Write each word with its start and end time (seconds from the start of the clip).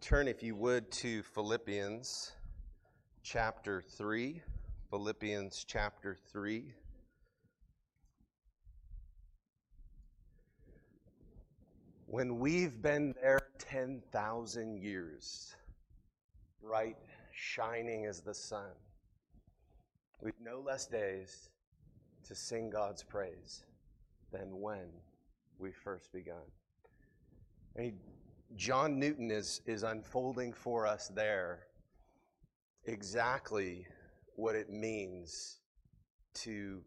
Turn, 0.00 0.28
if 0.28 0.42
you 0.42 0.56
would, 0.56 0.90
to 0.92 1.22
Philippians 1.22 2.32
chapter 3.22 3.82
3. 3.82 4.40
Philippians 4.88 5.62
chapter 5.68 6.16
3. 6.32 6.72
When 12.06 12.38
we've 12.38 12.80
been 12.80 13.14
there 13.22 13.40
10,000 13.58 14.78
years, 14.78 15.54
bright, 16.62 16.96
shining 17.34 18.06
as 18.06 18.20
the 18.20 18.34
sun, 18.34 18.72
we've 20.22 20.32
no 20.42 20.60
less 20.60 20.86
days 20.86 21.50
to 22.26 22.34
sing 22.34 22.70
God's 22.70 23.02
praise 23.02 23.64
than 24.32 24.60
when 24.60 24.88
we 25.58 25.72
first 25.72 26.10
begun. 26.10 26.50
And 27.76 27.92
John 28.56 28.98
Newton 28.98 29.30
is, 29.30 29.60
is 29.66 29.82
unfolding 29.82 30.52
for 30.52 30.86
us 30.86 31.08
there 31.14 31.66
exactly 32.84 33.86
what 34.36 34.54
it 34.54 34.70
means 34.70 35.58
to 36.34 36.82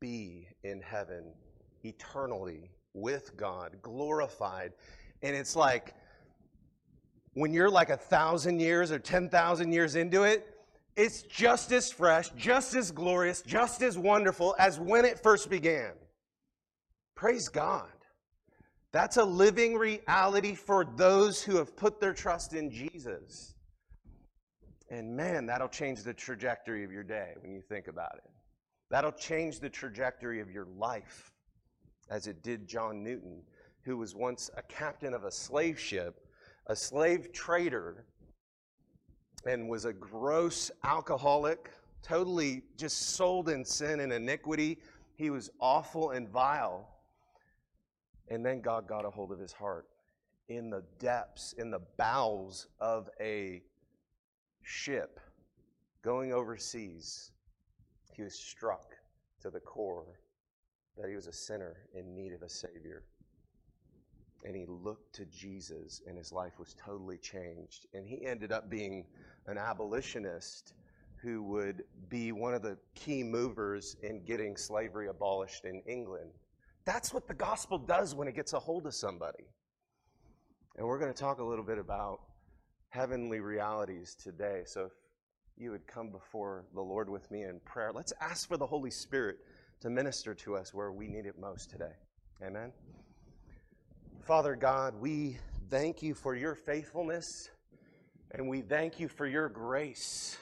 be 0.00 0.48
in 0.64 0.80
heaven 0.80 1.32
eternally 1.84 2.70
with 2.94 3.36
God, 3.36 3.76
glorified. 3.82 4.72
And 5.22 5.34
it's 5.36 5.56
like 5.56 5.94
when 7.34 7.52
you're 7.52 7.70
like 7.70 7.90
a 7.90 7.96
thousand 7.96 8.60
years 8.60 8.90
or 8.90 8.98
10,000 8.98 9.72
years 9.72 9.94
into 9.94 10.24
it, 10.24 10.46
it's 10.96 11.22
just 11.22 11.72
as 11.72 11.90
fresh, 11.90 12.30
just 12.30 12.74
as 12.74 12.90
glorious, 12.90 13.42
just 13.42 13.82
as 13.82 13.98
wonderful 13.98 14.54
as 14.58 14.80
when 14.80 15.04
it 15.04 15.22
first 15.22 15.50
began. 15.50 15.92
Praise 17.14 17.48
God. 17.48 17.88
That's 18.96 19.18
a 19.18 19.24
living 19.24 19.74
reality 19.74 20.54
for 20.54 20.82
those 20.82 21.42
who 21.42 21.56
have 21.56 21.76
put 21.76 22.00
their 22.00 22.14
trust 22.14 22.54
in 22.54 22.70
Jesus. 22.70 23.54
And 24.90 25.14
man, 25.14 25.44
that'll 25.44 25.68
change 25.68 26.02
the 26.02 26.14
trajectory 26.14 26.82
of 26.82 26.90
your 26.90 27.02
day 27.02 27.34
when 27.42 27.52
you 27.52 27.60
think 27.60 27.88
about 27.88 28.14
it. 28.16 28.30
That'll 28.88 29.12
change 29.12 29.60
the 29.60 29.68
trajectory 29.68 30.40
of 30.40 30.50
your 30.50 30.64
life, 30.78 31.30
as 32.08 32.26
it 32.26 32.42
did 32.42 32.66
John 32.66 33.04
Newton, 33.04 33.42
who 33.84 33.98
was 33.98 34.14
once 34.14 34.48
a 34.56 34.62
captain 34.62 35.12
of 35.12 35.24
a 35.24 35.30
slave 35.30 35.78
ship, 35.78 36.26
a 36.68 36.74
slave 36.74 37.34
trader, 37.34 38.06
and 39.46 39.68
was 39.68 39.84
a 39.84 39.92
gross 39.92 40.70
alcoholic, 40.84 41.70
totally 42.02 42.62
just 42.78 43.10
sold 43.10 43.50
in 43.50 43.62
sin 43.62 44.00
and 44.00 44.10
iniquity. 44.10 44.78
He 45.16 45.28
was 45.28 45.50
awful 45.60 46.12
and 46.12 46.30
vile. 46.30 46.95
And 48.28 48.44
then 48.44 48.60
God 48.60 48.88
got 48.88 49.04
a 49.04 49.10
hold 49.10 49.32
of 49.32 49.38
his 49.38 49.52
heart 49.52 49.86
in 50.48 50.70
the 50.70 50.82
depths, 50.98 51.54
in 51.54 51.70
the 51.70 51.82
bowels 51.96 52.68
of 52.80 53.08
a 53.20 53.62
ship 54.62 55.20
going 56.02 56.32
overseas. 56.32 57.30
He 58.12 58.22
was 58.22 58.34
struck 58.34 58.94
to 59.42 59.50
the 59.50 59.60
core 59.60 60.20
that 60.96 61.08
he 61.08 61.14
was 61.14 61.26
a 61.26 61.32
sinner 61.32 61.76
in 61.94 62.14
need 62.14 62.32
of 62.32 62.42
a 62.42 62.48
Savior. 62.48 63.04
And 64.44 64.54
he 64.54 64.64
looked 64.66 65.14
to 65.16 65.26
Jesus, 65.26 66.02
and 66.06 66.16
his 66.16 66.32
life 66.32 66.58
was 66.58 66.74
totally 66.74 67.18
changed. 67.18 67.86
And 67.94 68.06
he 68.06 68.24
ended 68.24 68.52
up 68.52 68.70
being 68.70 69.04
an 69.46 69.58
abolitionist 69.58 70.74
who 71.16 71.42
would 71.42 71.84
be 72.08 72.32
one 72.32 72.54
of 72.54 72.62
the 72.62 72.78
key 72.94 73.22
movers 73.22 73.96
in 74.02 74.24
getting 74.24 74.56
slavery 74.56 75.08
abolished 75.08 75.64
in 75.64 75.82
England. 75.86 76.30
That's 76.86 77.12
what 77.12 77.26
the 77.26 77.34
gospel 77.34 77.78
does 77.78 78.14
when 78.14 78.28
it 78.28 78.36
gets 78.36 78.52
a 78.52 78.60
hold 78.60 78.86
of 78.86 78.94
somebody. 78.94 79.44
And 80.76 80.86
we're 80.86 80.98
going 81.00 81.12
to 81.12 81.18
talk 81.18 81.40
a 81.40 81.44
little 81.44 81.64
bit 81.64 81.78
about 81.78 82.20
heavenly 82.90 83.40
realities 83.40 84.14
today. 84.14 84.62
So 84.66 84.84
if 84.84 84.92
you 85.58 85.72
would 85.72 85.86
come 85.88 86.10
before 86.10 86.64
the 86.74 86.80
Lord 86.80 87.10
with 87.10 87.28
me 87.30 87.42
in 87.42 87.60
prayer, 87.64 87.92
let's 87.92 88.12
ask 88.20 88.46
for 88.46 88.56
the 88.56 88.66
Holy 88.66 88.92
Spirit 88.92 89.38
to 89.80 89.90
minister 89.90 90.32
to 90.34 90.56
us 90.56 90.72
where 90.72 90.92
we 90.92 91.08
need 91.08 91.26
it 91.26 91.38
most 91.38 91.70
today. 91.70 91.92
Amen. 92.42 92.72
Father 94.24 94.54
God, 94.54 94.94
we 95.00 95.38
thank 95.70 96.02
you 96.02 96.14
for 96.14 96.36
your 96.36 96.54
faithfulness 96.54 97.50
and 98.30 98.48
we 98.48 98.60
thank 98.60 99.00
you 99.00 99.08
for 99.08 99.26
your 99.26 99.48
grace. 99.48 100.36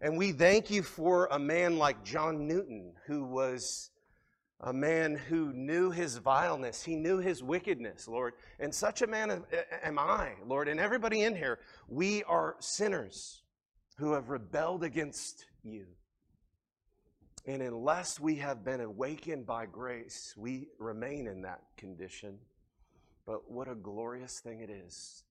And 0.00 0.16
we 0.16 0.30
thank 0.30 0.70
you 0.70 0.82
for 0.84 1.26
a 1.32 1.38
man 1.38 1.76
like 1.76 2.04
John 2.04 2.46
Newton 2.46 2.92
who 3.06 3.24
was 3.24 3.90
a 4.60 4.72
man 4.72 5.14
who 5.14 5.52
knew 5.52 5.90
his 5.90 6.16
vileness, 6.16 6.82
he 6.82 6.96
knew 6.96 7.18
his 7.18 7.42
wickedness, 7.42 8.08
Lord. 8.08 8.34
And 8.58 8.74
such 8.74 9.02
a 9.02 9.06
man 9.06 9.44
am 9.82 9.98
I, 9.98 10.32
Lord. 10.44 10.68
And 10.68 10.80
everybody 10.80 11.22
in 11.22 11.36
here, 11.36 11.60
we 11.88 12.24
are 12.24 12.56
sinners 12.58 13.42
who 13.98 14.12
have 14.12 14.30
rebelled 14.30 14.82
against 14.82 15.46
you. 15.62 15.86
And 17.46 17.62
unless 17.62 18.18
we 18.18 18.36
have 18.36 18.64
been 18.64 18.80
awakened 18.80 19.46
by 19.46 19.66
grace, 19.66 20.34
we 20.36 20.68
remain 20.78 21.28
in 21.28 21.42
that 21.42 21.62
condition. 21.76 22.38
But 23.26 23.50
what 23.50 23.68
a 23.68 23.74
glorious 23.74 24.40
thing 24.40 24.60
it 24.60 24.70
is 24.70 25.22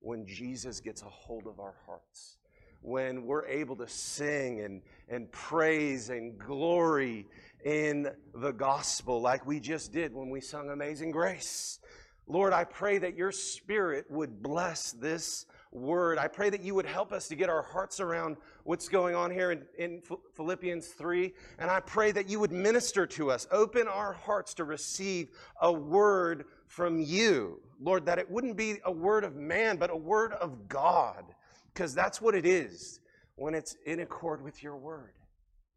when 0.00 0.26
Jesus 0.26 0.80
gets 0.80 1.02
a 1.02 1.08
hold 1.08 1.46
of 1.46 1.60
our 1.60 1.74
hearts 1.86 2.38
when 2.82 3.24
we're 3.24 3.46
able 3.46 3.76
to 3.76 3.88
sing 3.88 4.60
and, 4.60 4.82
and 5.08 5.30
praise 5.30 6.10
and 6.10 6.36
glory 6.36 7.26
in 7.64 8.10
the 8.34 8.52
gospel 8.52 9.20
like 9.20 9.46
we 9.46 9.60
just 9.60 9.92
did 9.92 10.14
when 10.14 10.30
we 10.30 10.40
sung 10.40 10.70
Amazing 10.70 11.10
Grace. 11.10 11.78
Lord, 12.26 12.52
I 12.52 12.64
pray 12.64 12.98
that 12.98 13.16
your 13.16 13.32
spirit 13.32 14.06
would 14.10 14.42
bless 14.42 14.92
this 14.92 15.46
word. 15.72 16.18
I 16.18 16.28
pray 16.28 16.50
that 16.50 16.62
you 16.62 16.74
would 16.74 16.86
help 16.86 17.12
us 17.12 17.28
to 17.28 17.34
get 17.34 17.48
our 17.48 17.62
hearts 17.62 17.98
around 17.98 18.36
what's 18.64 18.88
going 18.88 19.14
on 19.14 19.30
here 19.30 19.52
in, 19.52 19.62
in 19.78 20.02
Philippians 20.34 20.88
3. 20.88 21.32
And 21.58 21.70
I 21.70 21.80
pray 21.80 22.12
that 22.12 22.28
you 22.28 22.38
would 22.40 22.52
minister 22.52 23.06
to 23.06 23.30
us, 23.30 23.46
open 23.50 23.88
our 23.88 24.12
hearts 24.12 24.54
to 24.54 24.64
receive 24.64 25.30
a 25.60 25.72
word 25.72 26.44
from 26.66 27.00
you. 27.00 27.60
Lord, 27.80 28.06
that 28.06 28.18
it 28.18 28.30
wouldn't 28.30 28.56
be 28.56 28.78
a 28.84 28.92
word 28.92 29.24
of 29.24 29.34
man, 29.34 29.76
but 29.76 29.90
a 29.90 29.96
word 29.96 30.32
of 30.32 30.68
God 30.68 31.24
because 31.72 31.94
that's 31.94 32.20
what 32.20 32.34
it 32.34 32.46
is 32.46 33.00
when 33.36 33.54
it's 33.54 33.76
in 33.86 34.00
accord 34.00 34.42
with 34.42 34.62
your 34.62 34.76
word 34.76 35.14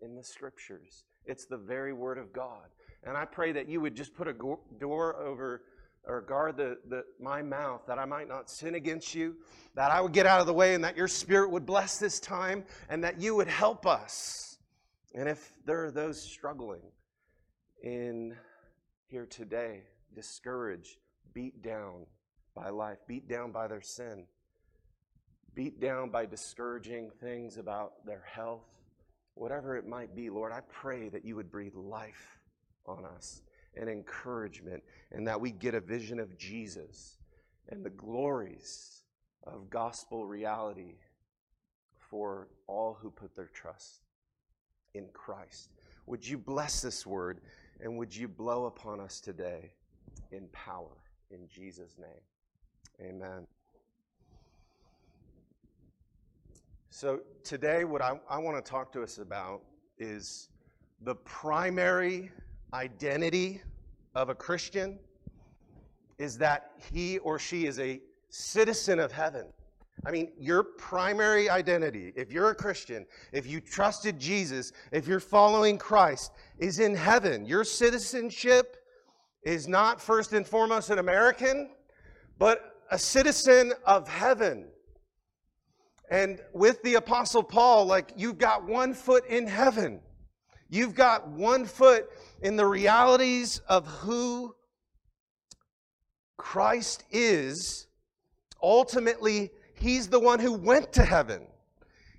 in 0.01 0.15
the 0.15 0.23
scriptures. 0.23 1.03
It's 1.25 1.45
the 1.45 1.57
very 1.57 1.93
word 1.93 2.17
of 2.17 2.33
God. 2.33 2.63
And 3.03 3.15
I 3.15 3.25
pray 3.25 3.51
that 3.51 3.69
you 3.69 3.81
would 3.81 3.95
just 3.95 4.15
put 4.15 4.27
a 4.27 4.33
door 4.33 5.15
over 5.17 5.61
or 6.07 6.21
guard 6.21 6.57
the, 6.57 6.77
the, 6.87 7.03
my 7.19 7.41
mouth 7.41 7.81
that 7.87 7.97
I 7.97 8.05
might 8.05 8.27
not 8.27 8.49
sin 8.49 8.75
against 8.75 9.15
you, 9.15 9.35
that 9.75 9.91
I 9.91 10.01
would 10.01 10.13
get 10.13 10.25
out 10.25 10.39
of 10.39 10.45
the 10.45 10.53
way, 10.53 10.75
and 10.75 10.83
that 10.83 10.95
your 10.95 11.07
spirit 11.07 11.49
would 11.51 11.65
bless 11.65 11.97
this 11.97 12.19
time, 12.19 12.63
and 12.89 13.03
that 13.03 13.19
you 13.19 13.35
would 13.35 13.47
help 13.47 13.87
us. 13.87 14.57
And 15.13 15.27
if 15.27 15.51
there 15.65 15.85
are 15.85 15.91
those 15.91 16.21
struggling 16.21 16.91
in 17.83 18.35
here 19.07 19.25
today, 19.25 19.83
discouraged, 20.13 20.97
beat 21.33 21.63
down 21.63 22.05
by 22.55 22.69
life, 22.69 22.97
beat 23.07 23.27
down 23.27 23.51
by 23.51 23.67
their 23.67 23.81
sin, 23.81 24.25
beat 25.55 25.79
down 25.79 26.09
by 26.09 26.25
discouraging 26.25 27.11
things 27.19 27.57
about 27.57 28.05
their 28.05 28.23
health, 28.31 28.67
whatever 29.35 29.75
it 29.75 29.87
might 29.87 30.15
be, 30.15 30.29
Lord, 30.29 30.51
I 30.51 30.61
pray 30.69 31.09
that 31.09 31.23
you 31.23 31.35
would 31.35 31.51
breathe 31.51 31.75
life 31.75 32.39
on 32.85 33.05
us 33.05 33.41
and 33.77 33.89
encouragement, 33.89 34.81
and 35.11 35.27
that 35.27 35.39
we 35.39 35.51
get 35.51 35.75
a 35.75 35.81
vision 35.81 36.19
of 36.19 36.37
Jesus 36.37 37.17
and 37.69 37.83
the 37.83 37.89
glories 37.89 39.03
of 39.43 39.69
gospel 39.69 40.25
reality 40.25 40.95
for 42.09 42.47
all 42.67 42.97
who 43.01 43.11
put 43.11 43.35
their 43.35 43.49
trust 43.53 44.01
in 44.93 45.07
Christ. 45.13 45.71
Would 46.05 46.25
you 46.27 46.37
bless 46.37 46.81
this 46.81 47.05
word 47.05 47.41
and 47.81 47.97
would 47.97 48.15
you 48.15 48.27
blow 48.27 48.65
upon 48.65 48.99
us 48.99 49.19
today 49.19 49.73
in 50.31 50.47
power 50.53 50.95
in 51.29 51.47
Jesus' 51.47 51.95
name? 51.99 53.09
Amen. 53.09 53.45
So, 56.97 57.19
today, 57.43 57.83
what 57.83 58.01
I, 58.01 58.17
I 58.29 58.37
want 58.37 58.55
to 58.55 58.71
talk 58.71 58.93
to 58.93 59.03
us 59.03 59.17
about 59.17 59.63
is 59.97 60.47
the 61.01 61.15
primary 61.15 62.31
identity 62.73 63.61
of 64.15 64.29
a 64.29 64.33
Christian 64.33 64.97
is 66.19 66.37
that 66.37 66.71
he 66.93 67.17
or 67.17 67.37
she 67.37 67.65
is 67.65 67.79
a 67.79 67.99
citizen 68.29 69.01
of 69.01 69.11
heaven. 69.11 69.47
I 70.05 70.11
mean, 70.11 70.31
your 70.39 70.63
primary 70.63 71.49
identity, 71.49 72.13
if 72.15 72.31
you're 72.31 72.51
a 72.51 72.55
Christian, 72.55 73.05
if 73.33 73.45
you 73.45 73.59
trusted 73.59 74.17
Jesus, 74.17 74.71
if 74.93 75.05
you're 75.05 75.19
following 75.19 75.77
Christ, 75.77 76.31
is 76.59 76.79
in 76.79 76.95
heaven. 76.95 77.45
Your 77.45 77.65
citizenship 77.65 78.77
is 79.43 79.67
not 79.67 79.99
first 79.99 80.31
and 80.31 80.47
foremost 80.47 80.89
an 80.91 80.99
American, 80.99 81.71
but 82.39 82.85
a 82.89 82.97
citizen 82.97 83.73
of 83.85 84.07
heaven. 84.07 84.69
And 86.09 86.39
with 86.53 86.81
the 86.83 86.95
Apostle 86.95 87.43
Paul, 87.43 87.85
like 87.85 88.11
you've 88.15 88.37
got 88.37 88.65
one 88.65 88.93
foot 88.93 89.25
in 89.27 89.47
heaven. 89.47 90.01
You've 90.69 90.95
got 90.95 91.27
one 91.27 91.65
foot 91.65 92.09
in 92.41 92.55
the 92.55 92.65
realities 92.65 93.61
of 93.67 93.85
who 93.87 94.55
Christ 96.37 97.03
is. 97.11 97.87
Ultimately, 98.61 99.51
He's 99.75 100.07
the 100.07 100.19
one 100.19 100.39
who 100.39 100.53
went 100.53 100.93
to 100.93 101.03
heaven. 101.03 101.47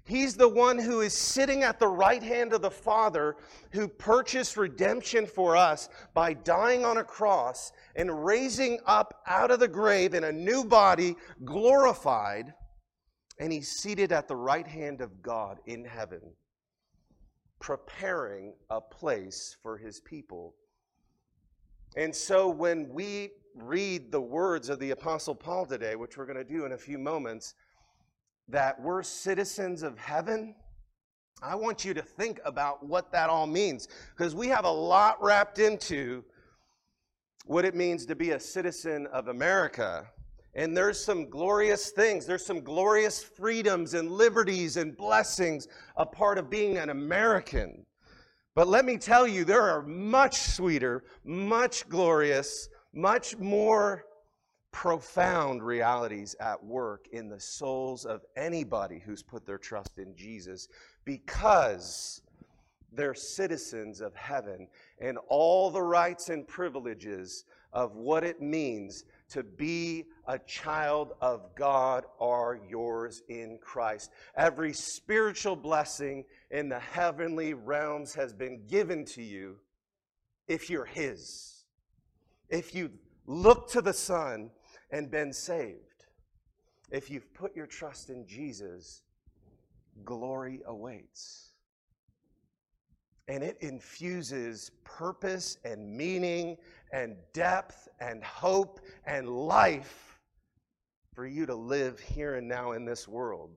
He's 0.05 0.37
the 0.37 0.49
one 0.49 0.79
who 0.79 1.01
is 1.01 1.15
sitting 1.15 1.65
at 1.65 1.81
the 1.81 1.89
right 1.89 2.23
hand 2.23 2.53
of 2.53 2.63
the 2.63 2.71
Father 2.71 3.35
who 3.73 3.89
purchased 3.89 4.57
redemption 4.57 5.27
for 5.27 5.57
us 5.57 5.89
by 6.15 6.35
dying 6.35 6.85
on 6.85 6.99
a 6.99 7.05
cross 7.05 7.73
and 7.97 8.25
raising 8.25 8.79
up 8.87 9.23
out 9.27 9.51
of 9.51 9.59
the 9.59 9.67
grave 9.67 10.15
in 10.15 10.23
a 10.23 10.31
new 10.31 10.65
body, 10.65 11.17
glorified. 11.45 12.55
And 13.39 13.53
he's 13.53 13.69
seated 13.69 14.13
at 14.13 14.29
the 14.29 14.37
right 14.37 14.67
hand 14.67 15.01
of 15.01 15.23
God 15.23 15.59
in 15.67 15.85
heaven, 15.85 16.21
preparing 17.61 18.55
a 18.71 18.81
place 18.81 19.57
for 19.63 19.77
his 19.77 20.01
people. 20.01 20.55
And 21.97 22.15
so 22.15 22.49
when 22.49 22.89
we 22.89 23.31
read 23.55 24.13
the 24.13 24.21
words 24.21 24.69
of 24.69 24.79
the 24.79 24.91
Apostle 24.91 25.35
Paul 25.35 25.67
today, 25.67 25.97
which 25.97 26.17
we're 26.17 26.27
going 26.27 26.39
to 26.39 26.45
do 26.45 26.65
in 26.65 26.73
a 26.73 26.79
few 26.79 26.99
moments, 26.99 27.55
that 28.49 28.81
we're 28.81 29.03
citizens 29.03 29.83
of 29.83 29.99
heaven, 29.99 30.55
I 31.43 31.55
want 31.55 31.85
you 31.85 31.93
to 31.95 32.03
think 32.03 32.41
about 32.45 32.87
what 32.87 33.13
that 33.13 33.29
all 33.29 33.47
means 33.47 33.89
because 34.17 34.35
we 34.35 34.49
have 34.49 34.65
a 34.65 34.71
lot 34.71 35.23
wrapped 35.23 35.59
into 35.59 36.25
what 37.45 37.65
it 37.65 37.75
means 37.75 38.07
to 38.07 38.17
be 38.17 38.31
a 38.31 38.41
citizen 38.41 39.07
of 39.09 39.29
America. 39.29 40.07
And 40.57 40.75
there's 40.75 40.99
some 40.99 41.29
glorious 41.29 41.91
things, 41.91 42.25
there's 42.25 42.45
some 42.45 42.63
glorious 42.63 43.23
freedoms 43.23 43.93
and 43.93 44.11
liberties 44.11 44.79
and 44.79 44.97
blessings 44.97 45.69
a 45.99 46.07
part 46.07 46.39
of 46.39 46.49
being 46.49 46.79
an 46.79 46.89
American. 46.89 47.85
But 48.55 48.67
let 48.67 48.87
me 48.87 48.97
tell 48.97 49.29
you, 49.29 49.45
there 49.45 49.61
are 49.61 49.83
much 49.83 50.39
sweeter, 50.39 51.05
much 51.25 51.87
glorious, 51.91 52.71
much 52.95 53.37
more 53.37 54.07
profound 54.73 55.63
realities 55.63 56.35
at 56.41 56.63
work 56.65 57.07
in 57.13 57.29
the 57.29 57.41
souls 57.41 58.07
of 58.07 58.23
anybody 58.35 58.99
who's 59.05 59.23
put 59.23 59.45
their 59.45 59.59
trust 59.59 59.99
in 59.99 60.17
Jesus 60.17 60.69
because 61.05 62.23
they're 62.93 63.15
citizens 63.15 64.01
of 64.01 64.15
heaven 64.15 64.69
and 65.03 65.19
all 65.29 65.71
the 65.71 65.83
rights 65.83 66.31
and 66.31 66.49
privileges 66.49 67.45
of 67.75 67.95
what 67.95 68.25
it 68.25 68.41
means 68.41 69.05
to 69.31 69.43
be 69.43 70.05
a 70.27 70.39
child 70.39 71.13
of 71.21 71.55
God 71.57 72.05
are 72.21 72.61
yours 72.69 73.23
in 73.29 73.59
Christ. 73.61 74.11
Every 74.37 74.73
spiritual 74.73 75.57
blessing 75.57 76.25
in 76.51 76.69
the 76.69 76.79
heavenly 76.79 77.55
realms 77.55 78.15
has 78.15 78.33
been 78.33 78.67
given 78.67 79.05
to 79.07 79.23
you 79.23 79.57
if 80.49 80.71
you're 80.71 80.85
His. 80.85 81.65
If 82.49 82.75
you 82.75 82.91
look 83.27 83.69
to 83.71 83.83
the 83.83 83.93
Son 83.93 84.51
and 84.91 85.11
been 85.11 85.33
saved. 85.33 85.81
If 86.91 87.11
you've 87.11 87.33
put 87.35 87.57
your 87.57 87.67
trust 87.67 88.11
in 88.11 88.27
Jesus, 88.27 89.03
glory 90.05 90.61
awaits. 90.67 91.46
And 93.29 93.43
it 93.43 93.57
infuses 93.61 94.71
purpose 94.85 95.59
and 95.65 95.97
meaning 95.97 96.57
and 96.93 97.17
depth 97.33 97.89
and 98.01 98.23
hope 98.23 98.81
and 99.05 99.29
life 99.29 100.21
for 101.15 101.27
you 101.27 101.47
to 101.47 101.55
live 101.55 101.99
here 101.99 102.37
and 102.37 102.47
now 102.47 102.73
in 102.73 102.85
this 102.85 103.09
world. 103.09 103.51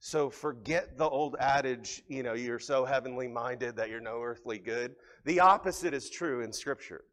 So 0.00 0.30
forget 0.30 0.98
the 0.98 1.08
old 1.08 1.36
adage, 1.38 2.02
you 2.08 2.22
know, 2.22 2.34
you're 2.34 2.58
so 2.58 2.84
heavenly 2.84 3.28
minded 3.28 3.76
that 3.76 3.90
you're 3.90 4.00
no 4.00 4.22
earthly 4.22 4.58
good. 4.58 4.94
The 5.24 5.40
opposite 5.40 5.94
is 5.94 6.10
true 6.10 6.42
in 6.42 6.52
Scripture. 6.52 7.04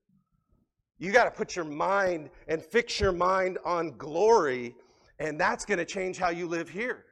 You 1.00 1.12
got 1.12 1.26
to 1.26 1.32
put 1.32 1.56
your 1.56 1.66
mind 1.66 2.30
and 2.48 2.62
fix 2.62 3.00
your 3.00 3.12
mind 3.12 3.58
on 3.66 3.98
glory, 3.98 4.76
and 5.20 5.40
that's 5.40 5.66
going 5.66 5.80
to 5.80 5.86
change 5.86 6.18
how 6.18 6.30
you 6.30 6.48
live 6.48 6.70
here. 6.70 7.06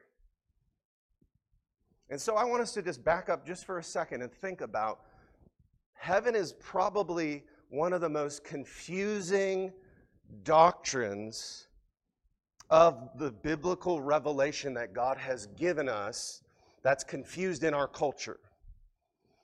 And 2.12 2.20
so 2.20 2.36
I 2.36 2.44
want 2.44 2.60
us 2.60 2.72
to 2.72 2.82
just 2.82 3.02
back 3.02 3.30
up 3.30 3.46
just 3.46 3.64
for 3.64 3.78
a 3.78 3.82
second 3.82 4.20
and 4.20 4.30
think 4.30 4.60
about 4.60 5.00
heaven 5.94 6.34
is 6.34 6.52
probably 6.60 7.42
one 7.70 7.94
of 7.94 8.02
the 8.02 8.08
most 8.10 8.44
confusing 8.44 9.72
doctrines 10.42 11.68
of 12.68 13.08
the 13.16 13.30
biblical 13.30 14.02
revelation 14.02 14.74
that 14.74 14.92
God 14.92 15.16
has 15.16 15.46
given 15.56 15.88
us 15.88 16.42
that's 16.82 17.02
confused 17.02 17.64
in 17.64 17.72
our 17.72 17.88
culture. 17.88 18.40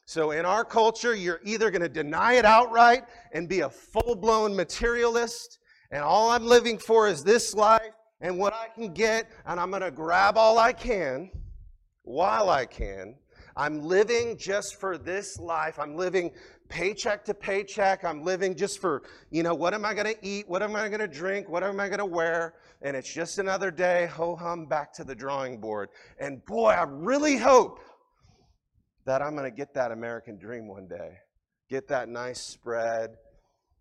So, 0.04 0.32
in 0.32 0.44
our 0.44 0.62
culture, 0.62 1.14
you're 1.14 1.40
either 1.44 1.70
going 1.70 1.80
to 1.80 1.88
deny 1.88 2.34
it 2.34 2.44
outright 2.44 3.04
and 3.32 3.48
be 3.48 3.60
a 3.60 3.70
full 3.70 4.14
blown 4.14 4.54
materialist, 4.54 5.58
and 5.90 6.02
all 6.02 6.28
I'm 6.28 6.44
living 6.44 6.76
for 6.76 7.08
is 7.08 7.24
this 7.24 7.54
life 7.54 7.94
and 8.20 8.38
what 8.38 8.52
I 8.52 8.68
can 8.74 8.92
get, 8.92 9.30
and 9.46 9.58
I'm 9.58 9.70
going 9.70 9.80
to 9.80 9.90
grab 9.90 10.36
all 10.36 10.58
I 10.58 10.74
can 10.74 11.30
while 12.08 12.48
I 12.48 12.64
can. 12.66 13.14
I'm 13.56 13.82
living 13.82 14.38
just 14.38 14.80
for 14.80 14.96
this 14.96 15.38
life. 15.38 15.78
I'm 15.78 15.96
living 15.96 16.30
paycheck 16.68 17.24
to 17.26 17.34
paycheck. 17.34 18.04
I'm 18.04 18.22
living 18.22 18.54
just 18.54 18.80
for, 18.80 19.02
you 19.30 19.42
know, 19.42 19.54
what 19.54 19.74
am 19.74 19.84
I 19.84 19.94
going 19.94 20.06
to 20.06 20.16
eat? 20.26 20.48
What 20.48 20.62
am 20.62 20.76
I 20.76 20.88
going 20.88 21.00
to 21.00 21.08
drink? 21.08 21.48
What 21.48 21.64
am 21.64 21.80
I 21.80 21.88
going 21.88 21.98
to 21.98 22.06
wear? 22.06 22.54
And 22.82 22.96
it's 22.96 23.12
just 23.12 23.38
another 23.38 23.70
day, 23.70 24.06
ho 24.06 24.36
hum, 24.36 24.66
back 24.66 24.92
to 24.94 25.04
the 25.04 25.14
drawing 25.14 25.58
board. 25.58 25.88
And 26.18 26.44
boy, 26.46 26.70
I 26.70 26.84
really 26.88 27.36
hope 27.36 27.80
that 29.04 29.20
I'm 29.20 29.34
going 29.36 29.50
to 29.50 29.56
get 29.56 29.74
that 29.74 29.90
American 29.90 30.38
dream 30.38 30.68
one 30.68 30.86
day. 30.86 31.18
Get 31.68 31.88
that 31.88 32.08
nice 32.08 32.40
spread, 32.40 33.16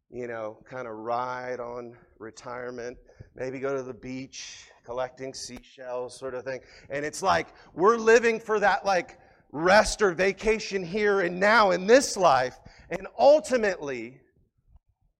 you 0.09 0.27
know, 0.27 0.57
kind 0.69 0.87
of 0.87 0.95
ride 0.95 1.59
on 1.59 1.95
retirement, 2.19 2.97
maybe 3.35 3.59
go 3.59 3.75
to 3.75 3.83
the 3.83 3.93
beach, 3.93 4.69
collecting 4.85 5.33
seashells, 5.33 6.17
sort 6.17 6.33
of 6.33 6.43
thing. 6.43 6.61
And 6.89 7.05
it's 7.05 7.21
like 7.21 7.47
we're 7.73 7.97
living 7.97 8.39
for 8.39 8.59
that, 8.59 8.85
like, 8.85 9.19
rest 9.51 10.01
or 10.01 10.11
vacation 10.11 10.83
here 10.83 11.21
and 11.21 11.39
now 11.39 11.71
in 11.71 11.87
this 11.87 12.17
life. 12.17 12.59
And 12.89 13.07
ultimately, 13.17 14.19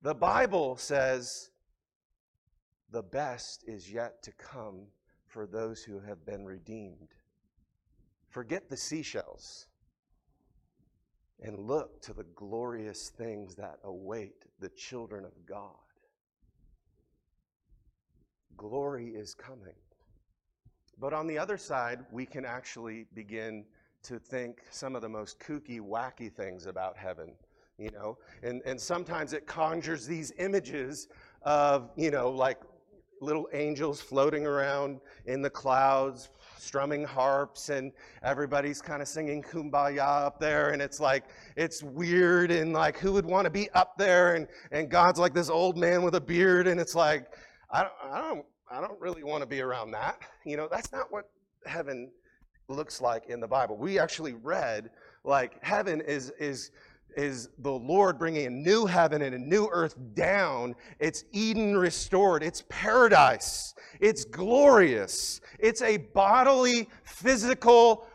the 0.01 0.13
Bible 0.13 0.78
says 0.78 1.50
the 2.92 3.04
best 3.04 3.63
is 3.68 3.92
yet 3.92 4.22
to 4.24 4.31
come 4.34 4.88
for 5.28 5.45
those 5.45 5.84
who 5.84 6.00
have 6.00 6.25
been 6.25 6.45
redeemed. 6.45 7.10
Forget 8.30 8.69
the 8.69 8.78
seashells 8.78 9.68
and 11.42 11.57
look 11.60 12.01
to 12.01 12.13
the 12.13 12.25
glorious 12.36 13.10
things 13.10 13.56
that 13.56 13.78
await 13.84 14.45
the 14.60 14.69
children 14.69 15.24
of 15.25 15.45
God. 15.45 15.75
Glory 18.56 19.10
is 19.10 19.36
coming. 19.36 19.75
But 21.00 21.13
on 21.13 21.27
the 21.27 21.38
other 21.38 21.58
side, 21.58 22.00
we 22.12 22.25
can 22.25 22.44
actually 22.44 23.06
begin 23.13 23.65
to 24.03 24.17
think 24.17 24.62
some 24.72 24.96
of 24.96 25.01
the 25.01 25.10
most 25.10 25.39
kooky, 25.39 25.79
wacky 25.79 26.32
things 26.32 26.65
about 26.65 26.98
heaven, 26.98 27.34
you 27.77 27.91
know? 27.91 28.17
And, 28.41 28.62
and 28.65 28.79
sometimes 28.79 29.34
it 29.34 29.46
conjures 29.46 30.08
these 30.08 30.32
images 30.39 31.08
of, 31.44 31.91
you 31.96 32.10
know, 32.10 32.32
like 32.32 32.60
little 33.22 33.48
angels 33.53 34.01
floating 34.01 34.46
around 34.46 35.01
in 35.25 35.41
the 35.41 35.50
clouds, 35.50 36.29
strumming 36.60 37.04
harps 37.04 37.70
and 37.70 37.92
everybody's 38.24 38.82
kind 38.82 39.02
of 39.02 39.08
singing 39.08 39.42
kumbaya 39.42 40.26
up 40.26 40.40
there 40.40 40.72
and 40.72 40.82
it's 40.82 41.00
like 41.00 41.26
it's 41.56 41.84
weird 41.84 42.52
and 42.52 42.74
like 42.74 42.98
who 42.98 43.14
would 43.14 43.26
want 43.26 43.46
to 43.46 43.52
be 43.52 43.70
up 43.72 43.98
there 43.98 44.36
and 44.36 44.48
and 44.72 44.90
God's 44.90 45.20
like 45.20 45.34
this 45.34 45.50
old 45.50 45.78
man 45.78 46.04
with 46.04 46.16
a 46.16 46.22
beard 46.22 46.68
and 46.68 46.80
it's 46.80 46.96
like 46.96 47.34
I 47.72 47.82
don't 47.82 47.94
I 48.12 48.22
don't 48.22 48.46
I 48.70 48.82
don't 48.82 49.00
really 49.00 49.24
want 49.24 49.42
to 49.42 49.48
be 49.48 49.62
around 49.62 49.92
that. 49.92 50.20
You 50.46 50.58
know, 50.58 50.68
that's 50.70 50.92
not 50.92 51.12
what 51.12 51.30
heaven 51.66 52.10
looks 52.70 53.02
like 53.02 53.26
in 53.28 53.40
the 53.40 53.48
Bible. 53.48 53.78
We 53.78 54.00
actually 54.00 54.34
read 54.34 54.90
like 55.24 55.64
heaven 55.64 56.02
is 56.02 56.32
is 56.40 56.72
is 57.17 57.50
the 57.57 57.71
Lord 57.71 58.19
bringing 58.19 58.45
a 58.45 58.51
new 58.51 58.86
heaven 58.86 59.24
and 59.24 59.33
a 59.33 59.39
new 59.39 59.67
earth 59.71 59.95
down. 60.13 60.75
It's 61.00 61.25
Eden 61.31 61.75
restored. 61.75 62.43
It's 62.43 62.63
paradise. 62.69 63.74
It's 64.00 64.24
glorious. 64.24 65.41
It's 65.57 65.81
a 65.81 65.97
bodily, 65.97 66.88
physical 67.03 68.07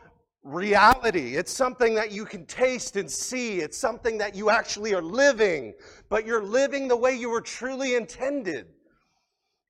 reality. 0.43 1.35
It's 1.35 1.51
something 1.51 1.93
that 1.95 2.11
you 2.11 2.23
can 2.23 2.45
taste 2.45 2.95
and 2.95 3.11
see. 3.11 3.59
It's 3.59 3.77
something 3.77 4.17
that 4.19 4.35
you 4.35 4.49
actually 4.49 4.93
are 4.93 5.01
living, 5.01 5.73
but 6.09 6.25
you're 6.25 6.43
living 6.43 6.87
the 6.87 6.97
way 6.97 7.13
you 7.13 7.29
were 7.29 7.41
truly 7.41 7.95
intended. 7.95 8.67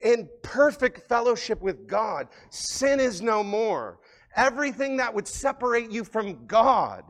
In 0.02 0.30
perfect 0.44 1.08
fellowship 1.08 1.60
with 1.62 1.88
God. 1.88 2.28
Sin 2.52 3.00
is 3.00 3.22
no 3.22 3.44
more. 3.44 4.00
Everything 4.36 4.98
that 4.98 5.14
would 5.14 5.28
separate 5.28 5.90
you 5.90 6.04
from 6.04 6.46
God 6.46 7.04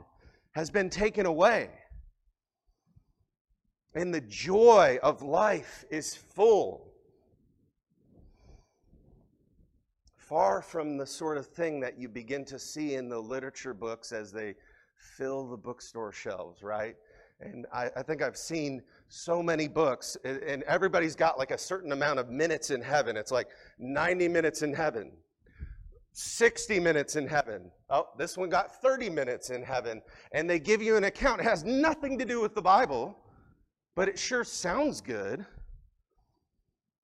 has 0.54 0.70
been 0.70 0.90
taken 0.90 1.26
away 1.26 1.70
and 3.96 4.14
the 4.14 4.22
joy 4.22 4.98
of 5.04 5.22
life 5.22 5.86
is 5.90 6.16
full. 6.16 6.94
Far 10.18 10.62
from 10.62 10.98
the 10.98 11.06
sort 11.06 11.38
of 11.38 11.48
thing 11.48 11.80
that 11.82 12.00
you 12.00 12.10
begin 12.10 12.46
to 12.46 12.58
see 12.58 12.96
in 12.96 13.10
the 13.10 13.20
literature 13.20 13.74
books 13.74 14.12
as 14.12 14.32
they 14.32 14.56
fill 15.18 15.48
the 15.48 15.58
bookstore 15.58 16.12
shelves, 16.12 16.64
right? 16.64 16.96
And 17.40 17.66
I, 17.74 17.90
I, 17.96 18.04
think 18.04 18.22
I've 18.22 18.38
seen 18.38 18.82
so 19.10 19.44
many 19.44 19.68
books, 19.68 20.16
and 20.24 20.64
everybody's 20.64 21.16
got 21.16 21.38
like 21.38 21.52
a 21.52 21.58
certain 21.58 21.92
amount 21.92 22.20
of 22.20 22.30
minutes 22.30 22.70
in 22.70 22.82
heaven. 22.82 23.18
It's 23.18 23.32
like 23.32 23.50
90 23.80 24.28
minutes 24.30 24.62
in 24.62 24.74
heaven. 24.74 25.12
60 26.14 26.80
minutes 26.80 27.16
in 27.16 27.28
heaven. 27.28 27.72
Oh, 27.90 28.08
this 28.18 28.38
one 28.38 28.50
got 28.50 28.82
30 28.82 29.10
minutes 29.10 29.50
in 29.50 29.64
heaven. 29.64 30.02
And 30.32 30.50
they 30.50 30.60
give 30.60 30.82
you 30.82 30.96
an 30.96 31.04
account. 31.04 31.42
It 31.42 31.46
has 31.46 31.64
nothing 31.64 32.18
to 32.20 32.26
do 32.26 32.40
with 32.40 32.56
the 32.56 32.62
Bible, 32.62 33.18
but 33.96 34.08
it 34.08 34.18
sure 34.18 34.44
sounds 34.44 35.02
good. 35.02 35.46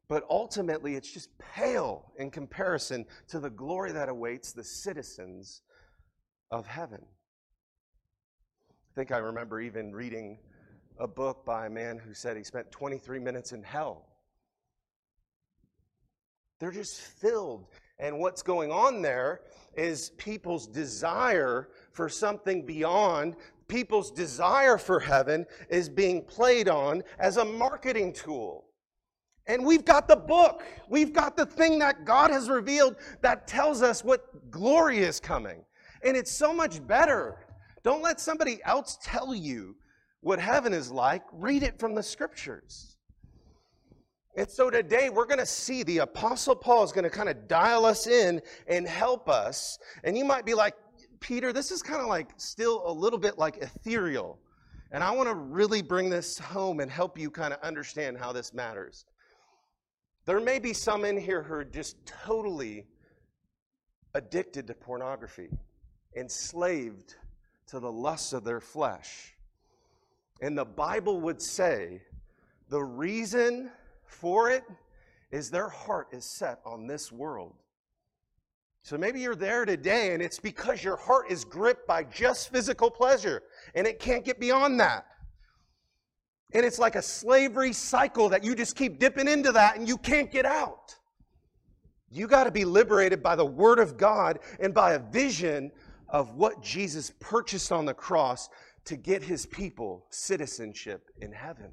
But 0.07 0.25
ultimately, 0.29 0.95
it's 0.95 1.11
just 1.11 1.29
pale 1.37 2.11
in 2.17 2.31
comparison 2.31 3.05
to 3.27 3.39
the 3.39 3.51
glory 3.51 3.91
that 3.91 4.09
awaits 4.09 4.51
the 4.53 4.63
citizens 4.63 5.61
of 6.49 6.65
heaven. 6.65 7.05
I 8.71 8.95
think 8.95 9.11
I 9.11 9.19
remember 9.19 9.61
even 9.61 9.93
reading 9.93 10.39
a 10.97 11.07
book 11.07 11.45
by 11.45 11.67
a 11.67 11.69
man 11.69 11.99
who 11.99 12.13
said 12.13 12.35
he 12.37 12.43
spent 12.43 12.71
23 12.71 13.19
minutes 13.19 13.51
in 13.51 13.61
hell. 13.61 14.07
They're 16.59 16.71
just 16.71 16.99
filled. 16.99 17.67
And 17.99 18.19
what's 18.19 18.41
going 18.41 18.71
on 18.71 19.01
there 19.01 19.41
is 19.75 20.11
people's 20.17 20.67
desire 20.67 21.69
for 21.91 22.09
something 22.09 22.65
beyond, 22.65 23.35
people's 23.69 24.11
desire 24.11 24.77
for 24.77 24.99
heaven 24.99 25.45
is 25.69 25.87
being 25.87 26.25
played 26.25 26.67
on 26.67 27.03
as 27.19 27.37
a 27.37 27.45
marketing 27.45 28.11
tool. 28.11 28.65
And 29.47 29.65
we've 29.65 29.85
got 29.85 30.07
the 30.07 30.15
book. 30.15 30.63
We've 30.89 31.13
got 31.13 31.37
the 31.37 31.45
thing 31.45 31.79
that 31.79 32.05
God 32.05 32.29
has 32.29 32.49
revealed 32.49 32.97
that 33.21 33.47
tells 33.47 33.81
us 33.81 34.03
what 34.03 34.51
glory 34.51 34.99
is 34.99 35.19
coming. 35.19 35.63
And 36.03 36.17
it's 36.17 36.31
so 36.31 36.53
much 36.53 36.85
better. 36.85 37.47
Don't 37.83 38.03
let 38.03 38.19
somebody 38.19 38.59
else 38.63 38.97
tell 39.01 39.33
you 39.33 39.75
what 40.21 40.39
heaven 40.39 40.73
is 40.73 40.91
like. 40.91 41.23
Read 41.31 41.63
it 41.63 41.79
from 41.79 41.95
the 41.95 42.03
scriptures. 42.03 42.97
And 44.35 44.49
so 44.49 44.69
today 44.69 45.09
we're 45.09 45.25
going 45.25 45.39
to 45.39 45.45
see 45.45 45.83
the 45.83 45.99
Apostle 45.99 46.55
Paul 46.55 46.83
is 46.83 46.91
going 46.91 47.03
to 47.03 47.09
kind 47.09 47.29
of 47.29 47.47
dial 47.47 47.85
us 47.85 48.05
in 48.05 48.41
and 48.67 48.87
help 48.87 49.27
us. 49.27 49.79
And 50.03 50.17
you 50.17 50.23
might 50.23 50.45
be 50.45 50.53
like, 50.53 50.75
Peter, 51.19 51.53
this 51.53 51.71
is 51.71 51.81
kind 51.81 52.01
of 52.01 52.07
like 52.07 52.29
still 52.37 52.83
a 52.85 52.91
little 52.91 53.19
bit 53.19 53.37
like 53.37 53.57
ethereal. 53.57 54.39
And 54.91 55.03
I 55.03 55.11
want 55.11 55.29
to 55.29 55.35
really 55.35 55.81
bring 55.81 56.09
this 56.09 56.39
home 56.39 56.79
and 56.79 56.89
help 56.89 57.17
you 57.17 57.29
kind 57.29 57.53
of 57.53 57.59
understand 57.61 58.17
how 58.17 58.31
this 58.31 58.53
matters. 58.53 59.05
There 60.25 60.39
may 60.39 60.59
be 60.59 60.73
some 60.73 61.05
in 61.05 61.17
here 61.17 61.43
who 61.43 61.53
are 61.55 61.63
just 61.63 61.95
totally 62.05 62.85
addicted 64.13 64.67
to 64.67 64.73
pornography 64.73 65.49
enslaved 66.15 67.15
to 67.67 67.79
the 67.79 67.91
lusts 67.91 68.33
of 68.33 68.43
their 68.43 68.59
flesh. 68.59 69.35
And 70.41 70.57
the 70.57 70.65
Bible 70.65 71.21
would 71.21 71.41
say 71.41 72.01
the 72.69 72.81
reason 72.81 73.71
for 74.05 74.49
it 74.49 74.63
is 75.31 75.51
their 75.51 75.69
heart 75.69 76.07
is 76.11 76.25
set 76.25 76.59
on 76.65 76.87
this 76.87 77.11
world. 77.11 77.55
So 78.81 78.97
maybe 78.97 79.19
you're 79.19 79.35
there 79.35 79.65
today 79.65 80.13
and 80.13 80.21
it's 80.23 80.39
because 80.39 80.83
your 80.83 80.95
heart 80.95 81.29
is 81.29 81.43
gripped 81.43 81.87
by 81.87 82.03
just 82.03 82.51
physical 82.51 82.89
pleasure 82.89 83.43
and 83.75 83.85
it 83.85 83.99
can't 83.99 84.25
get 84.25 84.39
beyond 84.39 84.79
that. 84.79 85.05
And 86.53 86.65
it's 86.65 86.79
like 86.79 86.95
a 86.95 87.01
slavery 87.01 87.73
cycle 87.73 88.29
that 88.29 88.43
you 88.43 88.55
just 88.55 88.75
keep 88.75 88.99
dipping 88.99 89.27
into 89.27 89.51
that 89.51 89.77
and 89.77 89.87
you 89.87 89.97
can't 89.97 90.31
get 90.31 90.45
out. 90.45 90.95
You 92.09 92.27
got 92.27 92.45
to 92.45 92.51
be 92.51 92.65
liberated 92.65 93.21
by 93.21 93.35
the 93.35 93.45
Word 93.45 93.77
of 93.77 93.97
God 93.97 94.39
and 94.59 94.73
by 94.73 94.93
a 94.93 94.99
vision 94.99 95.71
of 96.07 96.33
what 96.33 96.63
Jesus 96.63 97.11
purchased 97.19 97.71
on 97.71 97.85
the 97.85 97.93
cross 97.93 98.49
to 98.85 98.95
get 98.95 99.21
his 99.21 99.45
people 99.45 100.07
citizenship 100.09 101.09
in 101.21 101.31
heaven. 101.31 101.71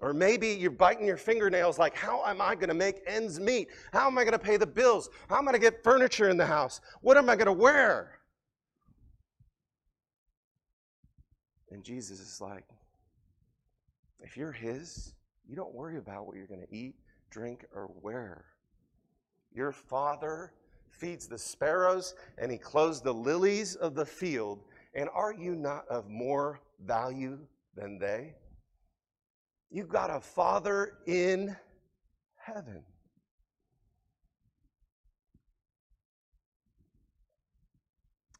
Or 0.00 0.12
maybe 0.12 0.48
you're 0.48 0.70
biting 0.70 1.06
your 1.06 1.16
fingernails 1.16 1.78
like, 1.78 1.94
how 1.94 2.24
am 2.24 2.40
I 2.40 2.54
going 2.54 2.68
to 2.68 2.74
make 2.74 3.00
ends 3.06 3.40
meet? 3.40 3.68
How 3.92 4.06
am 4.06 4.16
I 4.16 4.22
going 4.22 4.32
to 4.32 4.38
pay 4.38 4.56
the 4.56 4.66
bills? 4.66 5.10
How 5.28 5.38
am 5.38 5.48
I 5.48 5.52
going 5.52 5.60
to 5.60 5.70
get 5.70 5.82
furniture 5.82 6.28
in 6.28 6.36
the 6.36 6.46
house? 6.46 6.80
What 7.00 7.16
am 7.16 7.28
I 7.28 7.34
going 7.34 7.46
to 7.46 7.52
wear? 7.52 8.20
And 11.70 11.82
Jesus 11.82 12.20
is 12.20 12.40
like, 12.40 12.64
if 14.20 14.36
you're 14.36 14.52
his, 14.52 15.14
you 15.48 15.56
don't 15.56 15.74
worry 15.74 15.98
about 15.98 16.26
what 16.26 16.36
you're 16.36 16.46
going 16.46 16.64
to 16.64 16.74
eat, 16.74 16.94
drink, 17.30 17.64
or 17.74 17.90
wear. 18.00 18.44
Your 19.52 19.72
father 19.72 20.52
feeds 20.90 21.26
the 21.26 21.38
sparrows, 21.38 22.14
and 22.38 22.50
he 22.52 22.58
clothes 22.58 23.00
the 23.00 23.12
lilies 23.12 23.74
of 23.74 23.94
the 23.94 24.06
field. 24.06 24.62
And 24.94 25.08
are 25.12 25.32
you 25.32 25.54
not 25.54 25.86
of 25.88 26.08
more 26.08 26.60
value 26.84 27.38
than 27.74 27.98
they? 27.98 28.34
You've 29.70 29.88
got 29.88 30.10
a 30.10 30.20
Father 30.20 30.94
in 31.06 31.54
heaven. 32.36 32.82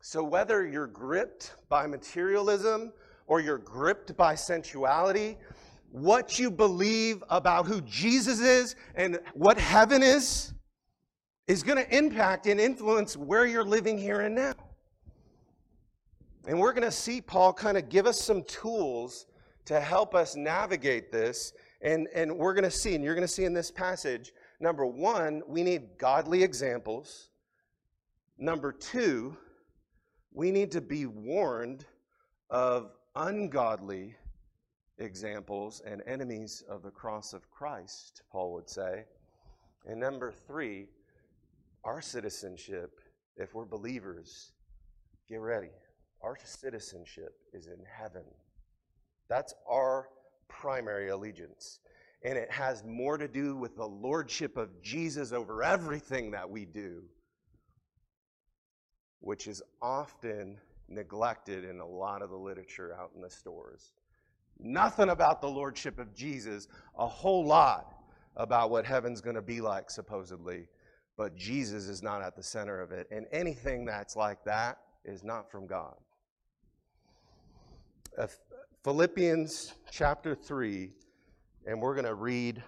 So, 0.01 0.23
whether 0.23 0.67
you're 0.67 0.87
gripped 0.87 1.53
by 1.69 1.87
materialism 1.87 2.93
or 3.27 3.41
you're 3.41 3.59
gripped 3.59 4.17
by 4.17 4.35
sensuality, 4.35 5.37
what 5.91 6.39
you 6.39 6.51
believe 6.51 7.23
about 7.29 7.67
who 7.67 7.83
Jesus 7.83 8.41
is 8.41 8.75
and 8.95 9.19
what 9.35 9.59
heaven 9.59 10.03
is 10.03 10.55
is 11.47 11.63
going 11.63 11.77
to 11.77 11.97
impact 11.97 12.47
and 12.47 12.59
influence 12.59 13.17
where 13.19 13.45
you're 13.45 13.65
living 13.65 13.99
here 13.99 14.21
and 14.21 14.35
now. 14.35 14.55
And 16.47 16.59
we're 16.59 16.73
going 16.73 16.85
to 16.85 16.91
see 16.91 17.21
Paul 17.21 17.53
kind 17.53 17.77
of 17.77 17.91
give 17.91 18.07
us 18.07 18.19
some 18.19 18.43
tools 18.45 19.27
to 19.69 19.81
help 19.81 20.15
us 20.15 20.35
navigate 20.35 21.13
this. 21.13 21.53
And, 21.83 22.09
and 22.15 22.37
we're 22.37 22.55
going 22.55 22.65
to 22.65 22.71
see, 22.71 22.95
and 22.95 23.05
you're 23.05 23.15
going 23.15 23.27
to 23.27 23.33
see 23.33 23.45
in 23.45 23.53
this 23.53 23.71
passage, 23.71 24.33
number 24.61 24.87
one, 24.87 25.43
we 25.47 25.63
need 25.63 25.99
godly 25.99 26.43
examples. 26.43 27.29
Number 28.39 28.73
two, 28.73 29.37
we 30.33 30.51
need 30.51 30.71
to 30.73 30.81
be 30.81 31.05
warned 31.05 31.85
of 32.49 32.93
ungodly 33.15 34.17
examples 34.97 35.83
and 35.85 36.03
enemies 36.07 36.65
of 36.67 36.83
the 36.83 36.91
cross 36.91 37.35
of 37.35 37.51
Christ, 37.51 38.23
Paul 38.33 38.55
would 38.55 38.71
say. 38.71 39.05
And 39.87 40.01
number 40.01 40.33
three, 40.33 40.87
our 41.85 42.01
citizenship, 42.01 43.01
if 43.37 43.55
we're 43.55 43.67
believers, 43.67 44.53
get 45.29 45.41
ready. 45.41 45.71
Our 46.23 46.39
citizenship 46.43 47.37
is 47.53 47.67
in 47.67 47.85
heaven. 47.87 48.25
That's 49.29 49.55
our 49.69 50.09
primary 50.49 51.09
allegiance. 51.09 51.81
And 52.25 52.37
it 52.37 52.51
has 52.51 52.83
more 52.85 53.17
to 53.17 53.29
do 53.29 53.57
with 53.57 53.77
the 53.77 53.87
lordship 53.87 54.57
of 54.57 54.83
Jesus 54.83 55.33
over 55.33 55.63
everything 55.63 56.33
that 56.33 56.49
we 56.49 56.65
do, 56.65 57.03
which 59.21 59.47
is 59.47 59.63
often 59.81 60.59
neglected 60.89 61.65
in 61.65 61.81
a 61.81 61.87
lot 61.87 62.23
of 62.23 62.31
the 62.31 62.37
literature 62.37 62.97
out 62.99 63.13
in 63.15 63.21
the 63.21 63.31
stores. 63.31 63.93
Nothing 64.59 65.11
about 65.11 65.41
the 65.41 65.49
lordship 65.49 65.99
of 65.99 66.13
Jesus, 66.15 66.67
a 66.99 67.07
whole 67.07 67.45
lot 67.45 67.95
about 68.37 68.71
what 68.71 68.85
heaven's 68.85 69.21
going 69.21 69.37
to 69.37 69.43
be 69.43 69.61
like, 69.61 69.91
supposedly, 69.91 70.67
but 71.17 71.37
Jesus 71.37 71.89
is 71.89 72.03
not 72.03 72.23
at 72.23 72.35
the 72.35 72.43
center 72.43 72.81
of 72.81 72.91
it. 72.91 73.07
And 73.11 73.27
anything 73.31 73.85
that's 73.85 74.17
like 74.17 74.43
that 74.45 74.79
is 75.05 75.23
not 75.23 75.51
from 75.51 75.67
God. 75.67 75.95
Uh, 78.17 78.27
Philippians 78.89 79.75
chapter 79.91 80.35
3, 80.35 80.91
and 81.67 81.79
we're 81.79 81.93
going 81.93 82.07
to 82.07 82.15
read 82.15 82.63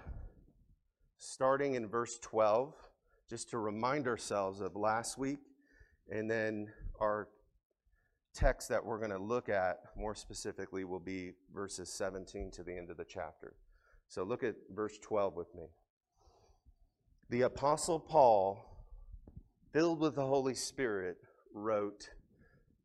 starting 1.16 1.76
in 1.76 1.88
verse 1.88 2.18
12, 2.18 2.74
just 3.26 3.48
to 3.48 3.56
remind 3.56 4.06
ourselves 4.06 4.60
of 4.60 4.76
last 4.76 5.16
week, 5.16 5.38
and 6.10 6.30
then 6.30 6.68
our 7.00 7.28
text 8.34 8.68
that 8.68 8.84
we're 8.84 8.98
going 8.98 9.10
to 9.10 9.18
look 9.18 9.48
at 9.48 9.78
more 9.96 10.14
specifically 10.14 10.84
will 10.84 11.00
be 11.00 11.32
verses 11.54 11.90
17 11.90 12.50
to 12.50 12.62
the 12.62 12.76
end 12.76 12.90
of 12.90 12.98
the 12.98 13.06
chapter. 13.06 13.54
So 14.06 14.22
look 14.22 14.44
at 14.44 14.56
verse 14.74 14.98
12 14.98 15.34
with 15.34 15.54
me. 15.54 15.68
The 17.30 17.40
Apostle 17.40 17.98
Paul, 17.98 18.62
filled 19.72 20.00
with 20.00 20.16
the 20.16 20.26
Holy 20.26 20.54
Spirit, 20.54 21.16
wrote 21.54 22.10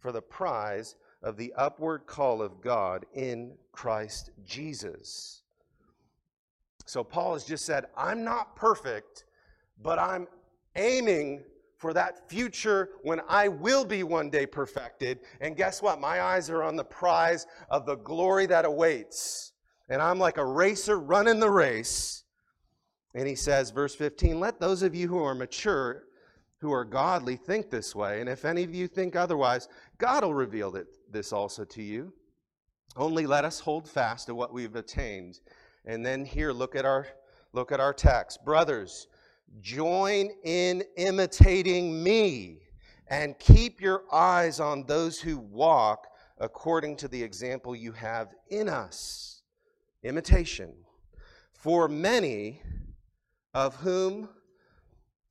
for 0.00 0.12
the 0.12 0.22
prize 0.22 0.96
of 1.22 1.36
the 1.36 1.52
upward 1.56 2.06
call 2.06 2.42
of 2.42 2.60
God 2.60 3.06
in 3.14 3.52
Christ 3.72 4.30
Jesus. 4.44 5.42
So 6.86 7.04
Paul 7.04 7.34
has 7.34 7.44
just 7.44 7.64
said, 7.64 7.86
I'm 7.96 8.24
not 8.24 8.56
perfect, 8.56 9.24
but 9.82 9.98
I'm 9.98 10.26
aiming 10.74 11.42
for 11.76 11.92
that 11.94 12.28
future 12.28 12.90
when 13.02 13.20
I 13.28 13.48
will 13.48 13.84
be 13.84 14.02
one 14.02 14.28
day 14.28 14.44
perfected. 14.44 15.20
And 15.40 15.56
guess 15.56 15.80
what? 15.80 16.00
My 16.00 16.20
eyes 16.20 16.50
are 16.50 16.62
on 16.62 16.76
the 16.76 16.84
prize 16.84 17.46
of 17.70 17.86
the 17.86 17.96
glory 17.96 18.46
that 18.46 18.64
awaits. 18.64 19.52
And 19.88 20.02
I'm 20.02 20.18
like 20.18 20.36
a 20.36 20.44
racer 20.44 20.98
running 20.98 21.40
the 21.40 21.50
race. 21.50 22.24
And 23.14 23.26
he 23.26 23.34
says, 23.34 23.70
verse 23.70 23.94
15, 23.94 24.38
let 24.38 24.60
those 24.60 24.82
of 24.82 24.94
you 24.94 25.08
who 25.08 25.22
are 25.22 25.34
mature, 25.34 26.04
who 26.60 26.72
are 26.72 26.84
godly, 26.84 27.36
think 27.36 27.70
this 27.70 27.94
way. 27.94 28.20
And 28.20 28.28
if 28.28 28.44
any 28.44 28.62
of 28.62 28.74
you 28.74 28.86
think 28.86 29.16
otherwise, 29.16 29.68
God 29.98 30.22
will 30.22 30.34
reveal 30.34 30.78
this 31.10 31.32
also 31.32 31.64
to 31.64 31.82
you. 31.82 32.12
Only 32.96 33.26
let 33.26 33.44
us 33.44 33.60
hold 33.60 33.88
fast 33.88 34.26
to 34.26 34.34
what 34.34 34.52
we've 34.52 34.76
attained. 34.76 35.40
And 35.86 36.04
then 36.04 36.24
here, 36.24 36.52
look 36.52 36.76
at 36.76 36.84
our 36.84 37.06
look 37.52 37.72
at 37.72 37.80
our 37.80 37.94
text. 37.94 38.44
Brothers, 38.44 39.08
join 39.60 40.30
in 40.44 40.84
imitating 40.96 42.02
me 42.02 42.58
and 43.08 43.38
keep 43.38 43.80
your 43.80 44.04
eyes 44.12 44.60
on 44.60 44.84
those 44.86 45.20
who 45.20 45.38
walk 45.38 46.06
according 46.38 46.96
to 46.96 47.08
the 47.08 47.22
example 47.22 47.74
you 47.74 47.92
have 47.92 48.28
in 48.50 48.68
us. 48.68 49.42
Imitation. 50.02 50.72
For 51.52 51.88
many 51.88 52.62
of 53.52 53.76
whom 53.76 54.28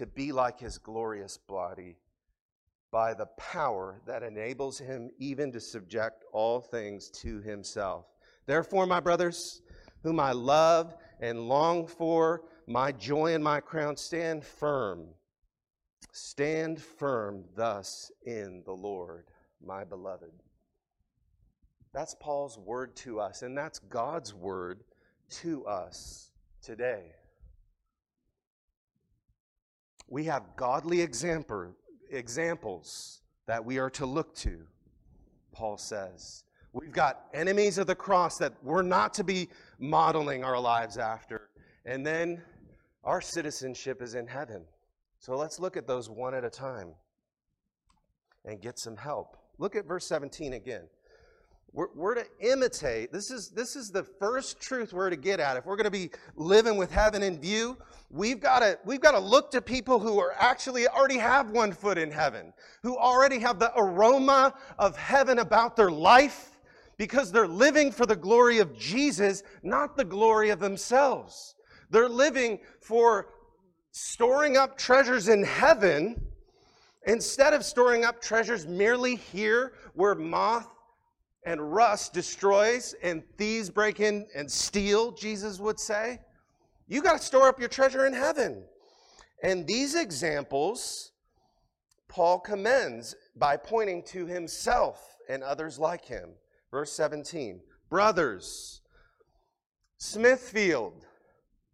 to 0.00 0.06
be 0.06 0.32
like 0.32 0.58
his 0.58 0.78
glorious 0.78 1.36
body 1.36 1.94
by 2.90 3.12
the 3.12 3.26
power 3.36 4.00
that 4.06 4.22
enables 4.22 4.78
him 4.78 5.10
even 5.18 5.52
to 5.52 5.60
subject 5.60 6.24
all 6.32 6.58
things 6.58 7.10
to 7.10 7.42
himself. 7.42 8.06
Therefore, 8.46 8.86
my 8.86 8.98
brothers, 8.98 9.60
whom 10.02 10.18
I 10.18 10.32
love 10.32 10.94
and 11.20 11.48
long 11.48 11.86
for, 11.86 12.44
my 12.66 12.92
joy 12.92 13.34
and 13.34 13.44
my 13.44 13.60
crown, 13.60 13.94
stand 13.94 14.42
firm. 14.42 15.08
Stand 16.12 16.80
firm 16.80 17.44
thus 17.54 18.10
in 18.24 18.62
the 18.64 18.72
Lord, 18.72 19.26
my 19.62 19.84
beloved. 19.84 20.32
That's 21.92 22.16
Paul's 22.18 22.56
word 22.56 22.96
to 22.96 23.20
us, 23.20 23.42
and 23.42 23.54
that's 23.54 23.80
God's 23.80 24.32
word 24.32 24.80
to 25.42 25.66
us 25.66 26.30
today. 26.62 27.12
We 30.10 30.24
have 30.24 30.42
godly 30.56 31.00
example, 31.00 31.68
examples 32.10 33.22
that 33.46 33.64
we 33.64 33.78
are 33.78 33.90
to 33.90 34.04
look 34.04 34.34
to, 34.36 34.66
Paul 35.52 35.78
says. 35.78 36.44
We've 36.72 36.92
got 36.92 37.22
enemies 37.32 37.78
of 37.78 37.86
the 37.86 37.94
cross 37.94 38.36
that 38.38 38.52
we're 38.62 38.82
not 38.82 39.14
to 39.14 39.24
be 39.24 39.48
modeling 39.78 40.44
our 40.44 40.58
lives 40.58 40.98
after. 40.98 41.48
And 41.84 42.04
then 42.04 42.42
our 43.04 43.20
citizenship 43.20 44.02
is 44.02 44.14
in 44.14 44.26
heaven. 44.26 44.64
So 45.20 45.36
let's 45.36 45.58
look 45.58 45.76
at 45.76 45.86
those 45.86 46.10
one 46.10 46.34
at 46.34 46.44
a 46.44 46.50
time 46.50 46.94
and 48.44 48.60
get 48.60 48.78
some 48.78 48.96
help. 48.96 49.36
Look 49.58 49.76
at 49.76 49.86
verse 49.86 50.06
17 50.06 50.54
again. 50.54 50.88
We're, 51.72 51.86
we're, 51.94 52.14
to 52.14 52.26
imitate. 52.40 53.12
This 53.12 53.30
is, 53.30 53.50
this 53.50 53.76
is 53.76 53.90
the 53.90 54.02
first 54.02 54.60
truth 54.60 54.92
we're 54.92 55.10
to 55.10 55.16
get 55.16 55.38
at. 55.38 55.56
If 55.56 55.66
we're 55.66 55.76
going 55.76 55.84
to 55.84 55.90
be 55.90 56.10
living 56.34 56.76
with 56.76 56.90
heaven 56.90 57.22
in 57.22 57.40
view, 57.40 57.76
we've 58.10 58.40
got 58.40 58.60
to, 58.60 58.78
we've 58.84 59.00
got 59.00 59.12
to 59.12 59.20
look 59.20 59.52
to 59.52 59.62
people 59.62 60.00
who 60.00 60.18
are 60.18 60.34
actually 60.36 60.88
already 60.88 61.18
have 61.18 61.50
one 61.50 61.72
foot 61.72 61.96
in 61.96 62.10
heaven, 62.10 62.52
who 62.82 62.96
already 62.96 63.38
have 63.38 63.60
the 63.60 63.72
aroma 63.76 64.54
of 64.78 64.96
heaven 64.96 65.38
about 65.38 65.76
their 65.76 65.90
life 65.90 66.58
because 66.98 67.30
they're 67.30 67.46
living 67.46 67.92
for 67.92 68.04
the 68.04 68.16
glory 68.16 68.58
of 68.58 68.76
Jesus, 68.76 69.42
not 69.62 69.96
the 69.96 70.04
glory 70.04 70.50
of 70.50 70.58
themselves. 70.58 71.54
They're 71.90 72.08
living 72.08 72.58
for 72.80 73.28
storing 73.92 74.56
up 74.56 74.76
treasures 74.76 75.28
in 75.28 75.44
heaven 75.44 76.20
instead 77.06 77.54
of 77.54 77.64
storing 77.64 78.04
up 78.04 78.20
treasures 78.20 78.66
merely 78.66 79.16
here 79.16 79.72
where 79.94 80.14
moth 80.14 80.68
and 81.44 81.72
rust 81.72 82.12
destroys 82.12 82.94
and 83.02 83.22
thieves 83.38 83.70
break 83.70 84.00
in 84.00 84.26
and 84.34 84.50
steal, 84.50 85.12
Jesus 85.12 85.58
would 85.58 85.80
say. 85.80 86.20
You 86.86 87.02
got 87.02 87.18
to 87.18 87.24
store 87.24 87.48
up 87.48 87.58
your 87.58 87.68
treasure 87.68 88.06
in 88.06 88.12
heaven. 88.12 88.64
And 89.42 89.66
these 89.66 89.94
examples 89.94 91.12
Paul 92.10 92.40
commends 92.40 93.14
by 93.36 93.56
pointing 93.56 94.02
to 94.08 94.26
himself 94.26 95.16
and 95.28 95.44
others 95.44 95.78
like 95.78 96.04
him. 96.04 96.30
Verse 96.70 96.92
17 96.92 97.60
Brothers, 97.88 98.80
Smithfield, 99.98 101.06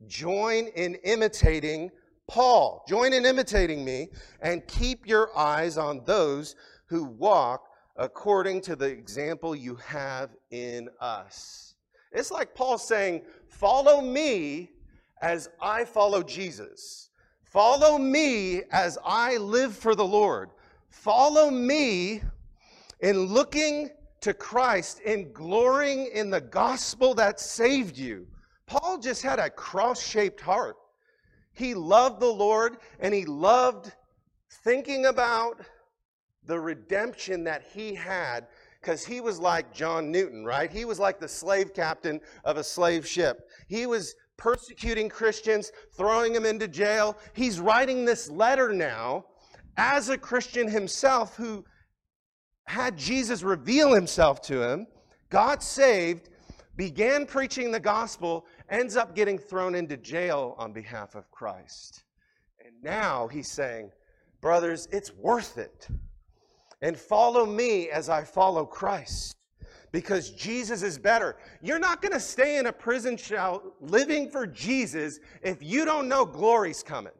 join 0.06 0.66
in 0.68 0.96
imitating 0.96 1.90
Paul. 2.28 2.84
Join 2.86 3.12
in 3.12 3.24
imitating 3.24 3.84
me 3.84 4.08
and 4.40 4.66
keep 4.68 5.06
your 5.06 5.36
eyes 5.36 5.78
on 5.78 6.02
those 6.04 6.54
who 6.86 7.04
walk 7.04 7.66
according 7.98 8.60
to 8.62 8.76
the 8.76 8.86
example 8.86 9.54
you 9.54 9.74
have 9.76 10.30
in 10.50 10.88
us. 11.00 11.74
It's 12.12 12.30
like 12.30 12.54
Paul 12.54 12.78
saying, 12.78 13.22
Follow 13.48 14.00
me 14.00 14.70
as 15.22 15.48
I 15.60 15.84
follow 15.84 16.22
Jesus. 16.22 17.10
Follow 17.42 17.96
me 17.96 18.62
as 18.70 18.98
I 19.04 19.38
live 19.38 19.74
for 19.74 19.94
the 19.94 20.04
Lord. 20.04 20.50
Follow 20.90 21.50
me 21.50 22.22
in 23.00 23.24
looking 23.26 23.90
to 24.20 24.34
Christ, 24.34 25.00
in 25.00 25.32
glorying 25.32 26.10
in 26.12 26.30
the 26.30 26.40
gospel 26.40 27.14
that 27.14 27.40
saved 27.40 27.96
you. 27.96 28.26
Paul 28.66 28.98
just 28.98 29.22
had 29.22 29.38
a 29.38 29.48
cross 29.48 30.02
shaped 30.02 30.40
heart. 30.40 30.76
He 31.52 31.74
loved 31.74 32.20
the 32.20 32.26
Lord 32.26 32.78
and 33.00 33.14
he 33.14 33.24
loved 33.24 33.92
thinking 34.64 35.06
about 35.06 35.60
the 36.46 36.58
redemption 36.58 37.44
that 37.44 37.62
he 37.74 37.94
had 37.94 38.46
because 38.80 39.04
he 39.04 39.20
was 39.20 39.40
like 39.40 39.74
John 39.74 40.12
Newton, 40.12 40.44
right? 40.44 40.70
He 40.70 40.84
was 40.84 41.00
like 41.00 41.18
the 41.18 41.28
slave 41.28 41.74
captain 41.74 42.20
of 42.44 42.56
a 42.56 42.62
slave 42.62 43.06
ship. 43.06 43.48
He 43.66 43.84
was 43.84 44.14
persecuting 44.36 45.08
Christians, 45.08 45.72
throwing 45.96 46.32
them 46.32 46.46
into 46.46 46.68
jail. 46.68 47.16
He's 47.34 47.58
writing 47.58 48.04
this 48.04 48.30
letter 48.30 48.72
now 48.72 49.24
as 49.76 50.08
a 50.08 50.16
Christian 50.16 50.68
himself 50.68 51.36
who 51.36 51.64
had 52.66 52.96
Jesus 52.96 53.42
reveal 53.42 53.92
himself 53.92 54.40
to 54.42 54.62
him, 54.62 54.86
got 55.30 55.62
saved, 55.62 56.28
began 56.76 57.26
preaching 57.26 57.70
the 57.70 57.80
gospel, 57.80 58.46
ends 58.70 58.96
up 58.96 59.14
getting 59.14 59.38
thrown 59.38 59.74
into 59.74 59.96
jail 59.96 60.54
on 60.58 60.72
behalf 60.72 61.14
of 61.14 61.30
Christ. 61.30 62.04
And 62.64 62.74
now 62.82 63.26
he's 63.28 63.50
saying, 63.50 63.90
Brothers, 64.40 64.86
it's 64.92 65.12
worth 65.12 65.58
it 65.58 65.88
and 66.82 66.96
follow 66.96 67.46
me 67.46 67.88
as 67.90 68.08
I 68.08 68.24
follow 68.24 68.64
Christ 68.64 69.36
because 69.92 70.30
Jesus 70.30 70.82
is 70.82 70.98
better. 70.98 71.36
You're 71.62 71.78
not 71.78 72.02
going 72.02 72.12
to 72.12 72.20
stay 72.20 72.58
in 72.58 72.66
a 72.66 72.72
prison 72.72 73.16
cell 73.16 73.74
living 73.80 74.28
for 74.28 74.46
Jesus 74.46 75.20
if 75.42 75.62
you 75.62 75.84
don't 75.84 76.08
know 76.08 76.24
glory's 76.24 76.82
coming. 76.82 77.12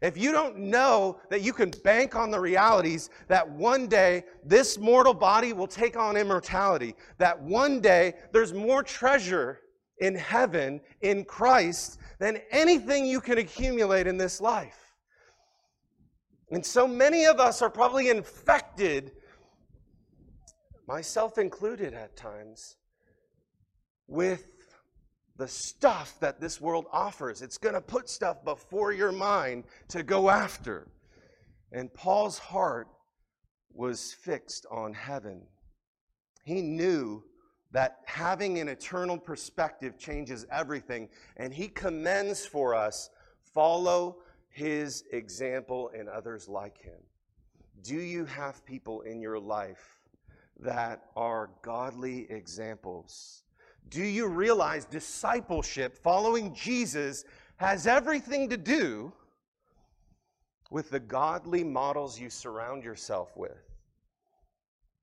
If 0.00 0.16
you 0.16 0.32
don't 0.32 0.58
know 0.58 1.20
that 1.30 1.42
you 1.42 1.52
can 1.52 1.70
bank 1.84 2.16
on 2.16 2.32
the 2.32 2.40
realities 2.40 3.08
that 3.28 3.48
one 3.48 3.86
day 3.86 4.24
this 4.44 4.76
mortal 4.76 5.14
body 5.14 5.52
will 5.52 5.68
take 5.68 5.96
on 5.96 6.16
immortality, 6.16 6.96
that 7.18 7.40
one 7.40 7.80
day 7.80 8.14
there's 8.32 8.52
more 8.52 8.82
treasure 8.82 9.60
in 9.98 10.16
heaven 10.16 10.80
in 11.02 11.24
Christ 11.24 12.00
than 12.18 12.40
anything 12.50 13.06
you 13.06 13.20
can 13.20 13.38
accumulate 13.38 14.08
in 14.08 14.16
this 14.16 14.40
life. 14.40 14.81
And 16.52 16.64
so 16.64 16.86
many 16.86 17.24
of 17.24 17.40
us 17.40 17.62
are 17.62 17.70
probably 17.70 18.10
infected, 18.10 19.12
myself 20.86 21.38
included 21.38 21.94
at 21.94 22.14
times, 22.14 22.76
with 24.06 24.46
the 25.38 25.48
stuff 25.48 26.20
that 26.20 26.42
this 26.42 26.60
world 26.60 26.84
offers. 26.92 27.40
It's 27.40 27.56
going 27.56 27.74
to 27.74 27.80
put 27.80 28.10
stuff 28.10 28.44
before 28.44 28.92
your 28.92 29.12
mind 29.12 29.64
to 29.88 30.02
go 30.02 30.28
after. 30.28 30.88
And 31.72 31.92
Paul's 31.94 32.38
heart 32.38 32.88
was 33.72 34.12
fixed 34.12 34.66
on 34.70 34.92
heaven. 34.92 35.46
He 36.44 36.60
knew 36.60 37.24
that 37.70 38.00
having 38.04 38.58
an 38.58 38.68
eternal 38.68 39.16
perspective 39.16 39.98
changes 39.98 40.44
everything, 40.52 41.08
and 41.38 41.54
he 41.54 41.68
commends 41.68 42.44
for 42.44 42.74
us 42.74 43.08
follow 43.54 44.18
his 44.52 45.04
example 45.12 45.90
and 45.96 46.08
others 46.08 46.48
like 46.48 46.80
him. 46.80 47.00
Do 47.82 47.96
you 47.96 48.24
have 48.26 48.64
people 48.64 49.00
in 49.00 49.20
your 49.20 49.40
life 49.40 49.98
that 50.60 51.06
are 51.16 51.50
godly 51.62 52.30
examples? 52.30 53.42
Do 53.88 54.04
you 54.04 54.28
realize 54.28 54.84
discipleship, 54.84 55.98
following 55.98 56.54
Jesus, 56.54 57.24
has 57.56 57.86
everything 57.86 58.48
to 58.50 58.56
do 58.56 59.12
with 60.70 60.90
the 60.90 61.00
godly 61.00 61.64
models 61.64 62.20
you 62.20 62.30
surround 62.30 62.84
yourself 62.84 63.36
with? 63.36 63.58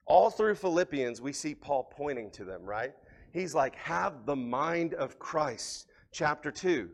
All 0.05 0.29
through 0.29 0.55
Philippians, 0.55 1.21
we 1.21 1.33
see 1.33 1.53
Paul 1.53 1.91
pointing 1.95 2.31
to 2.31 2.43
them, 2.43 2.63
right? 2.63 2.93
He's 3.33 3.53
like, 3.53 3.75
have 3.75 4.25
the 4.25 4.35
mind 4.35 4.93
of 4.93 5.19
Christ, 5.19 5.87
chapter 6.11 6.51
2. 6.51 6.89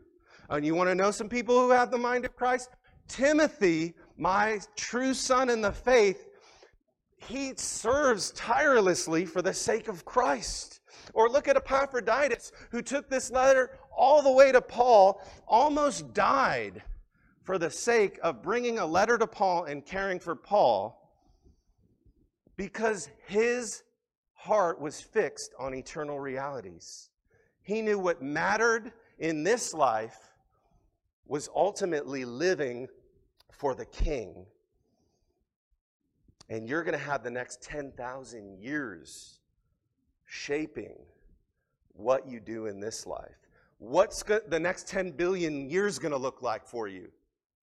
And 0.48 0.64
you 0.64 0.74
want 0.74 0.88
to 0.90 0.94
know 0.94 1.10
some 1.10 1.28
people 1.28 1.58
who 1.58 1.70
have 1.70 1.90
the 1.90 1.98
mind 1.98 2.24
of 2.24 2.36
Christ? 2.36 2.70
Timothy, 3.08 3.94
my 4.16 4.60
true 4.76 5.14
son 5.14 5.50
in 5.50 5.60
the 5.60 5.72
faith, 5.72 6.28
he 7.16 7.52
serves 7.56 8.30
tirelessly 8.32 9.24
for 9.26 9.42
the 9.42 9.54
sake 9.54 9.88
of 9.88 10.04
Christ. 10.04 10.80
Or 11.14 11.28
look 11.28 11.48
at 11.48 11.56
Epaphroditus, 11.56 12.52
who 12.70 12.82
took 12.82 13.08
this 13.08 13.30
letter 13.30 13.78
all 13.96 14.22
the 14.22 14.32
way 14.32 14.52
to 14.52 14.60
Paul, 14.60 15.20
almost 15.46 16.12
died 16.14 16.82
for 17.42 17.58
the 17.58 17.70
sake 17.70 18.18
of 18.22 18.42
bringing 18.42 18.78
a 18.78 18.86
letter 18.86 19.16
to 19.18 19.26
Paul 19.26 19.64
and 19.64 19.86
caring 19.86 20.18
for 20.18 20.34
Paul, 20.34 21.00
because 22.56 23.08
his 23.26 23.82
heart 24.32 24.80
was 24.80 25.00
fixed 25.00 25.54
on 25.58 25.74
eternal 25.74 26.18
realities. 26.18 27.10
He 27.62 27.82
knew 27.82 27.98
what 27.98 28.22
mattered 28.22 28.92
in 29.18 29.44
this 29.44 29.72
life 29.72 30.25
was 31.26 31.48
ultimately 31.54 32.24
living 32.24 32.88
for 33.52 33.74
the 33.74 33.86
king. 33.86 34.46
And 36.48 36.68
you're 36.68 36.84
going 36.84 36.98
to 36.98 37.04
have 37.04 37.24
the 37.24 37.30
next 37.30 37.62
10,000 37.62 38.58
years 38.60 39.40
shaping 40.24 40.96
what 41.94 42.28
you 42.28 42.40
do 42.40 42.66
in 42.66 42.80
this 42.80 43.06
life. 43.06 43.36
What's 43.78 44.22
go- 44.22 44.40
the 44.46 44.60
next 44.60 44.88
10 44.88 45.12
billion 45.12 45.68
years 45.68 45.98
going 45.98 46.12
to 46.12 46.18
look 46.18 46.42
like 46.42 46.66
for 46.66 46.86
you? 46.86 47.10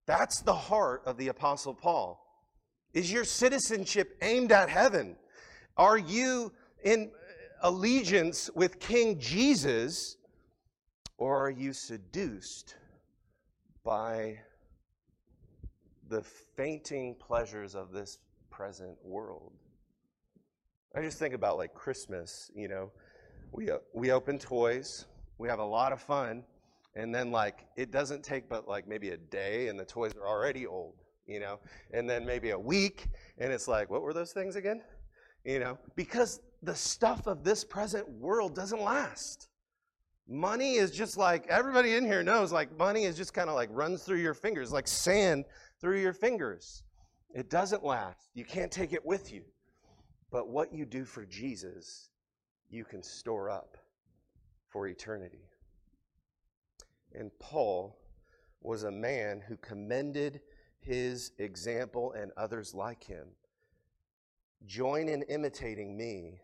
That's 0.06 0.42
the 0.42 0.54
heart 0.54 1.04
of 1.06 1.18
the 1.18 1.30
Apostle 1.30 1.74
Paul. 1.74 2.20
Is 2.94 3.12
your 3.12 3.24
citizenship 3.24 4.18
aimed 4.22 4.52
at 4.52 4.70
heaven? 4.70 5.16
Are 5.78 5.98
you 5.98 6.52
in 6.84 7.12
allegiance 7.62 8.50
with 8.54 8.80
King 8.80 9.18
Jesus, 9.20 10.18
or 11.18 11.46
are 11.46 11.50
you 11.50 11.72
seduced 11.74 12.76
by 13.84 14.38
the 16.10 16.22
fainting 16.56 17.16
pleasures 17.16 17.76
of 17.76 17.92
this 17.92 18.20
present 18.50 18.98
world. 19.04 19.54
I 20.96 21.02
just 21.02 21.18
think 21.18 21.34
about 21.34 21.58
like 21.58 21.74
Christmas, 21.74 22.52
you 22.56 22.68
know, 22.68 22.92
we, 23.52 23.72
uh, 23.72 23.80
we 23.94 24.12
open 24.12 24.38
toys, 24.38 25.06
we 25.38 25.48
have 25.48 25.60
a 25.60 25.66
lot 25.66 25.92
of 25.92 26.02
fun, 26.02 26.44
and 26.96 27.14
then 27.14 27.32
like 27.32 27.66
it 27.76 27.92
doesn't 27.92 28.24
take 28.24 28.48
but 28.48 28.68
like 28.68 28.88
maybe 28.88 29.10
a 29.10 29.18
day 29.18 29.68
and 29.68 29.80
the 29.80 29.86
toys 29.86 30.14
are 30.16 30.28
already 30.28 30.68
old, 30.68 31.02
you 31.26 31.40
know, 31.40 31.60
and 31.92 32.08
then 32.10 32.26
maybe 32.26 32.52
a 32.52 32.60
week 32.60 33.08
and 33.40 33.52
it's 33.52 33.68
like, 33.68 33.90
what 33.90 34.02
were 34.02 34.14
those 34.14 34.34
things 34.34 34.56
again? 34.56 34.82
You 35.44 35.60
know, 35.60 35.78
because 35.96 36.42
the 36.62 36.76
stuff 36.76 37.28
of 37.28 37.44
this 37.44 37.64
present 37.64 38.08
world 38.10 38.56
doesn't 38.56 38.82
last. 38.82 39.50
Money 40.28 40.76
is 40.76 40.92
just 40.92 41.18
like 41.18 41.46
everybody 41.48 41.96
in 41.96 42.06
here 42.06 42.24
knows, 42.24 42.52
like 42.52 42.78
money 42.78 43.04
is 43.04 43.18
just 43.18 43.34
kind 43.34 43.50
of 43.50 43.56
like 43.56 43.70
runs 43.72 44.04
through 44.04 44.20
your 44.20 44.34
fingers, 44.34 44.72
like 44.72 44.88
sand 44.88 45.46
through 45.82 46.00
your 46.00 46.14
fingers. 46.14 46.84
It 47.34 47.50
doesn't 47.50 47.84
last. 47.84 48.30
You 48.34 48.46
can't 48.46 48.72
take 48.72 48.94
it 48.94 49.06
with 49.06 49.34
you. 49.34 49.44
But 50.32 50.48
what 50.50 50.74
you 50.74 50.86
do 50.86 51.04
for 51.04 51.26
Jesus, 51.26 52.10
you 52.70 52.86
can 52.86 53.04
store 53.04 53.50
up 53.50 53.78
for 54.70 54.88
eternity. 54.88 55.50
And 57.14 57.30
Paul 57.40 58.00
was 58.62 58.84
a 58.84 58.92
man 58.92 59.42
who 59.48 59.58
commended 59.58 60.42
his 60.80 61.32
example 61.38 62.14
and 62.14 62.32
others 62.38 62.74
like 62.74 63.04
him. 63.04 63.28
Join 64.66 65.10
in 65.10 65.24
imitating 65.24 65.98
me 65.98 66.40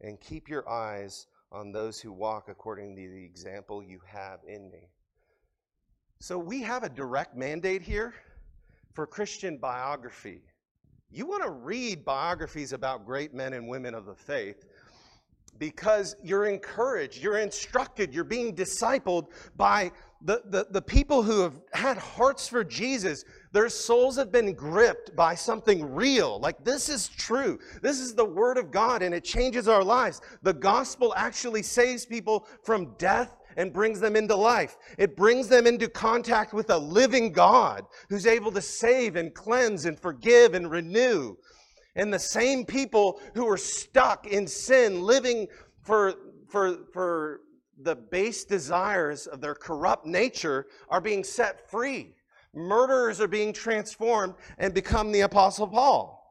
and 0.00 0.20
keep 0.20 0.48
your 0.48 0.68
eyes 0.68 1.26
on 1.52 1.72
those 1.72 2.00
who 2.00 2.12
walk 2.12 2.48
according 2.48 2.96
to 2.96 3.08
the 3.08 3.24
example 3.24 3.82
you 3.82 4.00
have 4.06 4.40
in 4.46 4.70
me. 4.70 4.88
So 6.18 6.38
we 6.38 6.62
have 6.62 6.82
a 6.82 6.88
direct 6.88 7.36
mandate 7.36 7.82
here 7.82 8.14
for 8.94 9.06
Christian 9.06 9.58
biography. 9.58 10.40
You 11.10 11.26
want 11.26 11.44
to 11.44 11.50
read 11.50 12.04
biographies 12.04 12.72
about 12.72 13.06
great 13.06 13.34
men 13.34 13.52
and 13.52 13.68
women 13.68 13.94
of 13.94 14.06
the 14.06 14.14
faith 14.14 14.64
because 15.58 16.16
you're 16.22 16.46
encouraged, 16.46 17.22
you're 17.22 17.38
instructed, 17.38 18.12
you're 18.14 18.24
being 18.24 18.54
discipled 18.54 19.28
by 19.56 19.92
the, 20.22 20.42
the, 20.46 20.66
the 20.70 20.82
people 20.82 21.22
who 21.22 21.40
have 21.40 21.60
had 21.72 21.98
hearts 21.98 22.48
for 22.48 22.64
Jesus. 22.64 23.24
Their 23.52 23.68
souls 23.68 24.16
have 24.16 24.32
been 24.32 24.54
gripped 24.54 25.14
by 25.14 25.34
something 25.34 25.94
real. 25.94 26.40
Like, 26.40 26.64
this 26.64 26.88
is 26.88 27.08
true. 27.08 27.58
This 27.82 28.00
is 28.00 28.14
the 28.14 28.24
Word 28.24 28.58
of 28.58 28.70
God, 28.70 29.02
and 29.02 29.14
it 29.14 29.24
changes 29.24 29.68
our 29.68 29.84
lives. 29.84 30.20
The 30.42 30.54
gospel 30.54 31.12
actually 31.16 31.62
saves 31.62 32.06
people 32.06 32.46
from 32.62 32.94
death 32.98 33.36
and 33.56 33.72
brings 33.72 34.00
them 34.00 34.16
into 34.16 34.36
life. 34.36 34.76
It 34.98 35.16
brings 35.16 35.48
them 35.48 35.66
into 35.66 35.88
contact 35.88 36.52
with 36.52 36.70
a 36.70 36.78
living 36.78 37.32
God 37.32 37.86
who's 38.08 38.26
able 38.26 38.52
to 38.52 38.60
save 38.60 39.16
and 39.16 39.34
cleanse 39.34 39.86
and 39.86 39.98
forgive 39.98 40.54
and 40.54 40.70
renew. 40.70 41.36
And 41.94 42.12
the 42.12 42.18
same 42.18 42.66
people 42.66 43.20
who 43.34 43.48
are 43.48 43.56
stuck 43.56 44.26
in 44.26 44.46
sin, 44.46 45.00
living 45.00 45.48
for, 45.82 46.14
for, 46.48 46.84
for 46.92 47.40
the 47.76 47.96
base 47.96 48.44
desires 48.44 49.26
of 49.26 49.40
their 49.40 49.54
corrupt 49.54 50.06
nature, 50.06 50.66
are 50.88 51.00
being 51.00 51.24
set 51.24 51.70
free. 51.70 52.14
Murderers 52.54 53.20
are 53.20 53.28
being 53.28 53.52
transformed 53.52 54.34
and 54.58 54.72
become 54.72 55.12
the 55.12 55.20
Apostle 55.20 55.68
Paul. 55.68 56.22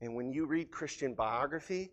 And 0.00 0.14
when 0.14 0.32
you 0.32 0.46
read 0.46 0.70
Christian 0.70 1.14
biography, 1.14 1.90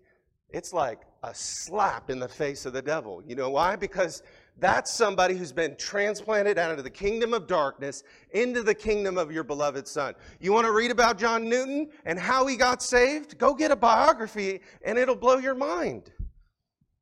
it's 0.49 0.71
like 0.71 1.01
a 1.23 1.33
slap 1.33 2.09
in 2.09 2.19
the 2.19 2.27
face 2.27 2.65
of 2.65 2.73
the 2.73 2.81
devil. 2.81 3.21
You 3.25 3.35
know 3.35 3.49
why? 3.49 3.75
Because 3.75 4.23
that's 4.59 4.91
somebody 4.91 5.35
who's 5.35 5.51
been 5.51 5.75
transplanted 5.75 6.57
out 6.57 6.77
of 6.77 6.83
the 6.83 6.89
kingdom 6.89 7.33
of 7.33 7.45
darkness 7.45 8.03
into 8.31 8.63
the 8.63 8.73
kingdom 8.73 9.17
of 9.17 9.31
your 9.31 9.43
beloved 9.43 9.87
son. 9.87 10.15
You 10.39 10.51
want 10.51 10.65
to 10.65 10.71
read 10.71 10.89
about 10.89 11.19
John 11.19 11.47
Newton 11.47 11.89
and 12.05 12.17
how 12.17 12.47
he 12.47 12.55
got 12.55 12.81
saved? 12.81 13.37
Go 13.37 13.53
get 13.53 13.69
a 13.69 13.75
biography 13.75 14.61
and 14.83 14.97
it'll 14.97 15.15
blow 15.15 15.37
your 15.37 15.53
mind. 15.53 16.11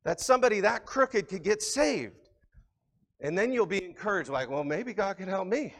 That 0.04 0.20
somebody 0.20 0.60
that 0.60 0.84
crooked 0.84 1.28
could 1.28 1.42
get 1.42 1.62
saved. 1.62 2.28
And 3.20 3.36
then 3.36 3.52
you'll 3.52 3.64
be 3.64 3.82
encouraged, 3.82 4.28
like, 4.28 4.50
well, 4.50 4.62
maybe 4.62 4.92
God 4.92 5.16
can 5.16 5.28
help 5.28 5.48
me. 5.48 5.74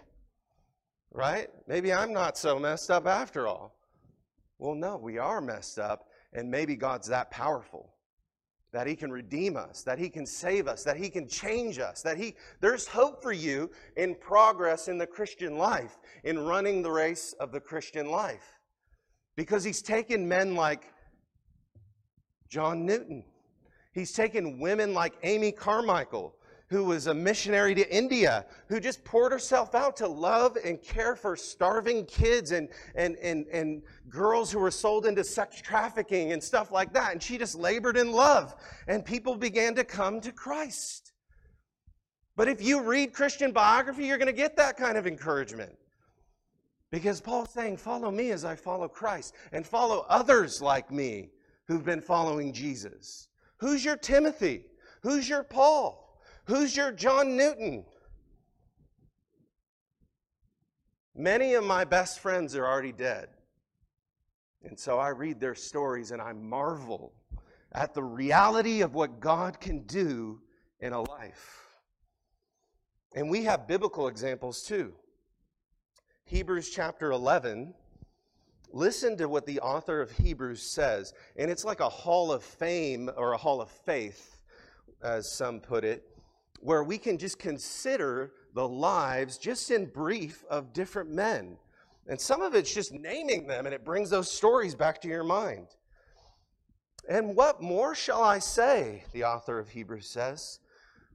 Right? 1.12 1.48
Maybe 1.66 1.92
I'm 1.92 2.12
not 2.12 2.38
so 2.38 2.58
messed 2.58 2.90
up 2.90 3.06
after 3.06 3.46
all. 3.46 3.76
Well, 4.58 4.74
no, 4.74 4.96
we 4.96 5.18
are 5.18 5.42
messed 5.42 5.78
up, 5.78 6.08
and 6.32 6.50
maybe 6.50 6.76
God's 6.76 7.08
that 7.08 7.30
powerful 7.30 7.92
that 8.76 8.86
he 8.86 8.94
can 8.94 9.10
redeem 9.10 9.56
us, 9.56 9.82
that 9.84 9.98
he 9.98 10.10
can 10.10 10.26
save 10.26 10.68
us, 10.68 10.84
that 10.84 10.98
he 10.98 11.08
can 11.08 11.26
change 11.26 11.78
us, 11.78 12.02
that 12.02 12.18
he 12.18 12.34
there's 12.60 12.86
hope 12.86 13.22
for 13.22 13.32
you 13.32 13.70
in 13.96 14.14
progress 14.14 14.88
in 14.88 14.98
the 14.98 15.06
Christian 15.06 15.56
life, 15.56 15.96
in 16.24 16.38
running 16.38 16.82
the 16.82 16.90
race 16.90 17.34
of 17.40 17.52
the 17.52 17.60
Christian 17.60 18.10
life. 18.10 18.60
Because 19.34 19.64
he's 19.64 19.80
taken 19.80 20.28
men 20.28 20.54
like 20.54 20.92
John 22.50 22.84
Newton. 22.84 23.24
He's 23.94 24.12
taken 24.12 24.60
women 24.60 24.92
like 24.92 25.14
Amy 25.22 25.52
Carmichael, 25.52 26.34
who 26.68 26.84
was 26.84 27.06
a 27.06 27.14
missionary 27.14 27.74
to 27.74 27.94
India, 27.94 28.44
who 28.68 28.80
just 28.80 29.04
poured 29.04 29.30
herself 29.30 29.74
out 29.74 29.96
to 29.96 30.08
love 30.08 30.56
and 30.64 30.82
care 30.82 31.14
for 31.14 31.36
starving 31.36 32.04
kids 32.06 32.50
and, 32.50 32.68
and, 32.96 33.16
and, 33.16 33.46
and 33.52 33.82
girls 34.08 34.50
who 34.50 34.58
were 34.58 34.70
sold 34.70 35.06
into 35.06 35.22
sex 35.22 35.60
trafficking 35.60 36.32
and 36.32 36.42
stuff 36.42 36.72
like 36.72 36.92
that. 36.92 37.12
And 37.12 37.22
she 37.22 37.38
just 37.38 37.54
labored 37.54 37.96
in 37.96 38.10
love, 38.10 38.54
and 38.88 39.04
people 39.04 39.36
began 39.36 39.74
to 39.76 39.84
come 39.84 40.20
to 40.22 40.32
Christ. 40.32 41.12
But 42.34 42.48
if 42.48 42.62
you 42.62 42.82
read 42.82 43.12
Christian 43.12 43.52
biography, 43.52 44.06
you're 44.06 44.18
going 44.18 44.26
to 44.26 44.32
get 44.32 44.56
that 44.56 44.76
kind 44.76 44.98
of 44.98 45.06
encouragement. 45.06 45.74
Because 46.90 47.20
Paul's 47.20 47.50
saying, 47.50 47.76
Follow 47.76 48.10
me 48.10 48.30
as 48.30 48.44
I 48.44 48.56
follow 48.56 48.88
Christ, 48.88 49.34
and 49.52 49.66
follow 49.66 50.04
others 50.08 50.60
like 50.60 50.90
me 50.90 51.30
who've 51.66 51.84
been 51.84 52.00
following 52.00 52.52
Jesus. 52.52 53.28
Who's 53.58 53.84
your 53.84 53.96
Timothy? 53.96 54.64
Who's 55.02 55.28
your 55.28 55.44
Paul? 55.44 56.05
Who's 56.46 56.76
your 56.76 56.92
John 56.92 57.36
Newton? 57.36 57.84
Many 61.14 61.54
of 61.54 61.64
my 61.64 61.84
best 61.84 62.20
friends 62.20 62.54
are 62.54 62.66
already 62.66 62.92
dead. 62.92 63.28
And 64.62 64.78
so 64.78 64.98
I 64.98 65.08
read 65.08 65.40
their 65.40 65.54
stories 65.54 66.10
and 66.10 66.22
I 66.22 66.32
marvel 66.32 67.12
at 67.72 67.94
the 67.94 68.02
reality 68.02 68.80
of 68.82 68.94
what 68.94 69.20
God 69.20 69.60
can 69.60 69.82
do 69.86 70.40
in 70.80 70.92
a 70.92 71.02
life. 71.02 71.66
And 73.14 73.30
we 73.30 73.44
have 73.44 73.66
biblical 73.66 74.08
examples 74.08 74.62
too. 74.62 74.94
Hebrews 76.24 76.70
chapter 76.70 77.12
11. 77.12 77.74
Listen 78.72 79.16
to 79.16 79.28
what 79.28 79.46
the 79.46 79.60
author 79.60 80.00
of 80.00 80.10
Hebrews 80.10 80.62
says. 80.74 81.12
And 81.36 81.50
it's 81.50 81.64
like 81.64 81.80
a 81.80 81.88
hall 81.88 82.30
of 82.30 82.44
fame 82.44 83.10
or 83.16 83.32
a 83.32 83.36
hall 83.36 83.60
of 83.60 83.70
faith, 83.70 84.42
as 85.02 85.32
some 85.36 85.60
put 85.60 85.84
it, 85.84 86.04
where 86.60 86.84
we 86.84 86.98
can 86.98 87.18
just 87.18 87.38
consider 87.38 88.32
the 88.54 88.66
lives, 88.66 89.38
just 89.38 89.70
in 89.70 89.86
brief, 89.86 90.44
of 90.48 90.72
different 90.72 91.10
men. 91.10 91.56
And 92.08 92.20
some 92.20 92.42
of 92.42 92.54
it's 92.54 92.72
just 92.72 92.92
naming 92.92 93.46
them, 93.46 93.66
and 93.66 93.74
it 93.74 93.84
brings 93.84 94.10
those 94.10 94.30
stories 94.30 94.74
back 94.74 95.00
to 95.02 95.08
your 95.08 95.24
mind. 95.24 95.68
And 97.08 97.36
what 97.36 97.62
more 97.62 97.94
shall 97.94 98.22
I 98.22 98.38
say? 98.38 99.04
The 99.12 99.24
author 99.24 99.58
of 99.58 99.68
Hebrews 99.68 100.08
says. 100.08 100.60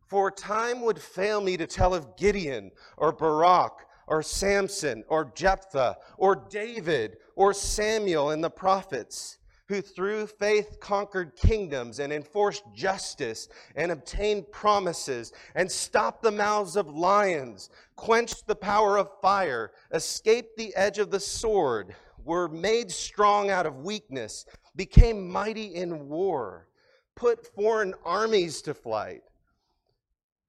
For 0.07 0.29
time 0.29 0.81
would 0.81 0.99
fail 0.99 1.41
me 1.41 1.57
to 1.57 1.67
tell 1.67 1.93
of 1.93 2.17
Gideon 2.17 2.71
or 2.97 3.11
Barak 3.11 3.71
or 4.07 4.21
Samson 4.21 5.03
or 5.07 5.31
Jephthah 5.35 5.95
or 6.17 6.35
David 6.49 7.17
or 7.35 7.53
Samuel 7.53 8.31
and 8.31 8.43
the 8.43 8.49
prophets 8.49 9.37
who 9.71 9.81
through 9.81 10.27
faith 10.27 10.81
conquered 10.81 11.33
kingdoms 11.37 11.99
and 11.99 12.11
enforced 12.11 12.63
justice 12.75 13.47
and 13.77 13.89
obtained 13.89 14.51
promises 14.51 15.31
and 15.55 15.71
stopped 15.71 16.21
the 16.21 16.29
mouths 16.29 16.75
of 16.75 16.89
lions, 16.89 17.69
quenched 17.95 18.45
the 18.47 18.55
power 18.55 18.97
of 18.97 19.07
fire, 19.21 19.71
escaped 19.93 20.57
the 20.57 20.75
edge 20.75 20.97
of 20.97 21.09
the 21.09 21.21
sword, 21.21 21.95
were 22.25 22.49
made 22.49 22.91
strong 22.91 23.49
out 23.49 23.65
of 23.65 23.77
weakness 23.77 24.45
became 24.75 25.31
mighty 25.31 25.73
in 25.75 26.09
war, 26.09 26.67
put 27.15 27.47
foreign 27.55 27.93
armies 28.03 28.61
to 28.63 28.73
flight. 28.73 29.21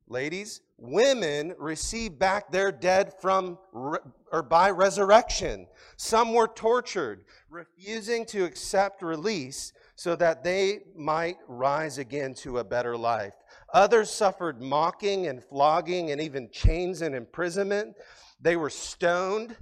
Ladies, 0.08 0.62
women 0.82 1.54
received 1.58 2.18
back 2.18 2.50
their 2.50 2.72
dead 2.72 3.12
from 3.20 3.58
or 3.72 4.42
by 4.42 4.70
resurrection. 4.70 5.66
Some 5.96 6.34
were 6.34 6.48
tortured, 6.48 7.24
refusing 7.48 8.26
to 8.26 8.44
accept 8.44 9.02
release 9.02 9.72
so 9.94 10.16
that 10.16 10.42
they 10.42 10.80
might 10.96 11.36
rise 11.46 11.98
again 11.98 12.34
to 12.34 12.58
a 12.58 12.64
better 12.64 12.96
life. 12.96 13.34
Others 13.72 14.10
suffered 14.10 14.60
mocking 14.60 15.28
and 15.28 15.42
flogging 15.42 16.10
and 16.10 16.20
even 16.20 16.50
chains 16.50 17.02
and 17.02 17.14
imprisonment. 17.14 17.94
They 18.40 18.56
were 18.56 18.70
stoned. 18.70 19.56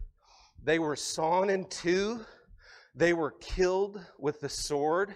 They 0.64 0.78
were 0.78 0.96
sawn 0.96 1.50
in 1.50 1.66
two. 1.66 2.20
They 2.94 3.12
were 3.12 3.32
killed 3.32 4.00
with 4.18 4.40
the 4.40 4.48
sword. 4.48 5.14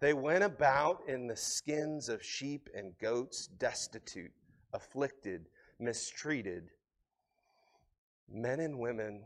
They 0.00 0.14
went 0.14 0.44
about 0.44 1.02
in 1.08 1.26
the 1.26 1.36
skins 1.36 2.08
of 2.08 2.24
sheep 2.24 2.68
and 2.74 2.96
goats, 2.98 3.48
destitute, 3.58 4.32
afflicted, 4.72 5.48
mistreated. 5.78 6.70
Men 8.32 8.60
and 8.60 8.78
women 8.78 9.22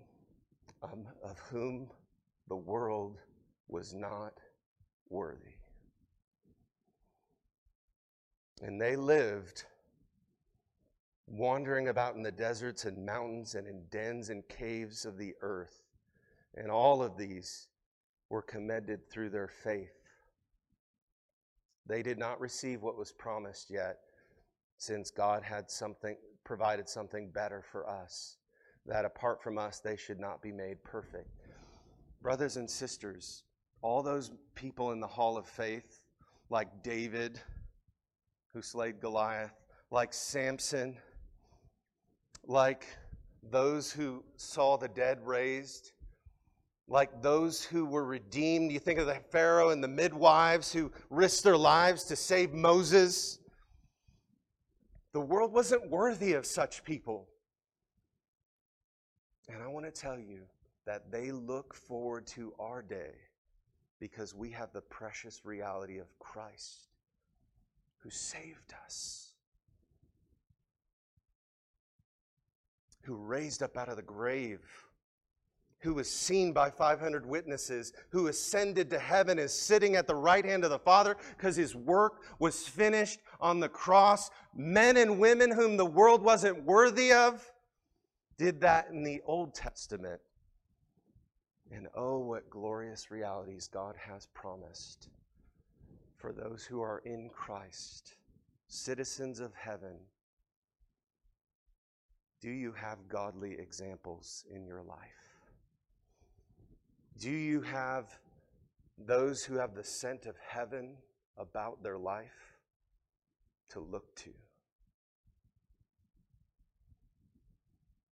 um, 0.82 1.06
of 1.22 1.38
whom 1.50 1.90
the 2.48 2.56
world 2.56 3.18
was 3.68 3.94
not 3.94 4.38
worthy. 5.08 5.56
And 8.62 8.80
they 8.80 8.96
lived 8.96 9.64
wandering 11.26 11.88
about 11.88 12.14
in 12.14 12.22
the 12.22 12.32
deserts 12.32 12.84
and 12.84 13.04
mountains 13.04 13.54
and 13.54 13.66
in 13.66 13.82
dens 13.90 14.30
and 14.30 14.46
caves 14.48 15.04
of 15.04 15.18
the 15.18 15.34
earth. 15.40 15.82
And 16.54 16.70
all 16.70 17.02
of 17.02 17.16
these 17.16 17.68
were 18.30 18.42
commended 18.42 19.10
through 19.10 19.30
their 19.30 19.48
faith. 19.48 19.92
They 21.86 22.02
did 22.02 22.18
not 22.18 22.40
receive 22.40 22.82
what 22.82 22.96
was 22.96 23.12
promised 23.12 23.70
yet, 23.70 23.98
since 24.84 25.10
God 25.10 25.42
had 25.42 25.70
something 25.70 26.16
provided 26.44 26.88
something 26.88 27.30
better 27.30 27.62
for 27.72 27.88
us, 27.88 28.36
that 28.84 29.04
apart 29.04 29.42
from 29.42 29.56
us 29.56 29.80
they 29.80 29.96
should 29.96 30.20
not 30.20 30.42
be 30.42 30.52
made 30.52 30.82
perfect. 30.84 31.30
Brothers 32.22 32.56
and 32.56 32.68
sisters, 32.68 33.44
all 33.80 34.02
those 34.02 34.30
people 34.54 34.92
in 34.92 35.00
the 35.00 35.06
hall 35.06 35.38
of 35.38 35.46
faith, 35.46 36.00
like 36.50 36.82
David, 36.82 37.40
who 38.52 38.60
slayed 38.60 39.00
Goliath, 39.00 39.54
like 39.90 40.12
Samson, 40.12 40.98
like 42.46 42.86
those 43.42 43.90
who 43.90 44.22
saw 44.36 44.76
the 44.76 44.88
dead 44.88 45.18
raised, 45.26 45.92
like 46.88 47.22
those 47.22 47.64
who 47.64 47.86
were 47.86 48.04
redeemed. 48.04 48.70
You 48.70 48.78
think 48.78 48.98
of 48.98 49.06
the 49.06 49.16
Pharaoh 49.30 49.70
and 49.70 49.82
the 49.82 49.88
midwives 49.88 50.72
who 50.72 50.92
risked 51.08 51.44
their 51.44 51.56
lives 51.56 52.04
to 52.04 52.16
save 52.16 52.52
Moses. 52.52 53.38
The 55.14 55.20
world 55.20 55.52
wasn't 55.52 55.88
worthy 55.88 56.32
of 56.32 56.44
such 56.44 56.82
people. 56.82 57.28
And 59.48 59.62
I 59.62 59.68
want 59.68 59.86
to 59.86 59.92
tell 59.92 60.18
you 60.18 60.40
that 60.86 61.12
they 61.12 61.30
look 61.30 61.72
forward 61.72 62.26
to 62.28 62.52
our 62.58 62.82
day 62.82 63.12
because 64.00 64.34
we 64.34 64.50
have 64.50 64.72
the 64.72 64.80
precious 64.80 65.44
reality 65.44 65.98
of 65.98 66.18
Christ 66.18 66.88
who 67.98 68.10
saved 68.10 68.74
us, 68.84 69.34
who 73.02 73.14
raised 73.14 73.62
up 73.62 73.76
out 73.76 73.88
of 73.88 73.94
the 73.94 74.02
grave 74.02 74.60
who 75.84 75.94
was 75.94 76.10
seen 76.10 76.52
by 76.52 76.70
500 76.70 77.26
witnesses, 77.26 77.92
who 78.08 78.28
ascended 78.28 78.88
to 78.88 78.98
heaven, 78.98 79.38
is 79.38 79.52
sitting 79.52 79.96
at 79.96 80.06
the 80.06 80.14
right 80.14 80.44
hand 80.44 80.64
of 80.64 80.70
the 80.70 80.78
Father 80.78 81.14
because 81.36 81.54
his 81.54 81.76
work 81.76 82.22
was 82.38 82.66
finished 82.66 83.20
on 83.38 83.60
the 83.60 83.68
cross. 83.68 84.30
Men 84.56 84.96
and 84.96 85.20
women 85.20 85.50
whom 85.50 85.76
the 85.76 85.84
world 85.84 86.22
wasn't 86.22 86.64
worthy 86.64 87.12
of 87.12 87.52
did 88.38 88.62
that 88.62 88.88
in 88.88 89.04
the 89.04 89.20
Old 89.26 89.54
Testament. 89.54 90.20
And 91.70 91.86
oh, 91.94 92.18
what 92.18 92.48
glorious 92.48 93.10
realities 93.10 93.68
God 93.68 93.94
has 93.98 94.26
promised 94.32 95.10
for 96.16 96.32
those 96.32 96.64
who 96.64 96.80
are 96.80 97.02
in 97.04 97.28
Christ, 97.28 98.14
citizens 98.68 99.38
of 99.38 99.52
heaven. 99.54 99.96
Do 102.40 102.48
you 102.48 102.72
have 102.72 103.06
godly 103.08 103.52
examples 103.58 104.46
in 104.50 104.64
your 104.64 104.82
life? 104.82 105.23
Do 107.18 107.30
you 107.30 107.62
have 107.62 108.06
those 108.98 109.44
who 109.44 109.54
have 109.54 109.74
the 109.74 109.84
scent 109.84 110.26
of 110.26 110.36
heaven 110.36 110.96
about 111.38 111.82
their 111.82 111.98
life 111.98 112.58
to 113.70 113.80
look 113.80 114.14
to? 114.16 114.30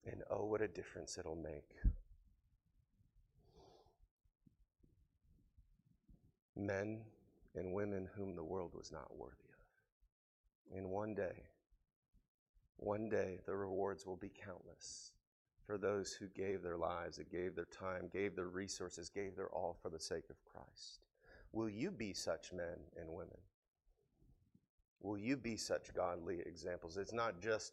And 0.05 0.23
oh, 0.31 0.45
what 0.47 0.61
a 0.61 0.69
difference 0.69 1.19
it'll 1.19 1.37
make. 1.37 1.75
Men 6.57 7.01
and 7.55 7.73
women 7.73 8.09
whom 8.17 8.35
the 8.35 8.45
world 8.45 8.73
was 8.75 8.93
not 8.93 9.17
worthy 9.17 9.35
of. 9.35 10.77
In 10.79 10.91
one 10.91 11.15
day, 11.15 11.45
one 12.77 13.09
day 13.09 13.39
the 13.47 13.57
rewards 13.57 14.07
will 14.07 14.17
be 14.17 14.31
countless 14.31 15.13
for 15.67 15.79
those 15.79 16.13
who 16.13 16.27
gave 16.29 16.63
their 16.63 16.77
lives, 16.77 17.17
that 17.17 17.31
gave 17.31 17.55
their 17.55 17.67
time, 17.67 18.09
gave 18.13 18.35
their 18.35 18.49
resources, 18.49 19.09
gave 19.09 19.37
their 19.37 19.49
all 19.49 19.77
for 19.81 19.89
the 19.89 20.01
sake 20.01 20.25
of 20.31 20.37
Christ. 20.45 21.01
Will 21.53 21.69
you 21.69 21.91
be 21.91 22.13
such 22.13 22.53
men 22.53 22.79
and 22.97 23.09
women? 23.09 23.39
Will 25.01 25.19
you 25.19 25.37
be 25.37 25.57
such 25.57 25.95
godly 25.95 26.41
examples? 26.45 26.97
It's 26.97 27.13
not 27.13 27.41
just 27.41 27.73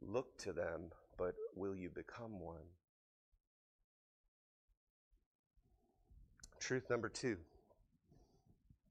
look 0.00 0.36
to 0.38 0.52
them, 0.52 0.90
but 1.16 1.34
will 1.54 1.74
you 1.74 1.88
become 1.90 2.40
one? 2.40 2.66
Truth 6.60 6.90
number 6.90 7.08
two 7.08 7.38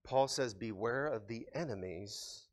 Paul 0.04 0.28
says, 0.28 0.54
Beware 0.54 1.08
of 1.08 1.28
the 1.28 1.46
enemies 1.54 2.44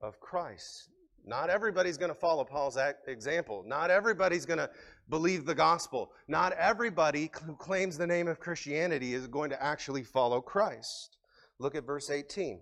of 0.00 0.20
Christ. 0.20 0.88
Not 1.24 1.50
everybody's 1.50 1.96
going 1.96 2.10
to 2.10 2.18
follow 2.18 2.44
Paul's 2.44 2.78
example. 3.06 3.62
Not 3.66 3.90
everybody's 3.90 4.46
going 4.46 4.58
to 4.58 4.70
believe 5.08 5.44
the 5.44 5.54
gospel. 5.54 6.12
Not 6.28 6.52
everybody 6.52 7.30
who 7.44 7.54
claims 7.54 7.98
the 7.98 8.06
name 8.06 8.28
of 8.28 8.40
Christianity 8.40 9.14
is 9.14 9.26
going 9.26 9.50
to 9.50 9.62
actually 9.62 10.02
follow 10.02 10.40
Christ. 10.40 11.18
Look 11.58 11.74
at 11.74 11.84
verse 11.84 12.10
18. 12.10 12.60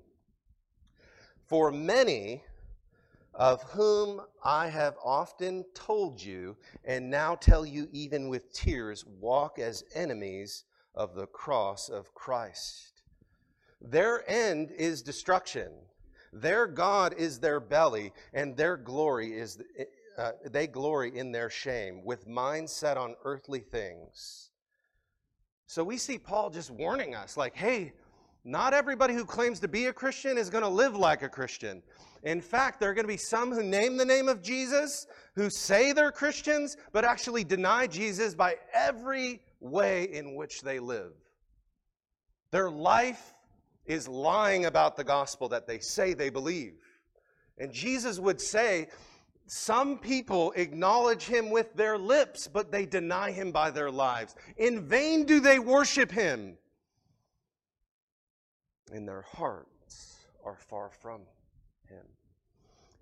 For 1.47 1.71
many 1.71 2.42
of 3.35 3.62
whom 3.62 4.21
I 4.44 4.68
have 4.68 4.97
often 5.03 5.64
told 5.75 6.21
you, 6.21 6.57
and 6.85 7.09
now 7.09 7.37
tell 7.37 7.64
you 7.64 7.88
even 7.92 8.29
with 8.29 8.53
tears, 8.53 9.05
walk 9.07 9.59
as 9.59 9.85
enemies 9.94 10.64
of 10.94 11.14
the 11.14 11.27
cross 11.27 11.88
of 11.88 12.12
Christ. 12.14 13.03
Their 13.81 14.29
end 14.29 14.73
is 14.73 15.03
destruction. 15.03 15.71
Their 16.40 16.66
God 16.66 17.14
is 17.16 17.38
their 17.38 17.61
belly, 17.61 18.12
and 18.33 18.57
their 18.57 18.77
glory 18.77 19.33
is 19.33 19.59
uh, 20.16 20.33
they 20.51 20.66
glory 20.66 21.16
in 21.16 21.33
their 21.33 21.48
shame, 21.48 22.05
with 22.05 22.27
minds 22.27 22.72
set 22.72 22.96
on 22.96 23.14
earthly 23.24 23.61
things. 23.61 24.51
So 25.66 25.85
we 25.85 25.96
see 25.96 26.18
Paul 26.18 26.51
just 26.51 26.70
warning 26.70 27.14
us, 27.14 27.37
like, 27.37 27.55
hey, 27.55 27.92
Not 28.48 28.72
everybody 28.72 29.12
who 29.12 29.27
claims 29.27 29.61
to 29.61 29.68
be 29.68 29.87
a 29.87 29.92
Christian 29.92 30.38
is 30.38 30.48
going 30.48 30.62
to 30.64 30.70
live 30.70 30.96
like 30.96 31.22
a 31.22 31.29
Christian. 31.29 31.83
In 32.22 32.40
fact, 32.40 32.81
there 32.81 32.88
are 32.90 32.94
going 32.94 33.05
to 33.05 33.12
be 33.12 33.18
some 33.18 33.53
who 33.53 33.62
name 33.62 33.98
the 33.98 34.07
name 34.07 34.27
of 34.27 34.42
Jesus, 34.42 35.07
who 35.35 35.51
say 35.51 35.92
they're 35.92 36.11
Christians, 36.11 36.79
but 36.92 37.05
actually 37.05 37.44
deny 37.44 37.87
Jesus 37.87 38.35
by 38.35 38.57
every 38.72 39.42
way 39.61 40.05
in 40.05 40.35
which 40.35 40.62
they 40.62 40.79
live. 40.79 41.12
Their 42.51 42.70
life 42.70 43.35
is 43.88 44.07
lying 44.07 44.66
about 44.66 44.96
the 44.96 45.05
gospel 45.05 45.48
that 45.48 45.66
they 45.66 45.81
say 45.81 46.14
they 46.14 46.31
believe. 46.31 46.74
And 47.59 47.72
Jesus 47.72 48.20
would 48.20 48.40
say, 48.40 48.88
some 49.46 49.98
people 49.98 50.53
acknowledge 50.57 51.24
him 51.24 51.51
with 51.51 51.74
their 51.74 51.96
lips, 51.96 52.46
but 52.46 52.70
they 52.70 52.85
deny 52.85 53.31
him 53.31 53.51
by 53.51 53.70
their 53.70 53.90
lives. 53.90 54.37
In 54.59 54.87
vain 54.87 55.24
do 55.24 55.40
they 55.40 55.59
worship 55.59 56.12
him, 56.12 56.59
and 58.92 59.09
their 59.09 59.22
hearts 59.22 60.16
are 60.44 60.59
far 60.68 60.90
from 60.90 61.22
him. 61.88 62.05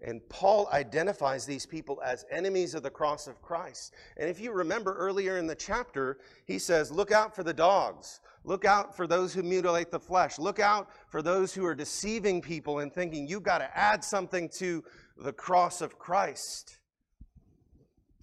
And 0.04 0.26
Paul 0.28 0.68
identifies 0.72 1.46
these 1.46 1.64
people 1.64 2.02
as 2.04 2.26
enemies 2.30 2.74
of 2.74 2.82
the 2.82 2.90
cross 2.90 3.26
of 3.26 3.40
Christ. 3.40 3.94
And 4.18 4.28
if 4.28 4.38
you 4.38 4.52
remember 4.52 4.94
earlier 4.94 5.38
in 5.38 5.46
the 5.46 5.54
chapter, 5.54 6.18
he 6.44 6.58
says, 6.58 6.90
Look 6.90 7.12
out 7.12 7.34
for 7.34 7.42
the 7.42 7.54
dogs. 7.54 8.20
Look 8.44 8.64
out 8.64 8.96
for 8.96 9.06
those 9.06 9.32
who 9.34 9.42
mutilate 9.42 9.90
the 9.90 9.98
flesh. 9.98 10.38
Look 10.38 10.60
out 10.60 10.88
for 11.08 11.22
those 11.22 11.52
who 11.52 11.64
are 11.64 11.74
deceiving 11.74 12.40
people 12.40 12.78
and 12.78 12.92
thinking 12.92 13.26
you've 13.26 13.42
got 13.42 13.58
to 13.58 13.76
add 13.76 14.04
something 14.04 14.48
to 14.50 14.84
the 15.16 15.32
cross 15.32 15.80
of 15.80 15.98
Christ. 15.98 16.78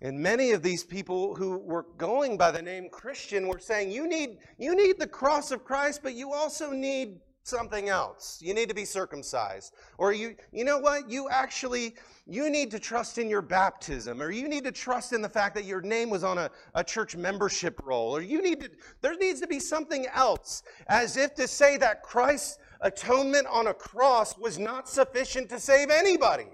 And 0.01 0.19
many 0.19 0.51
of 0.51 0.63
these 0.63 0.83
people 0.83 1.35
who 1.35 1.57
were 1.57 1.85
going 1.97 2.37
by 2.37 2.51
the 2.51 2.61
name 2.61 2.89
Christian 2.89 3.47
were 3.47 3.59
saying, 3.59 3.91
you 3.91 4.07
need, 4.07 4.37
you 4.57 4.75
need 4.75 4.99
the 4.99 5.07
cross 5.07 5.51
of 5.51 5.63
Christ, 5.63 6.01
but 6.03 6.13
you 6.13 6.33
also 6.33 6.71
need 6.71 7.19
something 7.43 7.89
else. 7.89 8.39
You 8.41 8.53
need 8.53 8.69
to 8.69 8.75
be 8.75 8.85
circumcised. 8.85 9.73
Or 9.97 10.13
you, 10.13 10.35
you 10.51 10.63
know 10.63 10.79
what? 10.79 11.09
You 11.09 11.29
actually, 11.29 11.95
you 12.25 12.49
need 12.49 12.71
to 12.71 12.79
trust 12.79 13.17
in 13.17 13.29
your 13.29 13.41
baptism. 13.41 14.21
Or 14.21 14.31
you 14.31 14.47
need 14.47 14.63
to 14.63 14.71
trust 14.71 15.13
in 15.13 15.21
the 15.21 15.29
fact 15.29 15.53
that 15.55 15.65
your 15.65 15.81
name 15.81 16.09
was 16.09 16.23
on 16.23 16.37
a, 16.37 16.49
a 16.73 16.83
church 16.83 17.15
membership 17.15 17.79
roll. 17.83 18.15
Or 18.15 18.21
you 18.21 18.41
need 18.41 18.61
to, 18.61 18.69
there 19.01 19.15
needs 19.17 19.41
to 19.41 19.47
be 19.47 19.59
something 19.59 20.07
else. 20.13 20.63
As 20.87 21.17
if 21.17 21.35
to 21.35 21.47
say 21.47 21.77
that 21.77 22.01
Christ's 22.01 22.59
atonement 22.81 23.47
on 23.47 23.67
a 23.67 23.73
cross 23.73 24.37
was 24.37 24.57
not 24.57 24.87
sufficient 24.87 25.49
to 25.49 25.59
save 25.59 25.89
anybody. 25.89 26.47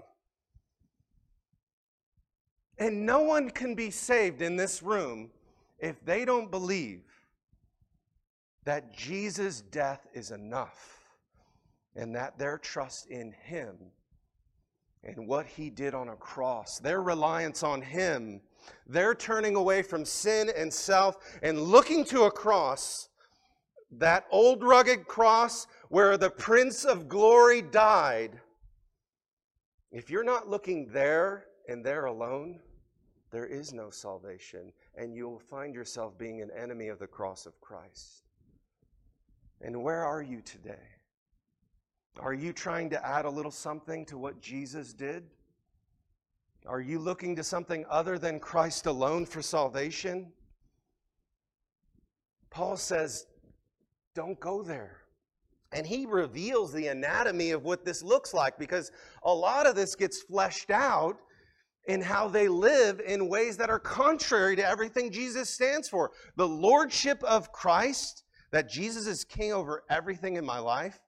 And 2.78 3.06
no 3.06 3.20
one 3.20 3.50
can 3.50 3.74
be 3.74 3.90
saved 3.90 4.42
in 4.42 4.56
this 4.56 4.82
room 4.82 5.30
if 5.78 6.04
they 6.04 6.24
don't 6.24 6.50
believe 6.50 7.02
that 8.64 8.92
Jesus' 8.92 9.60
death 9.60 10.06
is 10.12 10.30
enough 10.30 11.00
and 11.96 12.14
that 12.14 12.38
their 12.38 12.58
trust 12.58 13.06
in 13.06 13.32
Him 13.32 13.76
and 15.02 15.26
what 15.26 15.46
He 15.46 15.70
did 15.70 15.94
on 15.94 16.08
a 16.08 16.16
cross, 16.16 16.78
their 16.78 17.02
reliance 17.02 17.62
on 17.62 17.80
Him, 17.80 18.40
their 18.86 19.14
turning 19.14 19.56
away 19.56 19.82
from 19.82 20.04
sin 20.04 20.50
and 20.54 20.72
self 20.72 21.16
and 21.42 21.60
looking 21.60 22.04
to 22.06 22.24
a 22.24 22.30
cross, 22.30 23.08
that 23.90 24.26
old 24.30 24.62
rugged 24.62 25.06
cross 25.06 25.66
where 25.88 26.16
the 26.16 26.30
Prince 26.30 26.84
of 26.84 27.08
Glory 27.08 27.62
died. 27.62 28.38
If 29.90 30.10
you're 30.10 30.22
not 30.22 30.48
looking 30.48 30.86
there 30.92 31.46
and 31.68 31.84
there 31.84 32.04
alone, 32.04 32.60
there 33.32 33.46
is 33.46 33.72
no 33.72 33.90
salvation, 33.90 34.72
and 34.96 35.14
you 35.14 35.28
will 35.28 35.38
find 35.38 35.74
yourself 35.74 36.18
being 36.18 36.42
an 36.42 36.50
enemy 36.56 36.88
of 36.88 36.98
the 36.98 37.06
cross 37.06 37.46
of 37.46 37.60
Christ. 37.60 38.24
And 39.60 39.82
where 39.82 40.04
are 40.04 40.22
you 40.22 40.40
today? 40.40 40.88
Are 42.18 42.34
you 42.34 42.52
trying 42.52 42.90
to 42.90 43.06
add 43.06 43.24
a 43.24 43.30
little 43.30 43.50
something 43.50 44.04
to 44.06 44.18
what 44.18 44.40
Jesus 44.40 44.92
did? 44.92 45.24
Are 46.66 46.80
you 46.80 46.98
looking 46.98 47.36
to 47.36 47.44
something 47.44 47.84
other 47.88 48.18
than 48.18 48.40
Christ 48.40 48.86
alone 48.86 49.26
for 49.26 49.40
salvation? 49.40 50.32
Paul 52.50 52.76
says, 52.76 53.26
don't 54.14 54.38
go 54.40 54.62
there. 54.62 54.98
And 55.72 55.86
he 55.86 56.04
reveals 56.04 56.72
the 56.72 56.88
anatomy 56.88 57.52
of 57.52 57.64
what 57.64 57.84
this 57.84 58.02
looks 58.02 58.34
like 58.34 58.58
because 58.58 58.90
a 59.22 59.32
lot 59.32 59.66
of 59.66 59.76
this 59.76 59.94
gets 59.94 60.22
fleshed 60.22 60.70
out 60.70 61.16
in 61.86 62.00
how 62.00 62.28
they 62.28 62.48
live 62.48 63.00
in 63.00 63.28
ways 63.28 63.56
that 63.56 63.70
are 63.70 63.78
contrary 63.78 64.56
to 64.56 64.66
everything 64.66 65.10
Jesus 65.12 65.48
stands 65.48 65.88
for. 65.88 66.10
The 66.36 66.48
lordship 66.48 67.22
of 67.22 67.52
Christ 67.52 68.24
that 68.50 68.68
Jesus 68.68 69.06
is 69.06 69.24
king 69.24 69.52
over 69.52 69.84
everything 69.88 70.36
in 70.36 70.44
my 70.44 70.58
life 70.58 71.00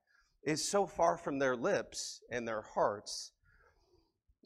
is 0.42 0.68
so 0.68 0.86
far 0.86 1.16
from 1.16 1.38
their 1.38 1.56
lips 1.56 2.20
and 2.30 2.46
their 2.46 2.62
hearts 2.62 3.32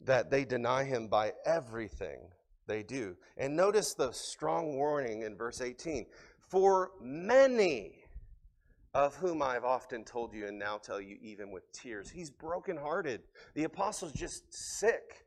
that 0.03 0.29
they 0.29 0.45
deny 0.45 0.83
him 0.83 1.07
by 1.07 1.33
everything 1.45 2.19
they 2.67 2.83
do. 2.83 3.15
And 3.37 3.55
notice 3.55 3.93
the 3.93 4.11
strong 4.11 4.75
warning 4.75 5.23
in 5.23 5.35
verse 5.35 5.61
18 5.61 6.05
For 6.49 6.91
many 7.01 8.03
of 8.93 9.15
whom 9.15 9.41
I've 9.41 9.63
often 9.63 10.03
told 10.03 10.33
you 10.33 10.47
and 10.47 10.57
now 10.57 10.77
tell 10.77 11.01
you 11.01 11.17
even 11.21 11.51
with 11.51 11.71
tears, 11.71 12.09
he's 12.09 12.29
brokenhearted. 12.29 13.21
The 13.53 13.63
apostle's 13.63 14.11
just 14.11 14.43
sick 14.51 15.25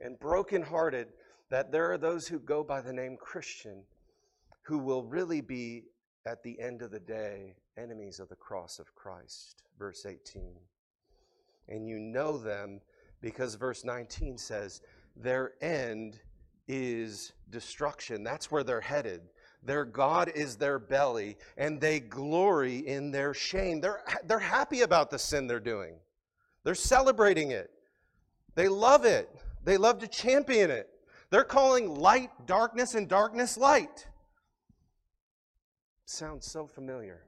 and 0.00 0.18
brokenhearted 0.18 1.08
that 1.50 1.72
there 1.72 1.90
are 1.90 1.98
those 1.98 2.28
who 2.28 2.38
go 2.38 2.62
by 2.62 2.80
the 2.80 2.92
name 2.92 3.16
Christian 3.16 3.82
who 4.62 4.78
will 4.78 5.02
really 5.02 5.40
be 5.40 5.84
at 6.28 6.42
the 6.42 6.60
end 6.60 6.82
of 6.82 6.90
the 6.90 7.00
day, 7.00 7.54
enemies 7.78 8.20
of 8.20 8.28
the 8.28 8.36
cross 8.36 8.78
of 8.78 8.94
Christ. 8.94 9.62
Verse 9.78 10.04
18. 10.04 10.54
And 11.68 11.88
you 11.88 11.98
know 11.98 12.36
them 12.36 12.80
because 13.22 13.54
verse 13.54 13.82
19 13.82 14.36
says, 14.36 14.82
their 15.16 15.52
end 15.62 16.20
is 16.68 17.32
destruction. 17.50 18.22
That's 18.22 18.50
where 18.50 18.62
they're 18.62 18.80
headed. 18.80 19.22
Their 19.62 19.86
God 19.86 20.30
is 20.34 20.56
their 20.56 20.78
belly, 20.78 21.36
and 21.56 21.80
they 21.80 21.98
glory 21.98 22.86
in 22.86 23.10
their 23.10 23.32
shame. 23.34 23.80
They're, 23.80 24.04
they're 24.24 24.38
happy 24.38 24.82
about 24.82 25.10
the 25.10 25.18
sin 25.18 25.46
they're 25.46 25.58
doing, 25.58 25.94
they're 26.62 26.76
celebrating 26.76 27.50
it, 27.50 27.70
they 28.54 28.68
love 28.68 29.04
it, 29.04 29.28
they 29.64 29.76
love 29.76 29.98
to 29.98 30.06
champion 30.06 30.70
it. 30.70 30.88
They're 31.30 31.44
calling 31.44 31.94
light 31.96 32.30
darkness 32.46 32.94
and 32.94 33.08
darkness 33.08 33.58
light 33.58 34.06
sounds 36.08 36.50
so 36.50 36.66
familiar. 36.66 37.20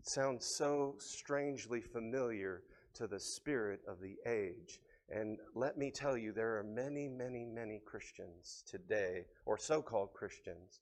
It 0.00 0.08
sounds 0.08 0.44
so 0.44 0.96
strangely 0.98 1.80
familiar 1.80 2.62
to 2.94 3.06
the 3.06 3.18
spirit 3.18 3.80
of 3.88 4.00
the 4.00 4.16
age. 4.26 4.80
And 5.08 5.38
let 5.54 5.78
me 5.78 5.90
tell 5.90 6.16
you, 6.16 6.32
there 6.32 6.58
are 6.58 6.64
many, 6.64 7.08
many, 7.08 7.44
many 7.44 7.80
Christians 7.84 8.62
today, 8.68 9.24
or 9.44 9.56
so 9.56 9.80
called 9.80 10.12
Christians, 10.12 10.80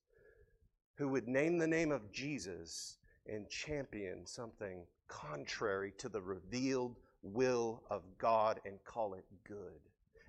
who 0.96 1.08
would 1.08 1.28
name 1.28 1.58
the 1.58 1.66
name 1.66 1.92
of 1.92 2.10
Jesus 2.12 2.98
and 3.26 3.48
champion 3.48 4.26
something 4.26 4.84
contrary 5.08 5.92
to 5.98 6.08
the 6.08 6.22
revealed 6.22 6.96
will 7.22 7.82
of 7.90 8.02
God 8.18 8.60
and 8.64 8.82
call 8.84 9.14
it 9.14 9.24
good, 9.46 9.80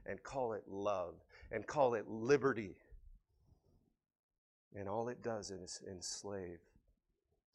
and 0.06 0.22
call 0.24 0.54
it 0.54 0.64
love, 0.68 1.16
and 1.52 1.66
call 1.66 1.94
it 1.94 2.08
liberty 2.08 2.76
and 4.78 4.90
all 4.90 5.08
it 5.08 5.24
does 5.24 5.52
is 5.52 5.82
enslave. 5.90 6.60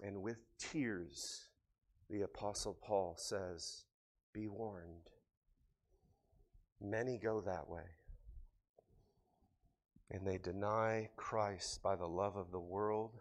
And 0.03 0.23
with 0.23 0.39
tears, 0.59 1.45
the 2.09 2.23
Apostle 2.23 2.77
Paul 2.81 3.15
says, 3.19 3.85
Be 4.33 4.49
warned. 4.49 5.11
Many 6.81 7.19
go 7.19 7.43
that 7.43 7.69
way. 7.69 7.85
And 10.11 10.27
they 10.27 10.39
deny 10.39 11.11
Christ 11.17 11.83
by 11.83 11.95
the 11.95 12.09
love 12.09 12.37
of 12.37 12.51
the 12.51 12.59
world, 12.59 13.19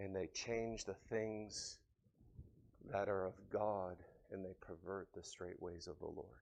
and 0.00 0.16
they 0.16 0.28
change 0.34 0.84
the 0.84 0.94
things 0.94 1.78
that 2.90 3.08
are 3.08 3.26
of 3.26 3.34
God, 3.50 3.96
and 4.32 4.44
they 4.44 4.54
pervert 4.60 5.08
the 5.14 5.22
straight 5.22 5.60
ways 5.62 5.86
of 5.86 5.98
the 6.00 6.06
Lord. 6.06 6.40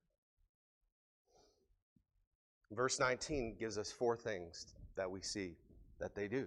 Verse 2.70 3.00
19 3.00 3.56
gives 3.58 3.76
us 3.76 3.90
four 3.90 4.16
things 4.16 4.68
that 4.96 5.10
we 5.10 5.20
see 5.20 5.56
that 6.01 6.14
they 6.14 6.28
do. 6.28 6.46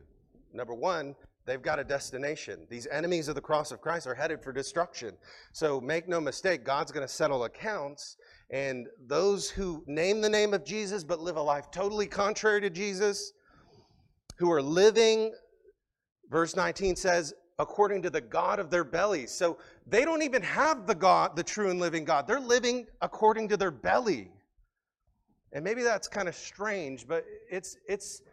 Number 0.54 0.74
one, 0.74 1.16
they've 1.46 1.62
got 1.62 1.80
a 1.80 1.84
destination. 1.84 2.68
These 2.70 2.88
enemies 2.92 3.28
of 3.28 3.36
the 3.36 3.42
cross 3.42 3.72
of 3.72 3.82
Christ 3.82 4.08
are 4.08 4.16
headed 4.16 4.44
for 4.44 4.52
destruction. 4.52 5.16
So 5.52 5.82
make 5.82 6.08
no 6.08 6.22
mistake, 6.22 6.64
God's 6.64 6.92
going 6.92 7.06
to 7.06 7.14
settle 7.14 7.46
accounts. 7.46 8.18
And 8.52 8.88
those 9.08 9.50
who 9.50 9.84
name 9.88 10.22
the 10.22 10.30
name 10.30 10.54
of 10.54 10.64
Jesus 10.64 11.04
but 11.04 11.20
live 11.20 11.38
a 11.38 11.42
life 11.42 11.72
totally 11.72 12.08
contrary 12.08 12.62
to 12.62 12.70
Jesus, 12.70 13.34
who 14.38 14.52
are 14.52 14.62
living, 14.62 15.34
verse 16.30 16.56
19 16.56 16.96
says, 16.96 17.34
according 17.60 18.02
to 18.02 18.10
the 18.10 18.22
God 18.22 18.60
of 18.60 18.70
their 18.70 18.84
bellies. 18.84 19.32
So 19.32 19.58
they 19.88 20.06
don't 20.06 20.24
even 20.24 20.42
have 20.42 20.88
the 20.88 20.96
God, 20.96 21.36
the 21.36 21.44
true 21.44 21.70
and 21.70 21.80
living 21.80 22.04
God. 22.04 22.28
They're 22.28 22.40
living 22.40 22.88
according 23.02 23.50
to 23.50 23.58
their 23.58 23.72
belly. 23.72 24.32
And 25.52 25.64
maybe 25.64 25.84
that's 25.84 26.08
kind 26.08 26.28
of 26.28 26.36
strange, 26.36 27.08
but 27.08 27.26
it's 27.50 27.78
it's 27.88 28.24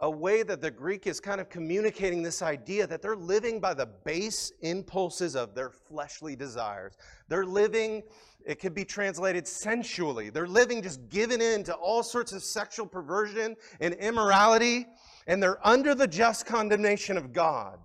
a 0.00 0.10
way 0.10 0.42
that 0.42 0.60
the 0.60 0.70
Greek 0.70 1.06
is 1.06 1.20
kind 1.20 1.40
of 1.40 1.48
communicating 1.48 2.22
this 2.22 2.42
idea 2.42 2.86
that 2.86 3.00
they're 3.00 3.16
living 3.16 3.60
by 3.60 3.72
the 3.72 3.86
base 4.04 4.52
impulses 4.60 5.34
of 5.34 5.54
their 5.54 5.70
fleshly 5.70 6.36
desires. 6.36 6.96
They're 7.28 7.46
living, 7.46 8.02
it 8.44 8.60
could 8.60 8.74
be 8.74 8.84
translated 8.84 9.48
sensually. 9.48 10.28
They're 10.28 10.46
living 10.46 10.82
just 10.82 11.08
given 11.08 11.40
in 11.40 11.64
to 11.64 11.74
all 11.74 12.02
sorts 12.02 12.32
of 12.32 12.42
sexual 12.42 12.86
perversion 12.86 13.56
and 13.80 13.94
immorality, 13.94 14.86
and 15.26 15.42
they're 15.42 15.66
under 15.66 15.94
the 15.94 16.06
just 16.06 16.44
condemnation 16.44 17.16
of 17.16 17.32
God. 17.32 17.78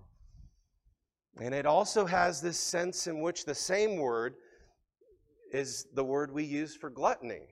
And 1.40 1.54
it 1.54 1.64
also 1.64 2.04
has 2.04 2.42
this 2.42 2.58
sense 2.58 3.06
in 3.06 3.22
which 3.22 3.46
the 3.46 3.54
same 3.54 3.96
word 3.96 4.34
is 5.50 5.86
the 5.94 6.04
word 6.04 6.30
we 6.30 6.44
use 6.44 6.76
for 6.76 6.90
gluttony. 6.90 7.48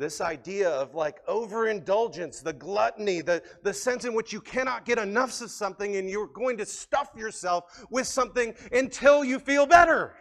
This 0.00 0.22
idea 0.22 0.70
of 0.70 0.94
like 0.94 1.18
overindulgence, 1.28 2.40
the 2.40 2.54
gluttony, 2.54 3.20
the, 3.20 3.42
the 3.62 3.74
sense 3.74 4.06
in 4.06 4.14
which 4.14 4.32
you 4.32 4.40
cannot 4.40 4.86
get 4.86 4.96
enough 4.96 5.42
of 5.42 5.50
something 5.50 5.96
and 5.96 6.08
you're 6.08 6.26
going 6.26 6.56
to 6.56 6.64
stuff 6.64 7.10
yourself 7.14 7.84
with 7.90 8.06
something 8.06 8.54
until 8.72 9.22
you 9.22 9.38
feel 9.38 9.66
better. 9.66 10.14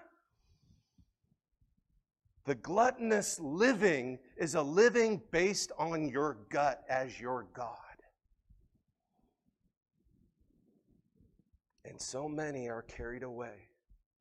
The 2.43 2.55
gluttonous 2.55 3.39
living 3.39 4.19
is 4.36 4.55
a 4.55 4.61
living 4.61 5.21
based 5.32 5.71
on 5.80 6.09
your 6.09 6.39
gut 6.49 6.84
as 6.89 7.17
your 7.17 7.47
God. 7.53 7.77
And 11.86 12.01
so 12.01 12.27
many 12.27 12.67
are 12.67 12.82
carried 12.82 13.23
away 13.23 13.69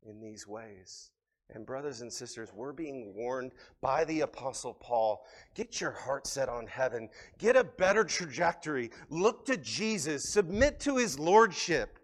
in 0.09 0.21
these 0.21 0.47
ways. 0.47 1.11
And, 1.51 1.65
brothers 1.65 2.03
and 2.03 2.13
sisters, 2.13 2.53
we're 2.55 2.75
being 2.75 3.15
warned 3.15 3.53
by 3.81 4.05
the 4.05 4.21
Apostle 4.21 4.75
Paul 4.75 5.25
get 5.55 5.81
your 5.81 5.93
heart 5.93 6.27
set 6.27 6.49
on 6.49 6.67
heaven, 6.67 7.09
get 7.39 7.57
a 7.57 7.65
better 7.65 8.05
trajectory, 8.05 8.91
look 9.09 9.47
to 9.47 9.57
Jesus, 9.57 10.29
submit 10.29 10.79
to 10.81 10.99
his 10.99 11.19
lordship. 11.19 11.99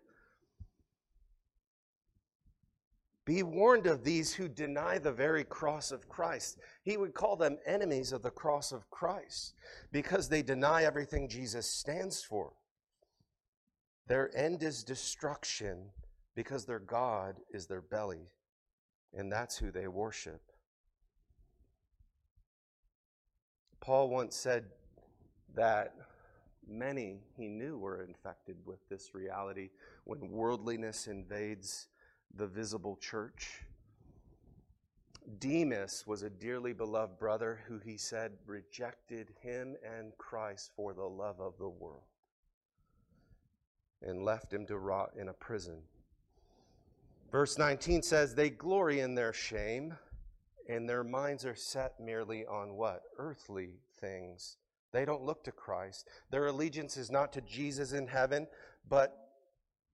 Be 3.26 3.42
warned 3.42 3.86
of 3.86 4.05
these 4.05 4.34
who 4.34 4.49
deny 4.49 4.99
the 4.99 5.12
very 5.12 5.45
cross 5.45 5.90
of 5.90 6.09
Christ. 6.09 6.59
He 6.82 6.97
would 6.97 7.14
call 7.14 7.36
them 7.36 7.59
enemies 7.66 8.12
of 8.12 8.22
the 8.22 8.30
cross 8.30 8.70
of 8.70 8.88
Christ 8.90 9.55
because 9.92 10.28
they 10.28 10.42
deny 10.42 10.84
everything 10.84 11.28
Jesus 11.28 11.70
stands 11.70 12.22
for. 12.22 12.53
Their 14.09 14.34
end 14.36 14.62
is 14.62 14.84
destruction 14.84 15.90
because 16.34 16.66
their 16.66 16.80
God 16.80 17.36
is 17.51 17.66
their 17.66 17.80
belly 17.80 18.34
and 19.17 19.31
that's 19.31 19.57
who 19.57 19.71
they 19.71 19.89
worship. 19.89 20.41
Paul 23.81 24.09
once 24.09 24.35
said 24.35 24.65
that 25.55 25.95
many 26.67 27.21
he 27.37 27.49
knew 27.49 27.77
were 27.77 28.03
infected 28.03 28.57
with 28.65 28.89
this 28.89 29.15
reality 29.15 29.71
when 30.05 30.31
worldliness 30.31 31.07
invades 31.07 31.89
the 32.35 32.47
visible 32.47 32.97
church. 32.97 33.62
Demas 35.39 36.07
was 36.07 36.23
a 36.23 36.31
dearly 36.31 36.73
beloved 36.73 37.19
brother 37.19 37.61
who 37.67 37.79
he 37.79 37.97
said 37.97 38.33
rejected 38.47 39.35
him 39.41 39.77
and 39.97 40.17
Christ 40.19 40.73
for 40.77 40.93
the 40.93 41.05
love 41.05 41.41
of 41.41 41.57
the 41.59 41.69
world 41.69 42.05
and 44.03 44.23
left 44.23 44.53
him 44.53 44.67
to 44.67 44.77
rot 44.77 45.12
in 45.19 45.29
a 45.29 45.33
prison. 45.33 45.79
Verse 47.35 47.59
19 47.59 48.05
says, 48.05 48.32
They 48.32 48.49
glory 48.49 49.01
in 49.01 49.16
their 49.16 49.32
shame, 49.32 49.97
and 50.68 50.89
their 50.89 51.03
minds 51.03 51.45
are 51.45 51.57
set 51.57 51.99
merely 51.99 52.47
on 52.47 52.74
what? 52.74 53.03
Earthly 53.18 53.80
things. 54.01 54.59
They 54.93 55.05
don't 55.05 55.24
look 55.24 55.43
to 55.43 55.51
Christ. 55.51 56.07
Their 56.30 56.47
allegiance 56.47 56.97
is 56.97 57.11
not 57.11 57.32
to 57.32 57.41
Jesus 57.41 57.91
in 57.91 58.07
heaven, 58.07 58.47
but 58.89 59.32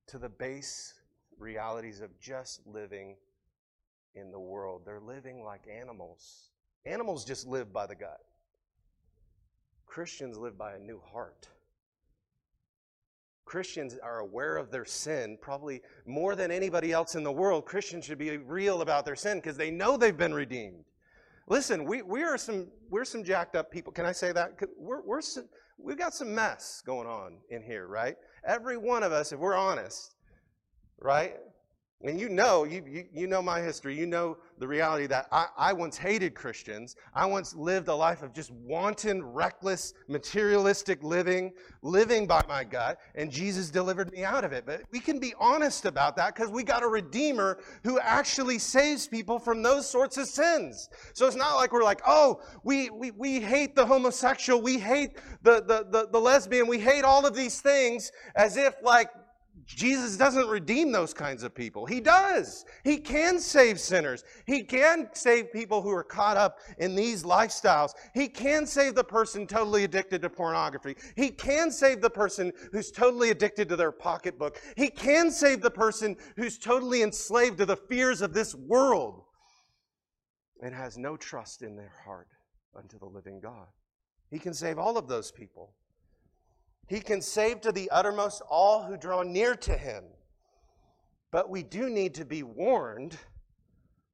to 0.09 0.18
the 0.18 0.28
base 0.28 0.93
realities 1.38 2.03
of 2.03 2.20
just 2.20 2.61
living 2.66 3.16
in 4.14 4.30
the 4.30 4.38
world. 4.38 4.82
They're 4.84 5.01
living 5.01 5.43
like 5.43 5.62
animals. 5.66 6.51
Animals 6.84 7.24
just 7.24 7.47
live 7.47 7.72
by 7.72 7.86
the 7.86 7.95
gut. 7.95 8.20
Christians 9.86 10.36
live 10.36 10.59
by 10.59 10.74
a 10.74 10.78
new 10.78 11.01
heart. 11.11 11.49
Christians 13.51 13.98
are 14.01 14.20
aware 14.20 14.57
of 14.57 14.70
their 14.70 14.84
sin, 14.84 15.36
probably 15.40 15.82
more 16.07 16.36
than 16.36 16.53
anybody 16.53 16.92
else 16.92 17.16
in 17.16 17.24
the 17.24 17.32
world. 17.32 17.66
Christians 17.66 18.05
should 18.05 18.16
be 18.16 18.36
real 18.36 18.80
about 18.80 19.05
their 19.05 19.16
sin 19.16 19.38
because 19.38 19.57
they 19.57 19.72
know 19.72 19.96
they've 19.96 20.16
been 20.16 20.32
redeemed. 20.32 20.84
Listen, 21.48 21.84
we, 21.84 22.01
we 22.03 22.22
are 22.22 22.38
some 22.38 22.68
we're 22.90 23.05
some 23.05 23.24
jacked 23.24 23.57
up 23.57 23.68
people. 23.72 23.92
Can 23.92 24.07
I 24.07 24.12
say 24.12 24.30
that? 24.30 24.53
We're, 24.78 25.03
we're 25.03 25.20
some, 25.20 25.48
we've 25.78 25.98
got 25.98 26.14
some 26.14 26.32
mess 26.32 26.80
going 26.86 27.09
on 27.09 27.38
in 27.51 27.61
here, 27.61 27.88
right? 27.88 28.14
Every 28.46 28.76
one 28.76 29.03
of 29.03 29.11
us, 29.11 29.32
if 29.32 29.40
we're 29.40 29.57
honest, 29.57 30.14
right? 31.01 31.34
And 32.03 32.18
you 32.18 32.30
know, 32.30 32.64
you, 32.64 32.82
you, 32.88 33.05
you, 33.12 33.26
know 33.26 33.42
my 33.42 33.61
history. 33.61 33.94
You 33.94 34.07
know 34.07 34.38
the 34.59 34.66
reality 34.66 35.07
that 35.09 35.26
I, 35.30 35.48
I 35.59 35.72
once 35.74 35.98
hated 35.98 36.34
Christians. 36.34 36.96
I 37.14 37.26
once 37.26 37.55
lived 37.55 37.88
a 37.88 37.94
life 37.94 38.22
of 38.22 38.32
just 38.32 38.51
wanton, 38.53 39.22
reckless, 39.22 39.92
materialistic 40.09 41.03
living, 41.03 41.53
living 41.82 42.26
by 42.26 42.42
my 42.48 42.64
gut, 42.64 42.98
and 43.16 43.30
Jesus 43.30 43.68
delivered 43.68 44.11
me 44.12 44.24
out 44.24 44.44
of 44.44 44.53
it. 44.53 44.64
But 44.64 44.84
we 44.90 44.98
can 44.98 45.18
be 45.18 45.34
honest 45.38 45.84
about 45.84 46.16
that 46.16 46.34
because 46.34 46.51
we 46.51 46.62
got 46.62 46.82
a 46.82 46.88
Redeemer 46.88 47.59
who 47.84 48.01
actually 48.01 48.59
saves 48.59 49.07
people 49.07 49.38
from 49.38 49.62
those 49.62 49.86
sorts 49.86 50.16
of 50.16 50.26
sins. 50.26 50.88
So 51.12 51.26
it's 51.26 51.36
not 51.36 51.57
like 51.57 51.70
we're 51.70 51.84
like, 51.84 52.01
oh, 52.07 52.40
we, 52.64 52.88
we, 52.88 53.11
we 53.11 53.40
hate 53.40 53.76
the 53.76 53.84
homosexual, 53.84 54.62
we 54.62 54.78
hate 54.78 55.18
the, 55.42 55.62
the, 55.62 55.86
the, 55.90 56.09
the 56.11 56.18
lesbian, 56.18 56.66
we 56.66 56.78
hate 56.78 57.05
all 57.05 57.26
of 57.26 57.34
these 57.34 57.61
things 57.61 58.11
as 58.36 58.57
if 58.57 58.74
like 58.82 59.11
Jesus 59.77 60.16
doesn't 60.16 60.49
redeem 60.49 60.91
those 60.91 61.14
kinds 61.14 61.43
of 61.43 61.55
people. 61.55 61.87
He 61.87 62.01
does. 62.01 62.64
He 62.83 62.99
can 62.99 63.39
save 63.39 63.79
sinners. 63.79 64.25
He 64.45 64.62
can 64.62 65.09
save 65.12 65.53
people 65.53 65.81
who 65.81 65.91
are 65.91 66.03
caught 66.03 66.37
up 66.37 66.59
in 66.79 66.97
these 66.97 67.23
lifestyles. 67.23 67.93
He 68.12 68.27
can 68.27 68.66
save 68.66 68.95
the 68.95 69.05
person 69.05 69.47
totally 69.47 69.85
addicted 69.85 70.23
to 70.23 70.31
pornography. 70.31 70.97
He 71.14 71.31
can 71.31 71.71
save 71.71 72.01
the 72.01 72.11
person 72.11 72.53
who's 72.73 72.91
totally 72.91 73.31
addicted 73.31 73.68
to 73.68 73.77
their 73.77 73.93
pocketbook. 73.93 74.61
He 74.77 74.89
can 74.89 75.31
save 75.31 75.62
the 75.62 75.71
person 75.71 76.16
who's 76.37 76.59
totally 76.59 77.03
enslaved 77.03 77.59
to 77.59 77.66
the 77.66 77.77
fears 77.77 78.23
of 78.23 78.35
this 78.35 78.55
world 78.55 79.23
and 80.62 80.75
has 80.75 80.99
no 80.99 81.16
trust 81.16 81.62
in 81.62 81.77
their 81.77 81.93
heart 82.05 82.29
unto 82.77 82.99
the 82.99 83.07
living 83.07 83.41
God. 83.41 83.68
He 84.31 84.39
can 84.39 84.55
save 84.55 84.79
all 84.79 84.97
of 84.97 85.09
those 85.09 85.31
people. 85.31 85.75
He 86.91 86.99
can 86.99 87.22
save 87.22 87.61
to 87.61 87.70
the 87.70 87.88
uttermost 87.93 88.43
all 88.51 88.82
who 88.82 88.97
draw 88.97 89.22
near 89.22 89.55
to 89.55 89.76
him. 89.76 90.03
But 91.30 91.49
we 91.49 91.62
do 91.62 91.88
need 91.88 92.14
to 92.14 92.24
be 92.24 92.43
warned 92.43 93.16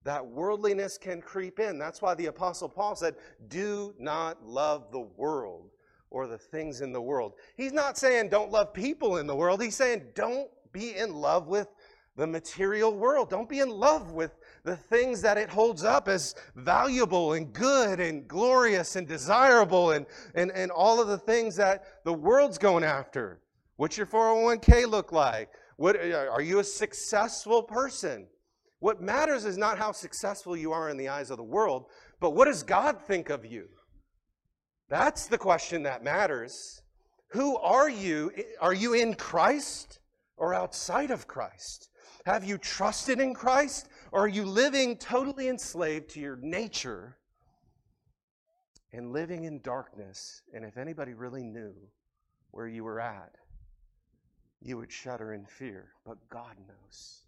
that 0.05 0.27
worldliness 0.27 0.99
can 0.99 1.23
creep 1.23 1.59
in. 1.59 1.79
That's 1.79 2.03
why 2.03 2.15
the 2.15 2.27
Apostle 2.27 2.69
Paul 2.69 2.95
said, 2.95 3.15
Do 3.49 3.95
not 3.99 4.45
love 4.45 4.93
the 4.93 5.01
world 5.01 5.71
or 6.11 6.27
the 6.27 6.37
things 6.37 6.83
in 6.83 6.93
the 6.93 7.01
world. 7.01 7.33
He's 7.57 7.73
not 7.73 7.97
saying 7.97 8.29
don't 8.29 8.53
love 8.53 8.75
people 8.75 9.17
in 9.17 9.27
the 9.27 9.35
world. 9.35 9.63
He's 9.63 9.75
saying 9.75 10.09
don't 10.15 10.51
be 10.71 10.97
in 10.97 11.15
love 11.15 11.49
with 11.49 11.69
the 12.17 12.27
material 12.27 12.95
world. 12.95 13.31
Don't 13.31 13.49
be 13.49 13.61
in 13.61 13.71
love 13.71 14.13
with 14.13 14.37
the 14.67 14.77
things 14.77 15.23
that 15.23 15.39
it 15.39 15.49
holds 15.49 15.85
up 15.85 16.09
as 16.09 16.35
valuable 16.57 17.35
and 17.35 17.53
good 17.53 18.01
and 18.01 18.27
glorious 18.27 18.97
and 18.97 19.07
desirable 19.07 19.93
and, 19.93 20.05
and, 20.35 20.51
and 20.51 20.73
all 20.73 21.01
of 21.01 21.07
the 21.07 21.17
things 21.17 21.55
that 21.55 21.85
the 22.05 22.13
world's 22.13 22.59
going 22.59 22.83
after. 22.83 23.41
What's 23.77 23.97
your 23.97 24.07
401k 24.07 24.91
look 24.91 25.13
like? 25.13 25.51
What, 25.77 25.95
uh, 25.97 26.27
are 26.33 26.43
you 26.43 26.59
a 26.59 26.65
successful 26.65 27.63
person? 27.63 28.27
What 28.81 29.01
matters 29.01 29.45
is 29.45 29.57
not 29.57 29.79
how 29.79 29.93
successful 29.93 30.57
you 30.57 30.73
are 30.73 30.91
in 30.91 30.97
the 30.97 31.09
eyes 31.09 31.31
of 31.31 31.37
the 31.37 31.45
world, 31.45 31.87
but 32.21 32.31
what 32.31 32.47
does 32.47 32.65
God 32.65 33.01
think 33.01 33.31
of 33.31 33.47
you? 33.47 33.69
That's 34.89 35.27
the 35.27 35.39
question 35.39 35.85
that 35.85 36.03
matters. 36.03 36.83
Who 37.29 37.57
are 37.59 37.89
you? 37.89 38.33
Are 38.61 38.75
you 38.75 38.95
in 38.95 39.15
Christ 39.15 40.01
or 40.37 40.55
outside 40.55 41.13
of 41.13 41.29
Christ? 41.29 41.89
Have 42.25 42.43
you 42.43 42.59
trusted 42.59 43.21
in 43.21 43.35
Christ? 43.35 43.89
Or 44.13 44.25
are 44.25 44.29
you 44.29 44.45
living 44.45 44.97
totally 44.97 45.49
enslaved 45.49 46.11
to 46.11 46.21
your 46.21 46.37
nature 46.37 47.17
and 48.93 49.13
living 49.13 49.45
in 49.45 49.61
darkness? 49.61 50.43
And 50.55 50.65
if 50.65 50.77
anybody 50.77 51.15
really 51.15 51.43
knew 51.43 51.75
where 52.51 52.69
you 52.69 52.85
were 52.85 53.01
at, 53.01 53.35
you 54.61 54.77
would 54.79 54.91
shudder 54.91 55.33
in 55.33 55.45
fear. 55.45 55.93
But 56.05 56.17
God 56.29 56.57
knows. 56.67 57.23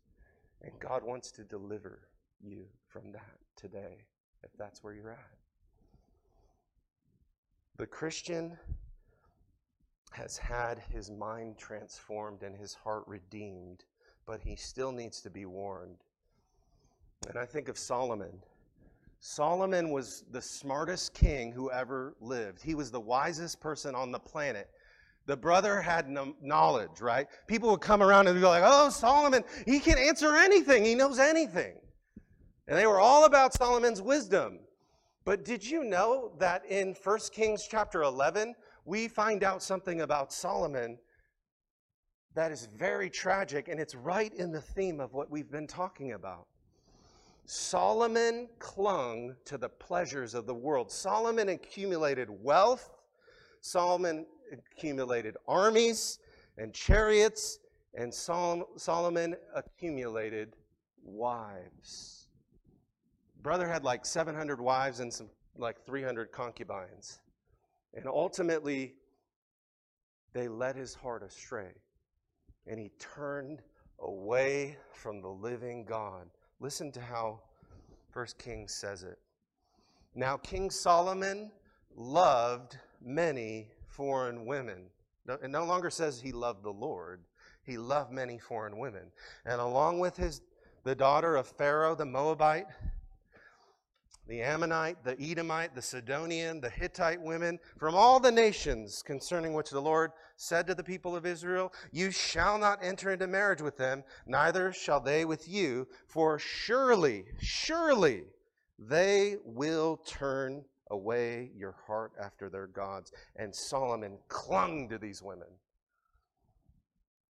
And 0.62 0.72
God 0.80 1.02
wants 1.04 1.30
to 1.32 1.44
deliver 1.44 2.08
you 2.40 2.64
from 2.86 3.12
that 3.12 3.38
today, 3.56 4.06
if 4.42 4.50
that's 4.58 4.82
where 4.82 4.94
you're 4.94 5.10
at. 5.10 5.36
The 7.76 7.86
Christian 7.86 8.58
has 10.10 10.36
had 10.36 10.80
his 10.90 11.10
mind 11.10 11.58
transformed 11.58 12.42
and 12.42 12.56
his 12.56 12.74
heart 12.74 13.04
redeemed 13.06 13.84
but 14.28 14.42
he 14.42 14.54
still 14.54 14.92
needs 14.92 15.22
to 15.22 15.30
be 15.30 15.46
warned. 15.46 16.04
And 17.26 17.36
I 17.36 17.44
think 17.44 17.68
of 17.68 17.78
Solomon. 17.78 18.40
Solomon 19.20 19.90
was 19.90 20.24
the 20.30 20.40
smartest 20.40 21.12
king 21.14 21.50
who 21.50 21.70
ever 21.70 22.14
lived. 22.20 22.62
He 22.62 22.74
was 22.74 22.90
the 22.90 23.00
wisest 23.00 23.60
person 23.60 23.94
on 23.94 24.12
the 24.12 24.18
planet. 24.18 24.70
The 25.26 25.36
brother 25.36 25.80
had 25.80 26.08
no 26.08 26.34
knowledge, 26.40 27.00
right? 27.00 27.26
People 27.46 27.70
would 27.70 27.80
come 27.80 28.02
around 28.02 28.28
and 28.28 28.38
be 28.38 28.46
like, 28.46 28.62
oh, 28.64 28.88
Solomon, 28.88 29.44
he 29.66 29.80
can 29.80 29.98
answer 29.98 30.36
anything, 30.36 30.84
he 30.84 30.94
knows 30.94 31.18
anything. 31.18 31.74
And 32.66 32.78
they 32.78 32.86
were 32.86 33.00
all 33.00 33.24
about 33.24 33.52
Solomon's 33.52 34.00
wisdom. 34.00 34.60
But 35.24 35.44
did 35.44 35.68
you 35.68 35.84
know 35.84 36.32
that 36.38 36.64
in 36.64 36.94
1 37.02 37.18
Kings 37.32 37.66
chapter 37.70 38.02
11, 38.02 38.54
we 38.86 39.08
find 39.08 39.44
out 39.44 39.62
something 39.62 40.00
about 40.00 40.32
Solomon 40.32 40.98
that 42.34 42.52
is 42.52 42.66
very 42.66 43.10
tragic, 43.10 43.68
and 43.68 43.80
it's 43.80 43.94
right 43.94 44.32
in 44.32 44.52
the 44.52 44.60
theme 44.60 45.00
of 45.00 45.12
what 45.12 45.30
we've 45.30 45.50
been 45.50 45.66
talking 45.66 46.12
about. 46.12 46.46
Solomon 47.50 48.48
clung 48.58 49.34
to 49.46 49.58
the 49.58 49.68
pleasures 49.68 50.34
of 50.34 50.46
the 50.46 50.54
world. 50.54 50.90
Solomon 50.92 51.48
accumulated 51.48 52.28
wealth. 52.30 52.90
Solomon 53.60 54.26
accumulated 54.52 55.36
armies 55.46 56.18
and 56.56 56.72
chariots. 56.72 57.58
And 57.94 58.12
Solomon 58.12 59.34
accumulated 59.54 60.54
wives 61.02 62.18
brother 63.42 63.68
had 63.68 63.84
like 63.84 64.04
700 64.04 64.60
wives 64.60 65.00
and 65.00 65.12
some 65.12 65.30
like 65.56 65.84
300 65.86 66.32
concubines. 66.32 67.20
And 67.94 68.06
ultimately, 68.06 68.94
they 70.32 70.48
led 70.48 70.76
his 70.76 70.94
heart 70.94 71.22
astray. 71.22 71.70
And 72.66 72.78
he 72.78 72.90
turned 72.98 73.62
away 74.00 74.76
from 74.92 75.22
the 75.22 75.28
living 75.28 75.84
God. 75.84 76.28
Listen 76.60 76.90
to 76.92 77.00
how 77.00 77.40
First 78.10 78.38
Kings 78.38 78.74
says 78.74 79.02
it. 79.02 79.18
Now, 80.14 80.36
King 80.36 80.70
Solomon 80.70 81.52
loved 81.94 82.78
many 83.00 83.68
foreign 83.86 84.46
women. 84.46 84.86
It 85.42 85.50
no 85.50 85.64
longer 85.64 85.90
says 85.90 86.20
he 86.20 86.32
loved 86.32 86.62
the 86.62 86.72
Lord. 86.72 87.20
He 87.62 87.76
loved 87.76 88.10
many 88.10 88.38
foreign 88.38 88.78
women. 88.78 89.12
And 89.44 89.60
along 89.60 89.98
with 90.00 90.16
his 90.16 90.40
the 90.84 90.94
daughter 90.94 91.36
of 91.36 91.46
Pharaoh 91.46 91.94
the 91.94 92.06
Moabite, 92.06 92.66
the 94.28 94.42
Ammonite, 94.42 95.02
the 95.04 95.18
Edomite, 95.20 95.74
the 95.74 95.80
Sidonian, 95.80 96.60
the 96.60 96.68
Hittite 96.68 97.20
women, 97.20 97.58
from 97.78 97.94
all 97.94 98.20
the 98.20 98.30
nations 98.30 99.02
concerning 99.02 99.54
which 99.54 99.70
the 99.70 99.80
Lord 99.80 100.12
said 100.36 100.66
to 100.66 100.74
the 100.74 100.84
people 100.84 101.16
of 101.16 101.24
Israel, 101.24 101.72
You 101.92 102.10
shall 102.10 102.58
not 102.58 102.78
enter 102.82 103.10
into 103.10 103.26
marriage 103.26 103.62
with 103.62 103.78
them, 103.78 104.04
neither 104.26 104.70
shall 104.70 105.00
they 105.00 105.24
with 105.24 105.48
you, 105.48 105.88
for 106.06 106.38
surely, 106.38 107.24
surely 107.40 108.24
they 108.78 109.36
will 109.44 109.96
turn 110.06 110.62
away 110.90 111.50
your 111.56 111.74
heart 111.86 112.12
after 112.22 112.50
their 112.50 112.66
gods. 112.66 113.10
And 113.36 113.54
Solomon 113.54 114.18
clung 114.28 114.90
to 114.90 114.98
these 114.98 115.22
women, 115.22 115.48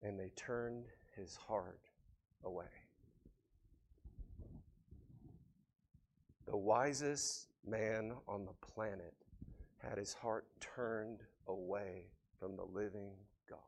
and 0.03 0.19
they 0.19 0.31
turned 0.35 0.87
his 1.15 1.37
heart 1.37 1.81
away. 2.43 2.86
The 6.47 6.57
wisest 6.57 7.49
man 7.67 8.13
on 8.29 8.45
the 8.45 8.53
planet 8.67 9.15
had 9.79 9.99
his 9.99 10.15
heart 10.15 10.47
turned 10.61 11.23
away 11.49 12.05
from 12.39 12.57
the 12.57 12.65
living 12.65 13.11
God. 13.49 13.59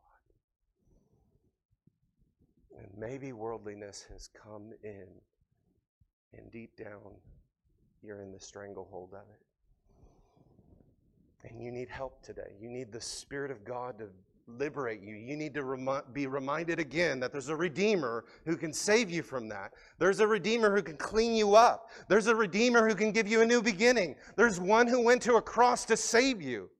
And 2.78 2.88
maybe 2.96 3.32
worldliness 3.32 4.06
has 4.12 4.28
come 4.28 4.72
in, 4.82 5.08
and 6.36 6.50
deep 6.52 6.76
down, 6.76 7.16
you're 8.02 8.20
in 8.20 8.30
the 8.30 8.40
stranglehold 8.40 9.12
of 9.12 9.24
it. 9.30 9.42
And 11.48 11.60
you 11.62 11.72
need 11.72 11.88
help 11.88 12.22
today. 12.22 12.52
You 12.60 12.68
need 12.68 12.92
the 12.92 13.00
Spirit 13.00 13.50
of 13.50 13.64
God 13.64 13.98
to 13.98 14.08
liberate 14.48 15.02
you. 15.02 15.14
You 15.14 15.36
need 15.36 15.54
to 15.54 15.64
remi- 15.64 16.02
be 16.12 16.26
reminded 16.26 16.78
again 16.78 17.20
that 17.20 17.32
there's 17.32 17.48
a 17.48 17.56
Redeemer 17.56 18.24
who 18.44 18.56
can 18.56 18.72
save 18.72 19.10
you 19.10 19.22
from 19.22 19.48
that. 19.48 19.72
There's 19.98 20.20
a 20.20 20.26
Redeemer 20.26 20.74
who 20.74 20.82
can 20.82 20.96
clean 20.96 21.34
you 21.34 21.54
up. 21.54 21.90
There's 22.08 22.26
a 22.26 22.34
Redeemer 22.34 22.88
who 22.88 22.94
can 22.94 23.12
give 23.12 23.28
you 23.28 23.42
a 23.42 23.46
new 23.46 23.62
beginning. 23.62 24.16
There's 24.36 24.60
one 24.60 24.86
who 24.86 25.02
went 25.02 25.22
to 25.22 25.34
a 25.34 25.42
cross 25.42 25.84
to 25.86 25.96
save 25.96 26.40
you. 26.40 26.70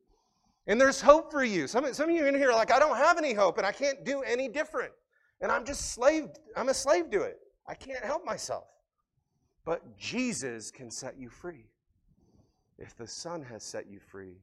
And 0.66 0.81
there's 0.81 1.01
hope 1.01 1.31
for 1.31 1.45
you. 1.45 1.66
Some, 1.66 1.93
some 1.95 2.11
of 2.11 2.14
you 2.14 2.27
in 2.27 2.35
here 2.35 2.51
are 2.51 2.55
like, 2.55 2.73
I 2.73 2.79
don't 2.79 2.97
have 2.97 3.19
any 3.19 3.33
hope 3.33 3.59
and 3.59 3.66
I 3.66 3.73
can't 3.73 4.05
do 4.05 4.23
any 4.23 4.49
different. 4.49 4.93
And 5.41 5.51
I'm 5.51 5.64
just 5.64 5.93
slave, 5.93 6.29
I'm 6.57 6.69
a 6.69 6.75
slave 6.75 7.11
to 7.11 7.23
it. 7.23 7.39
I 7.66 7.75
can't 7.75 8.05
help 8.05 8.25
myself. 8.25 8.64
But 9.64 9.97
Jesus 9.99 10.71
can 10.71 10.91
set 10.91 11.19
you 11.19 11.29
free. 11.29 11.66
If 12.79 12.97
the 12.97 13.07
Son 13.07 13.43
has 13.43 13.64
set 13.64 13.91
you 13.91 13.99
free, 13.99 14.37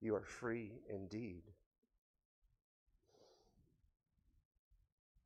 you 0.00 0.14
are 0.14 0.24
free 0.24 0.72
indeed. 0.88 1.42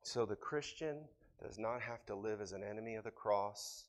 So 0.05 0.23
the 0.23 0.35
Christian 0.35 0.99
does 1.41 1.57
not 1.57 1.81
have 1.81 2.05
to 2.05 2.15
live 2.15 2.39
as 2.39 2.51
an 2.51 2.63
enemy 2.63 2.93
of 2.93 3.03
the 3.03 3.11
cross 3.11 3.85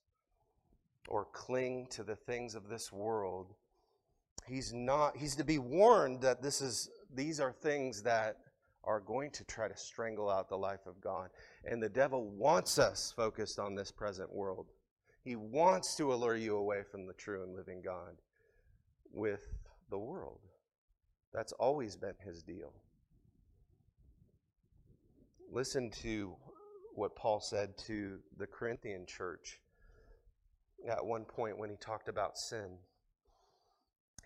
or 1.08 1.26
cling 1.26 1.88
to 1.90 2.02
the 2.02 2.16
things 2.16 2.54
of 2.54 2.70
this 2.70 2.90
world. 2.90 3.52
He's 4.46 4.72
not 4.72 5.14
he's 5.18 5.36
to 5.36 5.44
be 5.44 5.58
warned 5.58 6.22
that 6.22 6.40
this 6.40 6.62
is 6.62 6.88
these 7.14 7.38
are 7.38 7.52
things 7.52 8.02
that 8.04 8.38
are 8.82 9.00
going 9.00 9.30
to 9.32 9.44
try 9.44 9.68
to 9.68 9.76
strangle 9.76 10.30
out 10.30 10.48
the 10.48 10.56
life 10.56 10.86
of 10.86 11.02
God. 11.02 11.28
And 11.66 11.82
the 11.82 11.88
devil 11.90 12.30
wants 12.30 12.78
us 12.78 13.12
focused 13.14 13.58
on 13.58 13.74
this 13.74 13.92
present 13.92 14.32
world. 14.32 14.68
He 15.22 15.36
wants 15.36 15.96
to 15.96 16.14
allure 16.14 16.36
you 16.36 16.56
away 16.56 16.82
from 16.90 17.06
the 17.06 17.12
true 17.12 17.42
and 17.42 17.54
living 17.54 17.82
God 17.84 18.16
with 19.12 19.42
the 19.90 19.98
world. 19.98 20.40
That's 21.34 21.52
always 21.52 21.94
been 21.94 22.14
his 22.24 22.42
deal. 22.42 22.72
Listen 25.56 25.88
to 26.02 26.36
what 26.96 27.16
Paul 27.16 27.40
said 27.40 27.78
to 27.86 28.18
the 28.36 28.46
Corinthian 28.46 29.06
church 29.06 29.58
at 30.86 31.02
one 31.02 31.24
point 31.24 31.56
when 31.56 31.70
he 31.70 31.76
talked 31.76 32.10
about 32.10 32.36
sin. 32.36 32.76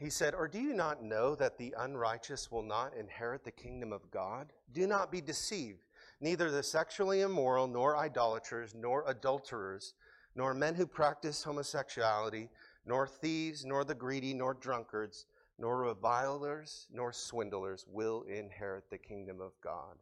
He 0.01 0.11
said, 0.11 0.35
Or 0.35 0.49
do 0.49 0.59
you 0.59 0.75
not 0.75 1.05
know 1.05 1.37
that 1.37 1.57
the 1.57 1.73
unrighteous 1.79 2.51
will 2.51 2.65
not 2.65 2.97
inherit 2.97 3.45
the 3.45 3.53
kingdom 3.53 3.93
of 3.93 4.11
God? 4.11 4.53
Do 4.73 4.89
not 4.89 5.13
be 5.13 5.21
deceived. 5.21 5.85
Neither 6.21 6.51
the 6.51 6.65
sexually 6.65 7.21
immoral, 7.21 7.69
nor 7.69 7.97
idolaters, 7.97 8.75
nor 8.75 9.05
adulterers, 9.07 9.95
nor 10.35 10.53
men 10.53 10.75
who 10.75 10.85
practice 10.85 11.45
homosexuality, 11.45 12.49
nor 12.85 13.07
thieves, 13.07 13.65
nor 13.65 13.85
the 13.85 13.95
greedy, 13.95 14.35
nor 14.35 14.55
drunkards, 14.55 15.27
nor 15.61 15.79
revilers, 15.79 16.89
nor 16.93 17.13
swindlers 17.13 17.87
will 17.89 18.25
inherit 18.25 18.91
the 18.91 18.99
kingdom 18.99 19.41
of 19.41 19.53
God. 19.63 19.95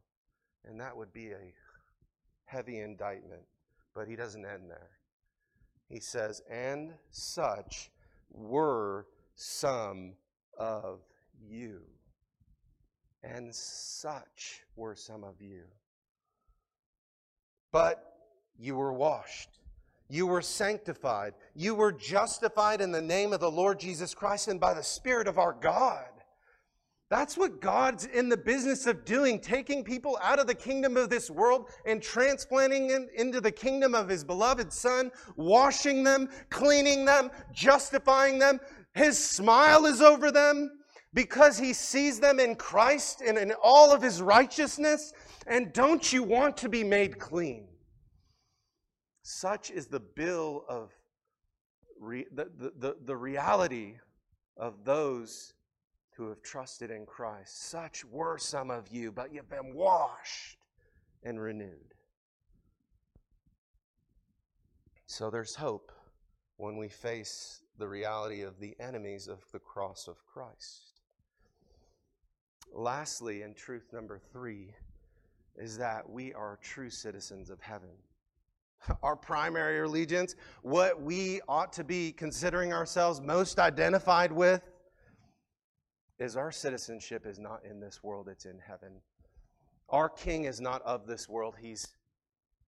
And 0.69 0.81
that 0.81 0.97
would 0.97 1.13
be 1.13 1.31
a 1.31 1.53
heavy 2.45 2.81
indictment. 2.81 3.43
But 3.95 4.07
he 4.07 4.17
doesn't 4.17 4.45
end 4.45 4.71
there. 4.71 4.91
He 5.89 6.01
says, 6.01 6.43
And 6.51 6.93
such 7.11 7.91
were 8.31 9.07
some 9.35 10.13
of 10.59 11.01
you. 11.41 11.81
And 13.23 13.55
such 13.55 14.61
were 14.77 14.95
some 14.95 15.25
of 15.25 15.41
you. 15.41 15.63
But 17.73 18.05
you 18.59 18.77
were 18.77 18.93
washed. 18.93 19.59
You 20.09 20.27
were 20.27 20.43
sanctified. 20.43 21.35
You 21.55 21.75
were 21.75 21.93
justified 21.93 22.81
in 22.81 22.93
the 22.93 23.03
name 23.03 23.33
of 23.33 23.41
the 23.41 23.51
Lord 23.51 23.79
Jesus 23.79 24.15
Christ 24.15 24.49
and 24.49 24.61
by 24.61 24.75
the 24.75 24.83
Spirit 24.83 25.29
of 25.29 25.39
our 25.39 25.53
God. 25.53 26.07
That's 27.11 27.39
what 27.39 27.63
God's 27.63 28.05
in 28.05 28.29
the 28.29 28.37
business 28.37 28.87
of 28.87 29.07
doing, 29.07 29.41
taking 29.41 29.83
people 29.83 30.19
out 30.23 30.39
of 30.39 30.47
the 30.47 30.55
kingdom 30.55 30.99
of 30.99 31.09
this 31.09 31.31
world 31.31 31.71
and 31.87 32.03
transplanting 32.03 32.87
them 32.87 33.09
into 33.17 33.41
the 33.41 33.51
kingdom 33.51 33.95
of 33.95 34.09
His 34.09 34.25
beloved 34.25 34.71
Son, 34.73 35.11
washing 35.37 36.05
them, 36.05 36.29
cleaning 36.51 37.07
them, 37.07 37.31
justifying 37.53 38.39
them. 38.39 38.61
His 38.93 39.19
smile 39.19 39.87
is 39.87 40.03
over 40.03 40.31
them 40.31 40.71
because 41.15 41.57
He 41.59 41.73
sees 41.73 42.21
them 42.21 42.39
in 42.39 42.57
Christ 42.57 43.23
and 43.27 43.39
in 43.39 43.53
all 43.63 43.91
of 43.91 44.03
His 44.03 44.21
righteousness. 44.21 45.15
And 45.47 45.73
don't 45.73 46.13
you 46.13 46.23
want 46.23 46.59
to 46.59 46.69
be 46.69 46.85
made 46.85 47.19
clean? 47.19 47.69
Such 49.23 49.71
is 49.71 49.87
the 49.87 50.01
bill 50.01 50.65
of 50.69 50.91
re- 51.99 52.27
the, 52.31 52.51
the, 52.55 52.73
the, 52.79 52.97
the 53.03 53.17
reality 53.17 53.95
of 54.59 54.85
those 54.85 55.55
who 56.19 56.29
have 56.29 56.43
trusted 56.43 56.91
in 56.91 57.07
Christ. 57.07 57.71
Such 57.71 58.05
were 58.05 58.39
some 58.39 58.71
of 58.71 58.89
you, 58.89 59.13
but 59.13 59.33
you've 59.33 59.49
been 59.49 59.73
washed 59.73 60.59
and 61.23 61.41
renewed. 61.41 61.95
So 65.07 65.31
there's 65.31 65.55
hope 65.55 65.93
when 66.57 66.77
we 66.77 66.89
face 66.89 67.61
the 67.79 67.87
reality 67.87 68.43
of 68.43 68.59
the 68.59 68.75
enemies 68.81 69.29
of 69.29 69.45
the 69.53 69.61
cross 69.61 70.09
of 70.09 70.17
Christ. 70.27 71.01
Lastly, 72.73 73.43
and 73.43 73.57
truth 73.57 73.87
number 73.93 74.21
three, 74.33 74.75
is 75.57 75.79
that 75.79 76.11
we 76.11 76.35
are 76.35 76.59
true 76.61 76.91
citizens 76.91 77.49
of 77.49 77.61
heaven. 77.61 77.91
Our 79.05 79.17
primary 79.17 79.81
allegiance, 79.81 80.35
what 80.63 81.01
we 81.01 81.41
ought 81.49 81.73
to 81.75 81.85
be 81.85 82.11
considering 82.11 82.73
ourselves 82.73 83.21
most 83.21 83.61
identified 83.61 84.33
with, 84.33 84.63
is 86.19 86.37
our 86.37 86.51
citizenship 86.51 87.27
is 87.27 87.39
not 87.39 87.61
in 87.69 87.81
this 87.81 88.03
world, 88.03 88.29
it's 88.29 88.45
in 88.45 88.59
heaven. 88.59 89.01
Our 89.89 90.09
king 90.09 90.45
is 90.45 90.61
not 90.61 90.83
of 90.83 91.07
this 91.07 91.29
world, 91.29 91.55
he's 91.61 91.89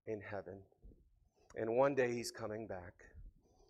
in 0.07 0.21
heaven. 0.21 0.59
And 1.55 1.75
one 1.75 1.95
day 1.95 2.13
he's 2.13 2.31
coming 2.31 2.65
back. 2.65 2.93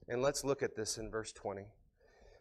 And 0.07 0.21
let's 0.21 0.43
look 0.43 0.61
at 0.61 0.75
this 0.75 0.97
in 0.97 1.09
verse 1.09 1.31
20. 1.31 1.63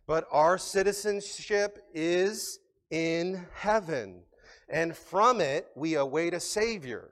But 0.06 0.26
our 0.30 0.58
citizenship 0.58 1.78
is 1.94 2.58
in 2.90 3.46
heaven, 3.54 4.22
and 4.68 4.96
from 4.96 5.40
it 5.40 5.68
we 5.76 5.94
await 5.94 6.34
a 6.34 6.40
Savior. 6.40 7.10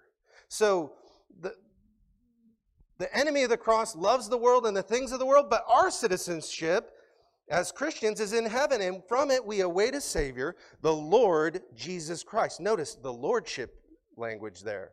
So 0.49 0.93
the, 1.41 1.55
the 2.99 3.15
enemy 3.17 3.45
of 3.45 3.51
the 3.51 3.57
cross 3.57 3.95
loves 3.95 4.29
the 4.29 4.37
world 4.37 4.67
and 4.67 4.77
the 4.77 4.83
things 4.83 5.13
of 5.13 5.21
the 5.21 5.27
world, 5.27 5.49
but 5.49 5.65
our 5.69 5.91
citizenship 5.91 6.91
as 7.51 7.73
Christians 7.73 8.21
is 8.21 8.33
in 8.33 8.47
heaven, 8.47 8.81
and 8.81 9.03
from 9.09 9.31
it 9.31 9.45
we 9.45 9.61
await 9.61 9.95
a 9.95 10.01
Savior, 10.01 10.57
the 10.83 10.93
Lord 10.93 11.63
Jesus 11.75 12.23
Christ. 12.23 12.61
Notice 12.61 12.95
the 12.95 13.13
Lordship 13.13 13.83
language 14.17 14.63
there. 14.63 14.93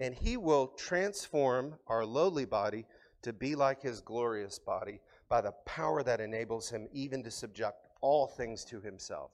And 0.00 0.14
He 0.14 0.36
will 0.36 0.68
transform 0.68 1.74
our 1.86 2.04
lowly 2.04 2.44
body 2.44 2.86
to 3.22 3.32
be 3.32 3.54
like 3.54 3.82
His 3.82 4.00
glorious 4.00 4.58
body 4.58 5.00
by 5.28 5.40
the 5.40 5.52
power 5.66 6.02
that 6.02 6.20
enables 6.20 6.70
Him 6.70 6.88
even 6.92 7.22
to 7.24 7.30
subject 7.30 7.88
all 8.00 8.26
things 8.26 8.64
to 8.66 8.80
Himself. 8.80 9.32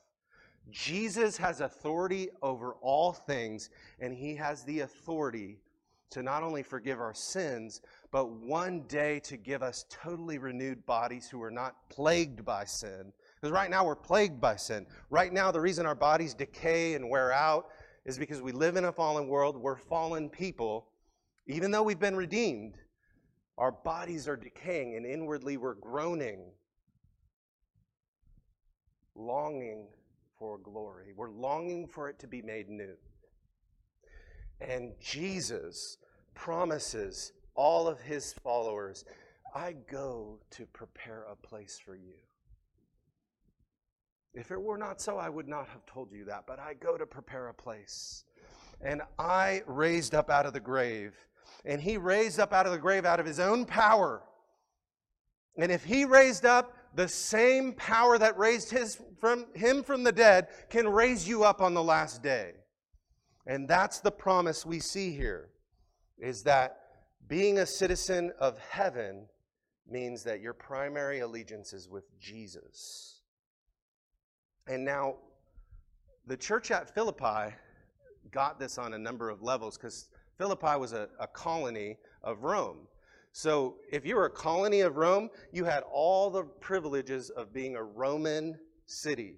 Jesus 0.70 1.36
has 1.36 1.60
authority 1.60 2.30
over 2.42 2.74
all 2.80 3.12
things, 3.12 3.70
and 4.00 4.14
He 4.14 4.34
has 4.36 4.64
the 4.64 4.80
authority 4.80 5.58
to 6.10 6.22
not 6.22 6.42
only 6.42 6.62
forgive 6.62 7.00
our 7.00 7.14
sins, 7.14 7.80
but 8.12 8.30
one 8.30 8.82
day 8.88 9.20
to 9.20 9.36
give 9.36 9.62
us 9.62 9.84
totally 9.88 10.38
renewed 10.38 10.86
bodies 10.86 11.28
who 11.28 11.42
are 11.42 11.50
not 11.50 11.74
plagued 11.90 12.44
by 12.44 12.64
sin. 12.64 13.12
Because 13.34 13.52
right 13.52 13.70
now 13.70 13.84
we're 13.84 13.96
plagued 13.96 14.40
by 14.40 14.56
sin. 14.56 14.86
Right 15.10 15.32
now, 15.32 15.50
the 15.50 15.60
reason 15.60 15.86
our 15.86 15.94
bodies 15.94 16.34
decay 16.34 16.94
and 16.94 17.10
wear 17.10 17.32
out 17.32 17.66
is 18.04 18.18
because 18.18 18.40
we 18.40 18.52
live 18.52 18.76
in 18.76 18.84
a 18.84 18.92
fallen 18.92 19.28
world. 19.28 19.56
We're 19.56 19.76
fallen 19.76 20.28
people. 20.28 20.88
Even 21.46 21.70
though 21.70 21.82
we've 21.82 21.98
been 21.98 22.16
redeemed, 22.16 22.78
our 23.58 23.72
bodies 23.72 24.28
are 24.28 24.36
decaying, 24.36 24.96
and 24.96 25.06
inwardly 25.06 25.56
we're 25.56 25.74
groaning, 25.74 26.50
longing 29.14 29.86
for 30.38 30.58
glory. 30.58 31.12
We're 31.16 31.30
longing 31.30 31.86
for 31.86 32.08
it 32.08 32.18
to 32.20 32.26
be 32.26 32.42
made 32.42 32.68
new. 32.68 32.94
And 34.66 34.92
Jesus 34.98 35.98
promises 36.34 37.32
all 37.54 37.86
of 37.86 38.00
his 38.00 38.32
followers, 38.32 39.04
I 39.54 39.74
go 39.90 40.40
to 40.50 40.66
prepare 40.66 41.24
a 41.30 41.36
place 41.36 41.80
for 41.84 41.94
you. 41.94 42.14
If 44.32 44.50
it 44.50 44.60
were 44.60 44.78
not 44.78 45.00
so, 45.00 45.16
I 45.18 45.28
would 45.28 45.46
not 45.46 45.68
have 45.68 45.86
told 45.86 46.10
you 46.12 46.24
that, 46.24 46.44
but 46.46 46.58
I 46.58 46.74
go 46.74 46.96
to 46.96 47.06
prepare 47.06 47.48
a 47.48 47.54
place. 47.54 48.24
And 48.80 49.02
I 49.18 49.62
raised 49.66 50.14
up 50.14 50.28
out 50.28 50.46
of 50.46 50.52
the 50.52 50.60
grave, 50.60 51.14
and 51.64 51.80
he 51.80 51.96
raised 51.96 52.40
up 52.40 52.52
out 52.52 52.66
of 52.66 52.72
the 52.72 52.78
grave 52.78 53.04
out 53.04 53.20
of 53.20 53.26
his 53.26 53.38
own 53.38 53.64
power. 53.64 54.22
And 55.56 55.70
if 55.70 55.84
he 55.84 56.04
raised 56.04 56.44
up, 56.44 56.76
the 56.96 57.06
same 57.06 57.74
power 57.74 58.18
that 58.18 58.36
raised 58.38 58.70
his, 58.70 58.98
from, 59.20 59.46
him 59.54 59.82
from 59.82 60.02
the 60.02 60.12
dead 60.12 60.48
can 60.68 60.88
raise 60.88 61.28
you 61.28 61.44
up 61.44 61.60
on 61.60 61.74
the 61.74 61.82
last 61.82 62.22
day. 62.22 62.54
And 63.46 63.68
that's 63.68 64.00
the 64.00 64.10
promise 64.10 64.64
we 64.64 64.80
see 64.80 65.12
here 65.12 65.50
is 66.18 66.42
that 66.44 66.78
being 67.28 67.58
a 67.58 67.66
citizen 67.66 68.32
of 68.38 68.58
heaven 68.58 69.26
means 69.90 70.22
that 70.24 70.40
your 70.40 70.54
primary 70.54 71.20
allegiance 71.20 71.72
is 71.72 71.88
with 71.88 72.04
Jesus. 72.18 73.20
And 74.66 74.84
now, 74.84 75.16
the 76.26 76.36
church 76.36 76.70
at 76.70 76.94
Philippi 76.94 77.54
got 78.30 78.58
this 78.58 78.78
on 78.78 78.94
a 78.94 78.98
number 78.98 79.28
of 79.28 79.42
levels 79.42 79.76
because 79.76 80.08
Philippi 80.38 80.78
was 80.78 80.92
a, 80.92 81.08
a, 81.20 81.26
colony 81.26 81.98
of 82.22 82.44
Rome. 82.44 82.88
So, 83.32 83.76
if 83.92 84.06
you 84.06 84.16
were 84.16 84.26
a 84.26 84.30
colony 84.30 84.80
of 84.80 84.96
Rome, 84.96 85.28
you 85.52 85.64
had 85.64 85.82
all 85.92 86.30
the 86.30 86.44
privileges 86.44 87.30
of 87.30 87.52
being 87.52 87.76
a 87.76 87.82
Roman 87.82 88.58
city 88.86 89.36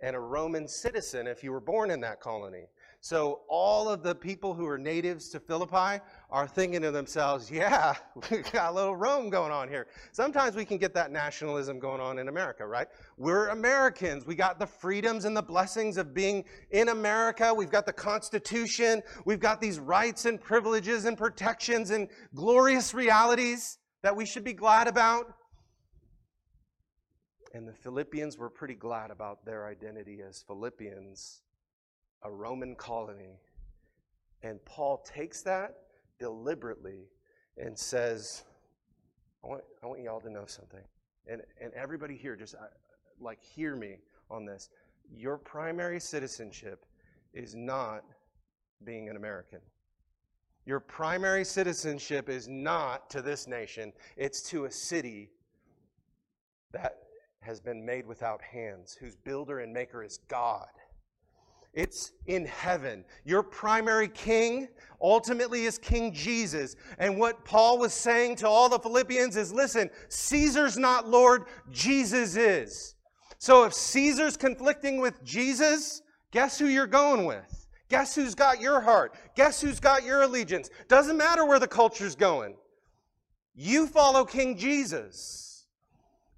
and 0.00 0.14
a 0.14 0.20
Roman 0.20 0.68
citizen 0.68 1.26
if 1.26 1.42
you 1.42 1.52
were 1.52 1.60
born 1.60 1.90
in 1.90 2.00
that 2.00 2.20
colony. 2.20 2.66
So 3.06 3.42
all 3.48 3.88
of 3.88 4.02
the 4.02 4.16
people 4.16 4.52
who 4.52 4.66
are 4.66 4.76
natives 4.76 5.28
to 5.28 5.38
Philippi 5.38 6.02
are 6.28 6.48
thinking 6.48 6.82
to 6.82 6.90
themselves, 6.90 7.48
yeah, 7.48 7.94
we 8.32 8.38
got 8.38 8.72
a 8.72 8.74
little 8.74 8.96
Rome 8.96 9.30
going 9.30 9.52
on 9.52 9.68
here. 9.68 9.86
Sometimes 10.10 10.56
we 10.56 10.64
can 10.64 10.76
get 10.76 10.92
that 10.94 11.12
nationalism 11.12 11.78
going 11.78 12.00
on 12.00 12.18
in 12.18 12.26
America, 12.26 12.66
right? 12.66 12.88
We're 13.16 13.50
Americans. 13.50 14.26
We 14.26 14.34
got 14.34 14.58
the 14.58 14.66
freedoms 14.66 15.24
and 15.24 15.36
the 15.36 15.42
blessings 15.42 15.98
of 15.98 16.14
being 16.14 16.46
in 16.72 16.88
America. 16.88 17.54
We've 17.54 17.70
got 17.70 17.86
the 17.86 17.92
Constitution. 17.92 19.04
We've 19.24 19.38
got 19.38 19.60
these 19.60 19.78
rights 19.78 20.24
and 20.24 20.40
privileges 20.40 21.04
and 21.04 21.16
protections 21.16 21.92
and 21.92 22.08
glorious 22.34 22.92
realities 22.92 23.78
that 24.02 24.16
we 24.16 24.26
should 24.26 24.42
be 24.42 24.52
glad 24.52 24.88
about. 24.88 25.32
And 27.54 27.68
the 27.68 27.72
Philippians 27.72 28.36
were 28.36 28.50
pretty 28.50 28.74
glad 28.74 29.12
about 29.12 29.44
their 29.44 29.68
identity 29.68 30.22
as 30.28 30.42
Philippians 30.44 31.42
a 32.22 32.30
Roman 32.30 32.74
colony. 32.74 33.40
And 34.42 34.64
Paul 34.64 35.04
takes 35.04 35.42
that 35.42 35.74
deliberately 36.18 37.08
and 37.56 37.78
says, 37.78 38.44
I 39.44 39.48
want, 39.48 39.62
I 39.82 39.86
want 39.86 40.02
y'all 40.02 40.20
to 40.20 40.30
know 40.30 40.44
something. 40.46 40.84
And, 41.26 41.42
and 41.60 41.72
everybody 41.74 42.16
here, 42.16 42.36
just 42.36 42.54
uh, 42.54 42.66
like, 43.20 43.42
hear 43.42 43.76
me 43.76 43.96
on 44.30 44.44
this. 44.44 44.68
Your 45.14 45.38
primary 45.38 46.00
citizenship 46.00 46.84
is 47.32 47.54
not 47.54 48.04
being 48.84 49.08
an 49.08 49.16
American. 49.16 49.60
Your 50.64 50.80
primary 50.80 51.44
citizenship 51.44 52.28
is 52.28 52.48
not 52.48 53.08
to 53.10 53.22
this 53.22 53.46
nation, 53.46 53.92
it's 54.16 54.42
to 54.50 54.64
a 54.64 54.70
city 54.70 55.30
that 56.72 56.98
has 57.40 57.60
been 57.60 57.86
made 57.86 58.04
without 58.04 58.42
hands, 58.42 58.96
whose 58.98 59.14
builder 59.14 59.60
and 59.60 59.72
maker 59.72 60.02
is 60.02 60.18
God. 60.28 60.66
It's 61.76 62.12
in 62.26 62.46
heaven. 62.46 63.04
Your 63.26 63.42
primary 63.42 64.08
king 64.08 64.68
ultimately 65.00 65.66
is 65.66 65.76
King 65.76 66.12
Jesus. 66.12 66.74
And 66.98 67.18
what 67.18 67.44
Paul 67.44 67.78
was 67.78 67.92
saying 67.92 68.36
to 68.36 68.48
all 68.48 68.70
the 68.70 68.78
Philippians 68.78 69.36
is 69.36 69.52
listen, 69.52 69.90
Caesar's 70.08 70.78
not 70.78 71.06
Lord, 71.06 71.44
Jesus 71.70 72.34
is. 72.34 72.94
So 73.38 73.64
if 73.64 73.74
Caesar's 73.74 74.38
conflicting 74.38 75.02
with 75.02 75.22
Jesus, 75.22 76.00
guess 76.30 76.58
who 76.58 76.66
you're 76.66 76.86
going 76.86 77.26
with? 77.26 77.66
Guess 77.90 78.14
who's 78.14 78.34
got 78.34 78.58
your 78.58 78.80
heart? 78.80 79.14
Guess 79.36 79.60
who's 79.60 79.78
got 79.78 80.02
your 80.02 80.22
allegiance? 80.22 80.70
Doesn't 80.88 81.18
matter 81.18 81.44
where 81.44 81.58
the 81.58 81.68
culture's 81.68 82.16
going. 82.16 82.56
You 83.54 83.86
follow 83.86 84.24
King 84.24 84.56
Jesus. 84.56 85.55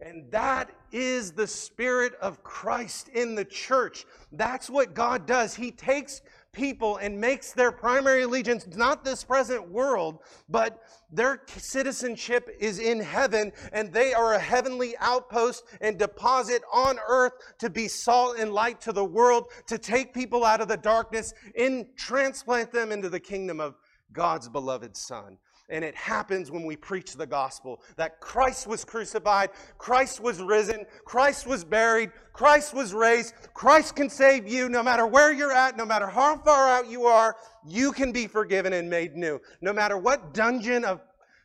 And 0.00 0.30
that 0.30 0.70
is 0.92 1.32
the 1.32 1.46
Spirit 1.46 2.14
of 2.20 2.44
Christ 2.44 3.08
in 3.08 3.34
the 3.34 3.44
church. 3.44 4.04
That's 4.30 4.70
what 4.70 4.94
God 4.94 5.26
does. 5.26 5.54
He 5.56 5.72
takes 5.72 6.20
people 6.52 6.96
and 6.96 7.20
makes 7.20 7.52
their 7.52 7.72
primary 7.72 8.22
allegiance 8.22 8.66
not 8.76 9.04
this 9.04 9.24
present 9.24 9.68
world, 9.70 10.20
but 10.48 10.80
their 11.10 11.42
citizenship 11.56 12.48
is 12.58 12.78
in 12.78 13.00
heaven, 13.00 13.52
and 13.72 13.92
they 13.92 14.14
are 14.14 14.34
a 14.34 14.38
heavenly 14.38 14.96
outpost 14.98 15.64
and 15.80 15.98
deposit 15.98 16.62
on 16.72 16.98
earth 17.08 17.32
to 17.58 17.68
be 17.68 17.88
salt 17.88 18.38
and 18.38 18.52
light 18.52 18.80
to 18.80 18.92
the 18.92 19.04
world, 19.04 19.46
to 19.66 19.78
take 19.78 20.14
people 20.14 20.44
out 20.44 20.60
of 20.60 20.68
the 20.68 20.76
darkness 20.76 21.34
and 21.56 21.86
transplant 21.96 22.72
them 22.72 22.92
into 22.92 23.08
the 23.08 23.20
kingdom 23.20 23.60
of 23.60 23.74
God's 24.12 24.48
beloved 24.48 24.96
Son. 24.96 25.38
And 25.70 25.84
it 25.84 25.94
happens 25.94 26.50
when 26.50 26.64
we 26.64 26.76
preach 26.76 27.12
the 27.12 27.26
gospel 27.26 27.82
that 27.96 28.20
Christ 28.20 28.66
was 28.66 28.84
crucified, 28.84 29.50
Christ 29.76 30.20
was 30.20 30.40
risen, 30.40 30.86
Christ 31.04 31.46
was 31.46 31.62
buried, 31.62 32.10
Christ 32.32 32.72
was 32.72 32.94
raised. 32.94 33.34
Christ 33.52 33.96
can 33.96 34.08
save 34.08 34.48
you 34.48 34.68
no 34.68 34.82
matter 34.82 35.06
where 35.06 35.32
you're 35.32 35.52
at, 35.52 35.76
no 35.76 35.84
matter 35.84 36.06
how 36.06 36.38
far 36.38 36.68
out 36.68 36.88
you 36.88 37.04
are, 37.04 37.36
you 37.66 37.92
can 37.92 38.12
be 38.12 38.26
forgiven 38.26 38.72
and 38.72 38.88
made 38.88 39.14
new. 39.14 39.40
No 39.60 39.72
matter 39.72 39.98
what 39.98 40.32
dungeon 40.32 40.84
of 40.84 41.00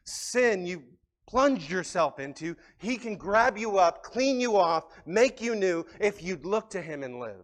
sin 0.05 0.65
you 0.65 0.84
plunged 1.28 1.69
yourself 1.69 2.19
into, 2.19 2.55
He 2.78 2.95
can 2.95 3.17
grab 3.17 3.57
you 3.57 3.78
up, 3.78 4.03
clean 4.03 4.39
you 4.39 4.55
off, 4.55 4.86
make 5.05 5.41
you 5.41 5.55
new 5.55 5.86
if 5.99 6.24
you'd 6.24 6.45
look 6.45 6.69
to 6.69 6.82
Him 6.82 7.03
and 7.03 7.19
live. 7.19 7.43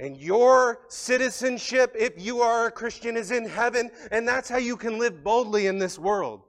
And 0.00 0.16
your 0.16 0.80
citizenship, 0.88 1.94
if 1.96 2.14
you 2.16 2.40
are 2.40 2.66
a 2.66 2.70
Christian, 2.70 3.18
is 3.18 3.30
in 3.30 3.44
heaven, 3.44 3.90
and 4.10 4.26
that's 4.26 4.48
how 4.48 4.56
you 4.56 4.78
can 4.78 4.98
live 4.98 5.22
boldly 5.22 5.66
in 5.66 5.78
this 5.78 5.98
world. 5.98 6.40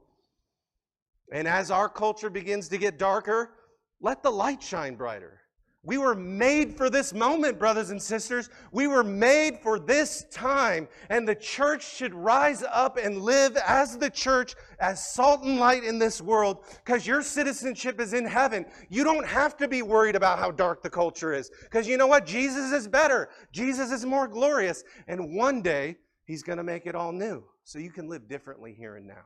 And 1.34 1.50
as 1.50 1.70
our 1.70 1.90
culture 1.90 2.30
begins 2.30 2.70
to 2.70 2.78
get 2.78 2.98
darker, 2.98 3.52
let 4.00 4.24
the 4.24 4.32
light 4.32 4.64
shine 4.64 4.96
brighter. 4.96 5.41
We 5.84 5.98
were 5.98 6.14
made 6.14 6.78
for 6.78 6.92
this 6.92 7.12
moment, 7.12 7.58
brothers 7.58 7.90
and 7.90 8.00
sisters. 8.00 8.50
We 8.72 8.86
were 8.86 9.04
made 9.04 9.58
for 9.64 9.80
this 9.80 10.26
time. 10.30 10.88
And 11.10 11.28
the 11.28 11.34
church 11.34 11.96
should 11.96 12.14
rise 12.14 12.64
up 12.72 12.98
and 12.98 13.24
live 13.24 13.58
as 13.58 13.98
the 13.98 14.12
church, 14.12 14.54
as 14.80 15.12
salt 15.12 15.42
and 15.42 15.58
light 15.58 15.84
in 15.84 15.98
this 15.98 16.22
world, 16.22 16.66
because 16.86 17.08
your 17.08 17.24
citizenship 17.24 18.00
is 18.00 18.14
in 18.14 18.26
heaven. 18.26 18.68
You 18.90 19.04
don't 19.04 19.26
have 19.26 19.58
to 19.58 19.68
be 19.68 19.82
worried 19.82 20.16
about 20.16 20.38
how 20.38 20.52
dark 20.52 20.84
the 20.84 20.90
culture 20.90 21.34
is, 21.34 21.50
because 21.64 21.88
you 21.88 21.98
know 21.98 22.08
what? 22.08 22.28
Jesus 22.28 22.72
is 22.72 22.88
better. 22.88 23.30
Jesus 23.52 23.92
is 23.92 24.06
more 24.06 24.28
glorious. 24.28 24.84
And 25.08 25.36
one 25.36 25.64
day, 25.64 25.98
he's 26.26 26.44
going 26.44 26.58
to 26.58 26.64
make 26.64 26.86
it 26.86 26.94
all 26.94 27.12
new. 27.12 27.44
So 27.64 27.80
you 27.80 27.90
can 27.90 28.08
live 28.08 28.28
differently 28.28 28.76
here 28.78 28.98
and 28.98 29.08
now. 29.08 29.26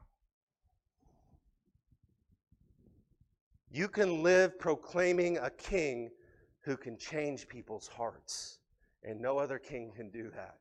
You 3.70 3.89
can 3.89 4.24
live 4.24 4.58
proclaiming 4.58 5.38
a 5.38 5.49
king 5.49 6.12
who 6.66 6.76
can 6.76 6.97
change 6.97 7.47
people's 7.47 7.88
hearts. 7.88 8.57
And 9.03 9.22
no 9.22 9.38
other 9.38 9.59
king 9.59 9.91
can 9.95 10.09
do 10.09 10.32
that. 10.36 10.57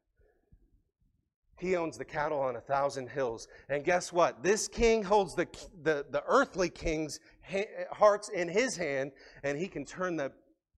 He 1.56 1.76
owns 1.76 1.96
the 1.96 2.04
cattle 2.04 2.40
on 2.40 2.56
a 2.56 2.60
thousand 2.60 3.08
hills. 3.08 3.48
And 3.68 3.84
guess 3.84 4.12
what? 4.12 4.42
This 4.42 4.68
king 4.68 5.02
holds 5.02 5.34
the, 5.34 5.48
the, 5.82 6.04
the 6.10 6.22
earthly 6.26 6.68
king's 6.68 7.20
ha- 7.42 7.86
hearts 7.90 8.28
in 8.28 8.48
his 8.48 8.76
hand, 8.76 9.12
and 9.44 9.56
he 9.56 9.66
can 9.66 9.84
turn 9.84 10.16
them 10.16 10.32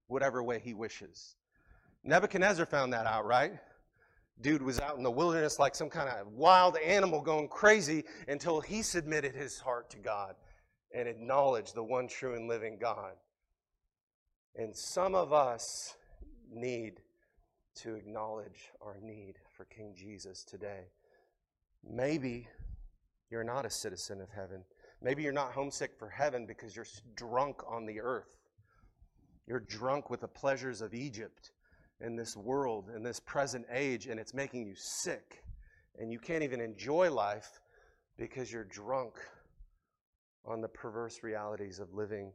whatever 0.06 0.42
way 0.42 0.60
he 0.60 0.74
wishes. 0.74 1.34
Nebuchadnezzar 2.04 2.66
found 2.66 2.92
that 2.92 3.06
out, 3.06 3.26
right? 3.26 3.54
Dude 4.42 4.62
was 4.62 4.78
out 4.78 4.96
in 4.96 5.02
the 5.02 5.10
wilderness 5.10 5.58
like 5.58 5.74
some 5.74 5.88
kind 5.88 6.08
of 6.08 6.28
wild 6.28 6.76
animal 6.76 7.20
going 7.20 7.48
crazy 7.48 8.04
until 8.28 8.60
he 8.60 8.82
submitted 8.82 9.34
his 9.34 9.58
heart 9.58 9.90
to 9.90 9.98
God 9.98 10.36
and 10.94 11.08
acknowledged 11.08 11.74
the 11.74 11.82
one 11.82 12.06
true 12.06 12.34
and 12.34 12.46
living 12.46 12.76
God. 12.78 13.14
And 14.56 14.74
some 14.74 15.14
of 15.14 15.32
us 15.32 15.94
need 16.50 16.94
to 17.82 17.94
acknowledge 17.94 18.70
our 18.80 18.96
need 19.02 19.34
for 19.54 19.66
King 19.66 19.94
Jesus 19.94 20.44
today. 20.44 20.88
Maybe 21.84 22.48
you're 23.30 23.44
not 23.44 23.66
a 23.66 23.70
citizen 23.70 24.20
of 24.20 24.30
heaven. 24.30 24.64
Maybe 25.02 25.22
you're 25.22 25.32
not 25.32 25.52
homesick 25.52 25.92
for 25.98 26.08
heaven 26.08 26.46
because 26.46 26.74
you're 26.74 26.86
drunk 27.14 27.60
on 27.68 27.84
the 27.84 28.00
earth. 28.00 28.34
You're 29.46 29.60
drunk 29.60 30.08
with 30.08 30.20
the 30.20 30.28
pleasures 30.28 30.80
of 30.80 30.94
Egypt 30.94 31.52
in 32.00 32.16
this 32.16 32.34
world, 32.34 32.90
in 32.94 33.02
this 33.02 33.20
present 33.20 33.66
age, 33.70 34.06
and 34.06 34.18
it's 34.18 34.32
making 34.32 34.66
you 34.66 34.74
sick. 34.74 35.42
And 35.98 36.10
you 36.10 36.18
can't 36.18 36.42
even 36.42 36.60
enjoy 36.60 37.10
life 37.10 37.60
because 38.16 38.50
you're 38.50 38.64
drunk 38.64 39.14
on 40.46 40.62
the 40.62 40.68
perverse 40.68 41.22
realities 41.22 41.78
of 41.78 41.92
living 41.92 42.32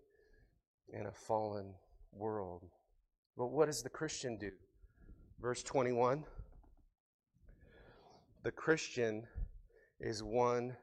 in 0.93 1.07
a 1.07 1.11
fallen 1.11 1.73
world. 2.13 2.63
But 3.37 3.47
what 3.47 3.67
does 3.67 3.81
the 3.81 3.89
Christian 3.89 4.37
do? 4.37 4.51
Verse 5.41 5.63
21 5.63 6.23
The 8.43 8.51
Christian 8.51 9.27
is 9.99 10.23
one 10.23 10.75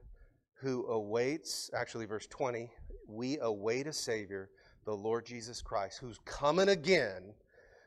who 0.60 0.86
awaits, 0.86 1.70
actually, 1.74 2.06
verse 2.06 2.26
20, 2.26 2.70
we 3.06 3.38
await 3.38 3.86
a 3.86 3.92
Savior, 3.92 4.50
the 4.84 4.94
Lord 4.94 5.24
Jesus 5.24 5.62
Christ, 5.62 5.98
who's 6.00 6.18
coming 6.24 6.70
again, 6.70 7.34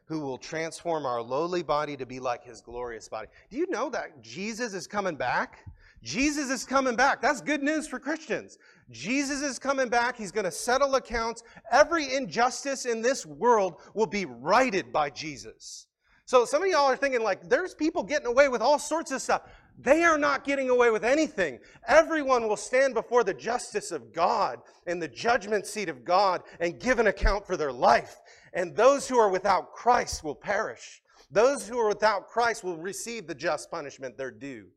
who 0.05 0.19
will 0.19 0.37
transform 0.37 1.05
our 1.05 1.21
lowly 1.21 1.63
body 1.63 1.97
to 1.97 2.05
be 2.05 2.19
like 2.19 2.43
his 2.43 2.61
glorious 2.61 3.09
body. 3.09 3.27
Do 3.49 3.57
you 3.57 3.69
know 3.69 3.89
that 3.89 4.21
Jesus 4.21 4.73
is 4.73 4.87
coming 4.87 5.15
back? 5.15 5.65
Jesus 6.03 6.49
is 6.49 6.65
coming 6.65 6.95
back. 6.95 7.21
That's 7.21 7.41
good 7.41 7.61
news 7.61 7.87
for 7.87 7.99
Christians. 7.99 8.57
Jesus 8.89 9.41
is 9.41 9.59
coming 9.59 9.87
back. 9.87 10.17
He's 10.17 10.31
going 10.31 10.45
to 10.45 10.51
settle 10.51 10.95
accounts. 10.95 11.43
Every 11.71 12.13
injustice 12.13 12.85
in 12.85 13.01
this 13.01 13.25
world 13.25 13.81
will 13.93 14.07
be 14.07 14.25
righted 14.25 14.91
by 14.91 15.11
Jesus. 15.11 15.87
So 16.25 16.45
some 16.45 16.63
of 16.63 16.69
y'all 16.69 16.89
are 16.89 16.95
thinking, 16.95 17.21
like, 17.21 17.47
there's 17.49 17.75
people 17.75 18.03
getting 18.03 18.27
away 18.27 18.47
with 18.47 18.61
all 18.61 18.79
sorts 18.79 19.11
of 19.11 19.21
stuff. 19.21 19.43
They 19.77 20.03
are 20.03 20.17
not 20.17 20.43
getting 20.43 20.69
away 20.69 20.89
with 20.89 21.03
anything. 21.03 21.59
Everyone 21.87 22.47
will 22.47 22.57
stand 22.57 22.93
before 22.93 23.23
the 23.23 23.33
justice 23.33 23.91
of 23.91 24.13
God 24.13 24.59
and 24.87 25.01
the 25.01 25.07
judgment 25.07 25.65
seat 25.67 25.89
of 25.89 26.03
God 26.03 26.41
and 26.59 26.79
give 26.79 26.99
an 26.99 27.07
account 27.07 27.45
for 27.45 27.57
their 27.57 27.71
life. 27.71 28.17
And 28.53 28.75
those 28.75 29.07
who 29.07 29.17
are 29.17 29.29
without 29.29 29.73
Christ 29.73 30.23
will 30.23 30.35
perish. 30.35 31.01
Those 31.29 31.67
who 31.67 31.77
are 31.79 31.87
without 31.87 32.27
Christ 32.27 32.63
will 32.63 32.77
receive 32.77 33.27
the 33.27 33.35
just 33.35 33.71
punishment 33.71 34.17
they're 34.17 34.31
due 34.31 34.67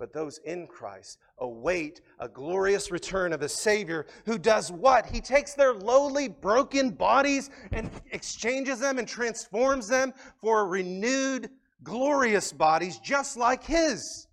but 0.00 0.14
those 0.14 0.38
in 0.38 0.66
Christ 0.66 1.18
await 1.38 2.00
a 2.18 2.26
glorious 2.26 2.90
return 2.90 3.34
of 3.34 3.42
a 3.42 3.48
Savior 3.48 4.06
who 4.24 4.38
does 4.38 4.72
what? 4.72 5.04
He 5.04 5.20
takes 5.20 5.52
their 5.52 5.74
lowly, 5.74 6.26
broken 6.26 6.88
bodies 6.88 7.50
and 7.70 7.90
exchanges 8.10 8.80
them 8.80 8.98
and 8.98 9.06
transforms 9.06 9.86
them 9.86 10.14
for 10.40 10.66
renewed, 10.66 11.50
glorious 11.84 12.50
bodies 12.50 12.98
just 12.98 13.36
like 13.36 13.62
His. 13.62 14.26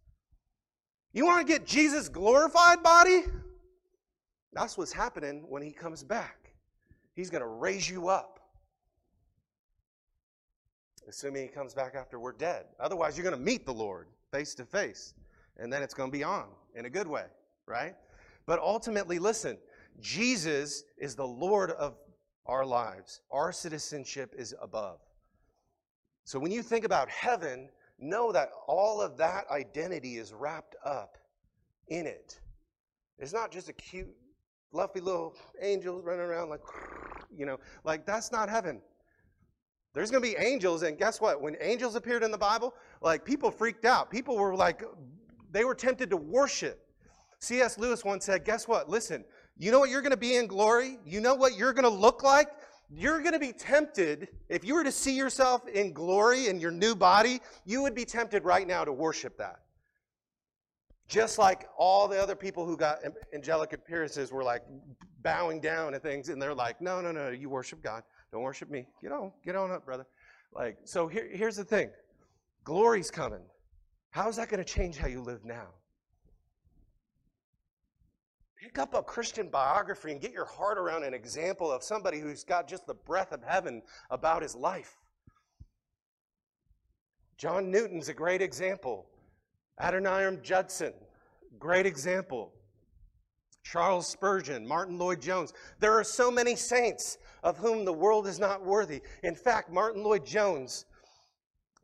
You 1.11 1.25
want 1.25 1.45
to 1.45 1.53
get 1.53 1.65
Jesus' 1.65 2.07
glorified 2.07 2.81
body? 2.81 3.23
That's 4.53 4.77
what's 4.77 4.93
happening 4.93 5.43
when 5.49 5.61
He 5.61 5.71
comes 5.71 6.01
back. 6.01 6.53
He's 7.13 7.29
going 7.29 7.43
to 7.43 7.49
raise 7.49 7.89
you 7.89 8.07
up. 8.07 8.39
Assuming 11.09 11.41
He 11.41 11.49
comes 11.49 11.73
back 11.73 11.93
after 11.93 12.21
we're 12.21 12.31
dead. 12.31 12.67
Otherwise, 12.79 13.17
you're 13.17 13.29
going 13.29 13.37
to 13.37 13.45
meet 13.45 13.65
the 13.65 13.73
Lord 13.73 14.07
face 14.31 14.55
to 14.55 14.65
face 14.65 15.13
and 15.57 15.71
then 15.71 15.81
it's 15.83 15.93
going 15.93 16.11
to 16.11 16.17
be 16.17 16.23
on 16.23 16.45
in 16.75 16.85
a 16.85 16.89
good 16.89 17.07
way, 17.07 17.25
right? 17.65 17.95
But 18.45 18.59
ultimately, 18.59 19.19
listen, 19.19 19.57
Jesus 19.99 20.83
is 20.97 21.15
the 21.15 21.27
Lord 21.27 21.71
of 21.71 21.95
our 22.45 22.65
lives. 22.65 23.21
Our 23.31 23.51
citizenship 23.51 24.33
is 24.37 24.55
above. 24.61 24.99
So 26.23 26.39
when 26.39 26.51
you 26.51 26.61
think 26.61 26.85
about 26.85 27.09
heaven, 27.09 27.69
know 27.99 28.31
that 28.31 28.49
all 28.67 29.01
of 29.01 29.17
that 29.17 29.45
identity 29.49 30.17
is 30.17 30.33
wrapped 30.33 30.75
up 30.85 31.17
in 31.87 32.05
it. 32.05 32.39
It's 33.19 33.33
not 33.33 33.51
just 33.51 33.69
a 33.69 33.73
cute, 33.73 34.15
fluffy 34.71 34.99
little 34.99 35.35
angels 35.61 36.03
running 36.05 36.21
around 36.21 36.49
like, 36.49 36.61
you 37.35 37.45
know, 37.45 37.59
like 37.83 38.05
that's 38.05 38.31
not 38.31 38.49
heaven. 38.49 38.81
There's 39.93 40.11
going 40.11 40.21
to 40.21 40.29
be 40.29 40.35
angels, 40.37 40.83
and 40.83 40.95
guess 40.95 41.19
what? 41.19 41.41
When 41.41 41.55
angels 41.59 41.95
appeared 41.95 42.21
in 42.21 42.29
the 42.29 42.37
Bible, 42.37 42.75
like 43.01 43.25
people 43.25 43.49
freaked 43.49 43.83
out. 43.83 44.11
People 44.11 44.37
were 44.37 44.55
like 44.55 44.83
they 45.51 45.63
were 45.63 45.75
tempted 45.75 46.09
to 46.09 46.17
worship. 46.17 46.83
C.S. 47.39 47.77
Lewis 47.77 48.03
once 48.03 48.25
said, 48.25 48.45
Guess 48.45 48.67
what? 48.67 48.89
Listen, 48.89 49.23
you 49.57 49.71
know 49.71 49.79
what 49.79 49.89
you're 49.89 50.01
going 50.01 50.11
to 50.11 50.17
be 50.17 50.35
in 50.35 50.47
glory? 50.47 50.99
You 51.05 51.21
know 51.21 51.35
what 51.35 51.57
you're 51.57 51.73
going 51.73 51.83
to 51.83 51.89
look 51.89 52.23
like? 52.23 52.47
You're 52.89 53.19
going 53.19 53.33
to 53.33 53.39
be 53.39 53.51
tempted, 53.51 54.29
if 54.47 54.63
you 54.63 54.73
were 54.73 54.83
to 54.83 54.91
see 54.91 55.15
yourself 55.15 55.67
in 55.67 55.91
glory 55.91 56.47
in 56.47 56.59
your 56.59 56.71
new 56.71 56.95
body, 56.95 57.41
you 57.65 57.81
would 57.81 57.93
be 57.93 58.05
tempted 58.05 58.45
right 58.45 58.65
now 58.65 58.85
to 58.85 58.93
worship 58.93 59.37
that. 59.39 59.59
Just 61.09 61.37
like 61.37 61.67
all 61.77 62.07
the 62.07 62.21
other 62.21 62.35
people 62.35 62.65
who 62.65 62.77
got 62.77 62.99
angelic 63.33 63.73
appearances 63.73 64.31
were 64.31 64.43
like 64.43 64.61
bowing 65.21 65.59
down 65.59 65.93
and 65.93 66.03
things, 66.03 66.29
and 66.29 66.41
they're 66.41 66.53
like, 66.55 66.81
no, 66.81 67.01
no, 67.01 67.11
no, 67.11 67.29
you 67.29 67.49
worship 67.49 67.81
God. 67.83 68.03
Don't 68.31 68.41
worship 68.41 68.69
me. 68.69 68.87
Get 69.01 69.11
on, 69.11 69.31
get 69.43 69.55
on 69.55 69.71
up, 69.71 69.85
brother. 69.85 70.05
Like, 70.53 70.77
so 70.85 71.07
here, 71.07 71.29
here's 71.31 71.55
the 71.55 71.63
thing 71.63 71.89
glory's 72.63 73.11
coming. 73.11 73.41
How 74.17 74.27
is 74.27 74.37
that 74.37 74.49
going 74.49 74.57
to 74.57 74.65
change 74.65 74.97
how 74.97 75.05
you 75.05 75.21
live 75.21 75.45
now? 75.45 75.67
Pick 78.59 78.79
up 78.79 78.95
a 78.95 79.03
Christian 79.03 79.47
biography 79.47 80.11
and 80.11 80.19
get 80.19 80.31
your 80.31 80.45
heart 80.45 80.79
around 80.79 81.03
an 81.03 81.13
example 81.13 81.71
of 81.71 81.83
somebody 81.83 82.19
who's 82.19 82.43
got 82.43 82.67
just 82.67 82.87
the 82.87 82.95
breath 82.95 83.31
of 83.31 83.43
heaven 83.43 83.83
about 84.09 84.41
his 84.41 84.55
life. 84.55 84.97
John 87.37 87.69
Newton's 87.69 88.09
a 88.09 88.13
great 88.15 88.41
example. 88.41 89.05
Adoniram 89.79 90.41
Judson, 90.41 90.93
great 91.59 91.85
example. 91.85 92.53
Charles 93.61 94.07
Spurgeon, 94.07 94.67
Martyn 94.67 94.97
Lloyd-Jones. 94.97 95.53
There 95.79 95.93
are 95.93 96.03
so 96.03 96.31
many 96.31 96.55
saints 96.55 97.19
of 97.43 97.55
whom 97.59 97.85
the 97.85 97.93
world 97.93 98.25
is 98.25 98.39
not 98.39 98.65
worthy. 98.65 98.99
In 99.21 99.35
fact, 99.35 99.71
Martyn 99.71 100.03
Lloyd-Jones 100.03 100.85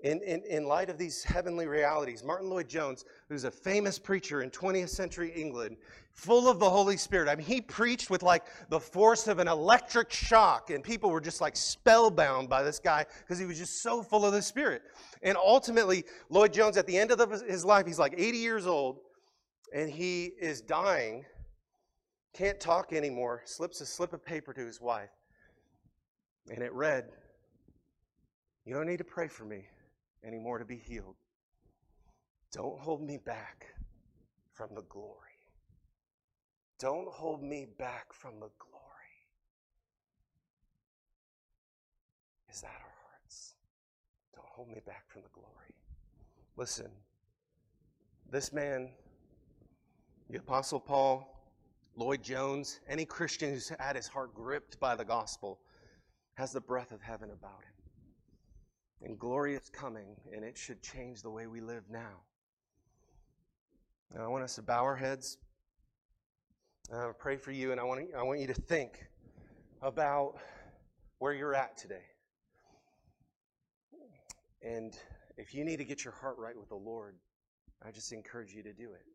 in, 0.03 0.21
in, 0.21 0.43
in 0.49 0.65
light 0.65 0.89
of 0.89 0.97
these 0.97 1.23
heavenly 1.23 1.65
realities, 1.65 2.25
Martyn 2.25 2.49
Lloyd-Jones, 2.49 3.05
who's 3.29 3.45
a 3.45 3.51
famous 3.51 3.97
preacher 3.97 4.41
in 4.41 4.51
20th 4.51 4.89
century 4.89 5.31
England, 5.33 5.77
full 6.11 6.49
of 6.49 6.59
the 6.59 6.69
Holy 6.69 6.97
Spirit. 6.97 7.29
I 7.29 7.35
mean, 7.35 7.47
he 7.47 7.61
preached 7.61 8.09
with 8.09 8.21
like 8.21 8.43
the 8.69 8.79
force 8.79 9.29
of 9.29 9.39
an 9.39 9.47
electric 9.47 10.11
shock, 10.11 10.71
and 10.71 10.83
people 10.83 11.09
were 11.09 11.21
just 11.21 11.39
like 11.39 11.55
spellbound 11.55 12.49
by 12.49 12.63
this 12.63 12.79
guy 12.79 13.05
because 13.19 13.39
he 13.39 13.45
was 13.45 13.57
just 13.57 13.81
so 13.81 14.03
full 14.03 14.25
of 14.25 14.33
the 14.33 14.41
Spirit. 14.41 14.81
And 15.21 15.37
ultimately, 15.37 16.03
Lloyd-Jones, 16.29 16.75
at 16.75 16.85
the 16.85 16.97
end 16.97 17.11
of 17.11 17.17
the, 17.17 17.27
his 17.49 17.63
life, 17.63 17.87
he's 17.87 17.99
like 17.99 18.13
80 18.17 18.37
years 18.37 18.67
old, 18.67 18.99
and 19.73 19.89
he 19.89 20.31
is 20.37 20.59
dying, 20.59 21.23
can't 22.33 22.59
talk 22.59 22.91
anymore, 22.91 23.41
slips 23.45 23.79
a 23.79 23.85
slip 23.85 24.11
of 24.11 24.23
paper 24.23 24.51
to 24.51 24.65
his 24.65 24.81
wife, 24.81 25.11
and 26.51 26.61
it 26.61 26.73
read, 26.73 27.05
You 28.65 28.73
don't 28.73 28.85
need 28.85 28.97
to 28.97 29.05
pray 29.05 29.29
for 29.29 29.45
me 29.45 29.63
anymore 30.25 30.59
to 30.59 30.65
be 30.65 30.77
healed. 30.77 31.15
Don't 32.51 32.79
hold 32.79 33.01
me 33.01 33.17
back 33.17 33.67
from 34.51 34.69
the 34.75 34.83
glory. 34.83 35.17
Don't 36.79 37.07
hold 37.07 37.41
me 37.41 37.67
back 37.77 38.13
from 38.13 38.39
the 38.39 38.49
glory. 38.59 38.73
is 42.53 42.61
that 42.61 42.67
our 42.67 42.93
hearts? 43.09 43.55
Don't 44.35 44.45
hold 44.47 44.69
me 44.69 44.79
back 44.85 45.05
from 45.07 45.23
the 45.23 45.29
glory. 45.33 45.49
Listen, 46.55 46.91
this 48.31 48.53
man, 48.53 48.89
the 50.29 50.37
Apostle 50.37 50.79
Paul, 50.79 51.27
Lloyd 51.95 52.23
Jones, 52.23 52.79
any 52.87 53.05
Christian 53.05 53.51
who's 53.51 53.71
had 53.79 53.95
his 53.95 54.07
heart 54.07 54.35
gripped 54.35 54.79
by 54.79 54.95
the 54.95 55.03
gospel, 55.03 55.59
has 56.35 56.51
the 56.51 56.61
breath 56.61 56.91
of 56.91 57.01
heaven 57.01 57.31
about 57.31 57.63
him. 57.63 57.72
And 59.03 59.19
glory 59.19 59.55
is 59.55 59.69
coming, 59.69 60.15
and 60.33 60.45
it 60.45 60.57
should 60.57 60.81
change 60.81 61.21
the 61.21 61.29
way 61.29 61.45
we 61.45 61.59
live 61.59 61.83
now. 61.89 62.21
now 64.15 64.23
I 64.23 64.27
want 64.27 64.43
us 64.45 64.55
to 64.55 64.61
bow 64.61 64.83
our 64.83 64.95
heads. 64.95 65.37
I 66.91 67.09
pray 67.17 67.35
for 67.35 67.51
you, 67.51 67.71
and 67.71 67.81
I 67.81 67.83
want, 67.83 68.07
I 68.17 68.23
want 68.23 68.39
you 68.39 68.47
to 68.47 68.53
think 68.53 69.05
about 69.81 70.35
where 71.19 71.33
you're 71.33 71.53
at 71.53 71.77
today. 71.77 72.05
And 74.61 74.97
if 75.37 75.53
you 75.53 75.65
need 75.65 75.77
to 75.77 75.85
get 75.85 76.05
your 76.05 76.13
heart 76.13 76.37
right 76.37 76.57
with 76.57 76.69
the 76.69 76.75
Lord, 76.75 77.15
I 77.85 77.91
just 77.91 78.13
encourage 78.13 78.53
you 78.53 78.63
to 78.63 78.71
do 78.71 78.93
it. 78.93 79.05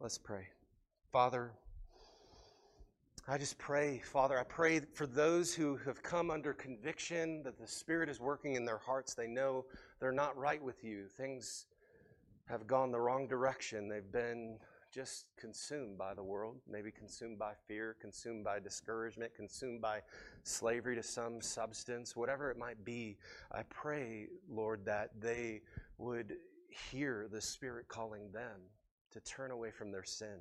Let's 0.00 0.18
pray. 0.18 0.48
Father, 1.10 1.52
I 3.28 3.38
just 3.38 3.56
pray, 3.56 4.00
Father, 4.04 4.36
I 4.36 4.42
pray 4.42 4.80
for 4.94 5.06
those 5.06 5.54
who 5.54 5.76
have 5.86 6.02
come 6.02 6.28
under 6.28 6.52
conviction 6.52 7.44
that 7.44 7.56
the 7.56 7.68
Spirit 7.68 8.08
is 8.08 8.18
working 8.18 8.56
in 8.56 8.64
their 8.64 8.78
hearts. 8.78 9.14
They 9.14 9.28
know 9.28 9.64
they're 10.00 10.10
not 10.10 10.36
right 10.36 10.60
with 10.60 10.82
you. 10.82 11.06
Things 11.06 11.66
have 12.46 12.66
gone 12.66 12.90
the 12.90 12.98
wrong 12.98 13.28
direction. 13.28 13.88
They've 13.88 14.10
been 14.10 14.58
just 14.92 15.26
consumed 15.38 15.96
by 15.96 16.14
the 16.14 16.22
world, 16.24 16.56
maybe 16.68 16.90
consumed 16.90 17.38
by 17.38 17.52
fear, 17.68 17.94
consumed 18.00 18.42
by 18.42 18.58
discouragement, 18.58 19.32
consumed 19.36 19.80
by 19.80 20.00
slavery 20.42 20.96
to 20.96 21.02
some 21.02 21.40
substance, 21.40 22.16
whatever 22.16 22.50
it 22.50 22.58
might 22.58 22.84
be. 22.84 23.18
I 23.52 23.62
pray, 23.70 24.26
Lord, 24.50 24.84
that 24.86 25.10
they 25.20 25.60
would 25.96 26.38
hear 26.90 27.28
the 27.30 27.40
Spirit 27.40 27.86
calling 27.86 28.32
them 28.32 28.62
to 29.12 29.20
turn 29.20 29.52
away 29.52 29.70
from 29.70 29.92
their 29.92 30.04
sin 30.04 30.40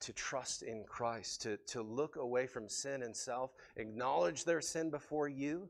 to 0.00 0.12
trust 0.12 0.62
in 0.62 0.84
Christ, 0.84 1.42
to, 1.42 1.56
to 1.68 1.82
look 1.82 2.16
away 2.16 2.46
from 2.46 2.68
sin 2.68 3.02
and 3.02 3.16
self, 3.16 3.52
acknowledge 3.76 4.44
their 4.44 4.60
sin 4.60 4.90
before 4.90 5.28
you, 5.28 5.68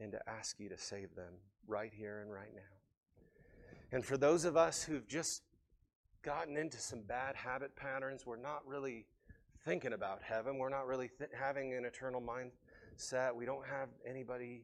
and 0.00 0.12
to 0.12 0.28
ask 0.28 0.60
you 0.60 0.68
to 0.68 0.78
save 0.78 1.14
them 1.14 1.34
right 1.66 1.92
here 1.92 2.20
and 2.20 2.32
right 2.32 2.54
now. 2.54 2.60
And 3.90 4.04
for 4.04 4.16
those 4.16 4.44
of 4.44 4.56
us 4.56 4.82
who've 4.82 5.06
just 5.08 5.42
gotten 6.22 6.56
into 6.56 6.78
some 6.78 7.02
bad 7.02 7.36
habit 7.36 7.74
patterns, 7.74 8.26
we're 8.26 8.36
not 8.36 8.66
really 8.66 9.06
thinking 9.64 9.92
about 9.92 10.22
heaven, 10.22 10.58
we're 10.58 10.68
not 10.68 10.86
really 10.86 11.10
th- 11.18 11.30
having 11.38 11.74
an 11.74 11.84
eternal 11.84 12.22
mindset, 12.22 13.34
we 13.34 13.46
don't 13.46 13.66
have 13.66 13.88
anybody 14.06 14.62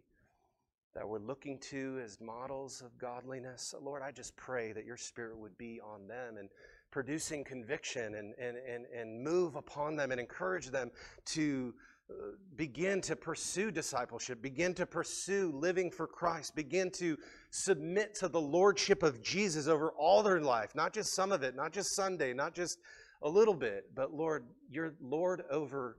that 0.95 1.09
we're 1.09 1.19
looking 1.19 1.59
to 1.59 2.01
as 2.05 2.21
models 2.21 2.81
of 2.81 2.97
godliness. 2.99 3.75
Lord, 3.83 4.03
I 4.03 4.13
just 4.13 4.37
pray 4.37 4.73
that 4.73 4.85
your 4.85 4.97
spirit 4.97 5.37
would 5.37 5.59
be 5.59 5.81
on 5.81 6.07
them 6.07 6.37
and 6.39 6.49
producing 6.95 7.43
conviction 7.43 8.15
and, 8.15 8.35
and, 8.39 8.57
and, 8.57 8.87
and 8.97 9.21
move 9.21 9.57
upon 9.57 9.97
them 9.97 10.13
and 10.13 10.21
encourage 10.21 10.69
them 10.69 10.93
to 11.25 11.75
uh, 12.09 12.15
begin 12.55 13.01
to 13.01 13.17
pursue 13.17 13.73
discipleship, 13.73 14.41
begin 14.41 14.73
to 14.73 14.87
pursue 14.87 15.51
living 15.57 15.91
for 15.91 16.07
Christ, 16.07 16.55
begin 16.55 16.93
to 16.93 17.17
submit 17.51 18.15
to 18.21 18.29
the 18.29 18.41
lordship 18.41 19.03
of 19.03 19.21
Jesus 19.25 19.67
over 19.67 19.91
all 19.99 20.23
their 20.23 20.41
life, 20.41 20.77
not 20.77 20.93
just 20.93 21.17
some 21.17 21.33
of 21.33 21.43
it, 21.43 21.57
not 21.57 21.73
just 21.73 21.97
Sunday, 21.97 22.33
not 22.33 22.55
just 22.55 22.79
a 23.23 23.29
little 23.29 23.55
bit, 23.55 23.87
but 23.97 24.15
Lord, 24.15 24.45
you're 24.71 24.95
Lord 25.01 25.43
over 25.51 25.99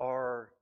our 0.00 0.52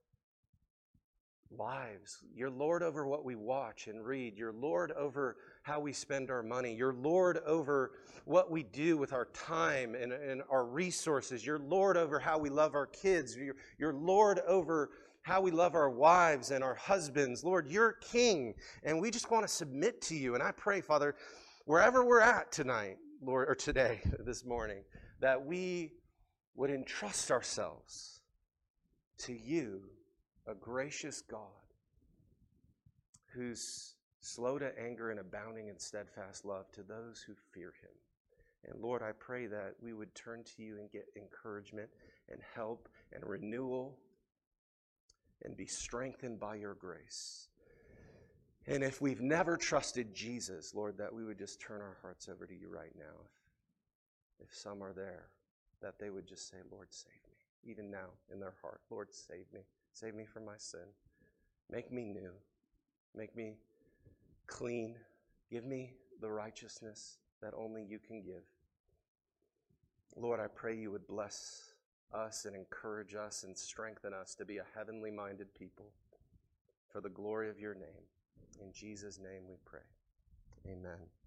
lives. 1.58 2.22
You're 2.34 2.50
Lord 2.50 2.82
over 2.82 3.06
what 3.06 3.24
we 3.24 3.34
watch 3.34 3.86
and 3.86 4.04
read. 4.04 4.36
You're 4.36 4.52
Lord 4.52 4.92
over 4.92 5.36
how 5.62 5.80
we 5.80 5.92
spend 5.92 6.30
our 6.30 6.42
money. 6.42 6.74
You're 6.74 6.94
Lord 6.94 7.38
over 7.46 7.92
what 8.24 8.50
we 8.50 8.62
do 8.62 8.96
with 8.96 9.12
our 9.12 9.26
time 9.26 9.94
and, 9.94 10.12
and 10.12 10.42
our 10.50 10.64
resources. 10.64 11.44
You're 11.44 11.58
Lord 11.58 11.96
over 11.96 12.18
how 12.18 12.38
we 12.38 12.50
love 12.50 12.74
our 12.74 12.86
kids. 12.86 13.36
You're, 13.36 13.56
you're 13.78 13.94
Lord 13.94 14.40
over 14.46 14.90
how 15.22 15.40
we 15.40 15.50
love 15.50 15.74
our 15.74 15.90
wives 15.90 16.50
and 16.50 16.62
our 16.62 16.74
husbands. 16.74 17.44
Lord, 17.44 17.68
you're 17.68 17.92
King, 17.92 18.54
and 18.82 19.00
we 19.00 19.10
just 19.10 19.30
want 19.30 19.46
to 19.46 19.52
submit 19.52 20.02
to 20.02 20.16
you. 20.16 20.34
And 20.34 20.42
I 20.42 20.50
pray, 20.52 20.80
Father, 20.80 21.14
wherever 21.64 22.04
we're 22.04 22.20
at 22.20 22.50
tonight, 22.50 22.98
Lord, 23.22 23.48
or 23.48 23.54
today, 23.54 24.00
this 24.26 24.44
morning, 24.44 24.82
that 25.20 25.44
we 25.44 25.92
would 26.54 26.70
entrust 26.70 27.30
ourselves 27.30 28.20
to 29.18 29.32
you, 29.32 29.82
a 30.46 30.54
gracious 30.54 31.22
God 31.22 31.40
who's 33.34 33.94
slow 34.20 34.58
to 34.58 34.70
anger 34.78 35.10
and 35.10 35.20
abounding 35.20 35.68
in 35.68 35.78
steadfast 35.78 36.44
love 36.44 36.70
to 36.72 36.82
those 36.82 37.22
who 37.26 37.34
fear 37.52 37.72
him. 37.80 37.90
And 38.64 38.80
Lord, 38.80 39.02
I 39.02 39.12
pray 39.12 39.46
that 39.46 39.74
we 39.80 39.92
would 39.92 40.14
turn 40.14 40.44
to 40.44 40.62
you 40.62 40.78
and 40.78 40.90
get 40.90 41.06
encouragement 41.16 41.88
and 42.30 42.40
help 42.54 42.88
and 43.12 43.24
renewal 43.26 43.98
and 45.44 45.56
be 45.56 45.66
strengthened 45.66 46.38
by 46.38 46.54
your 46.54 46.74
grace. 46.74 47.48
And 48.66 48.84
if 48.84 49.00
we've 49.00 49.20
never 49.20 49.56
trusted 49.56 50.14
Jesus, 50.14 50.72
Lord, 50.74 50.96
that 50.98 51.12
we 51.12 51.24
would 51.24 51.38
just 51.38 51.60
turn 51.60 51.80
our 51.80 51.96
hearts 52.00 52.28
over 52.28 52.46
to 52.46 52.54
you 52.54 52.68
right 52.68 52.94
now. 52.96 53.24
If, 54.40 54.48
if 54.48 54.54
some 54.54 54.82
are 54.82 54.92
there, 54.92 55.26
that 55.80 55.98
they 55.98 56.10
would 56.10 56.28
just 56.28 56.48
say, 56.48 56.58
Lord, 56.70 56.86
save 56.90 57.12
me, 57.28 57.70
even 57.72 57.90
now 57.90 58.10
in 58.32 58.38
their 58.38 58.54
heart. 58.62 58.80
Lord, 58.88 59.12
save 59.12 59.52
me. 59.52 59.62
Save 59.92 60.14
me 60.14 60.24
from 60.24 60.44
my 60.44 60.56
sin. 60.56 60.80
Make 61.70 61.92
me 61.92 62.04
new. 62.04 62.32
Make 63.14 63.36
me 63.36 63.54
clean. 64.46 64.96
Give 65.50 65.64
me 65.64 65.94
the 66.20 66.30
righteousness 66.30 67.18
that 67.40 67.52
only 67.56 67.82
you 67.82 67.98
can 67.98 68.22
give. 68.22 68.44
Lord, 70.16 70.40
I 70.40 70.46
pray 70.46 70.76
you 70.76 70.90
would 70.90 71.06
bless 71.06 71.72
us 72.12 72.44
and 72.44 72.54
encourage 72.54 73.14
us 73.14 73.44
and 73.44 73.56
strengthen 73.56 74.12
us 74.12 74.34
to 74.34 74.44
be 74.44 74.58
a 74.58 74.64
heavenly 74.74 75.10
minded 75.10 75.54
people 75.54 75.86
for 76.90 77.00
the 77.00 77.08
glory 77.08 77.48
of 77.48 77.58
your 77.58 77.74
name. 77.74 78.04
In 78.60 78.72
Jesus' 78.72 79.18
name 79.18 79.42
we 79.48 79.56
pray. 79.64 79.80
Amen. 80.66 81.21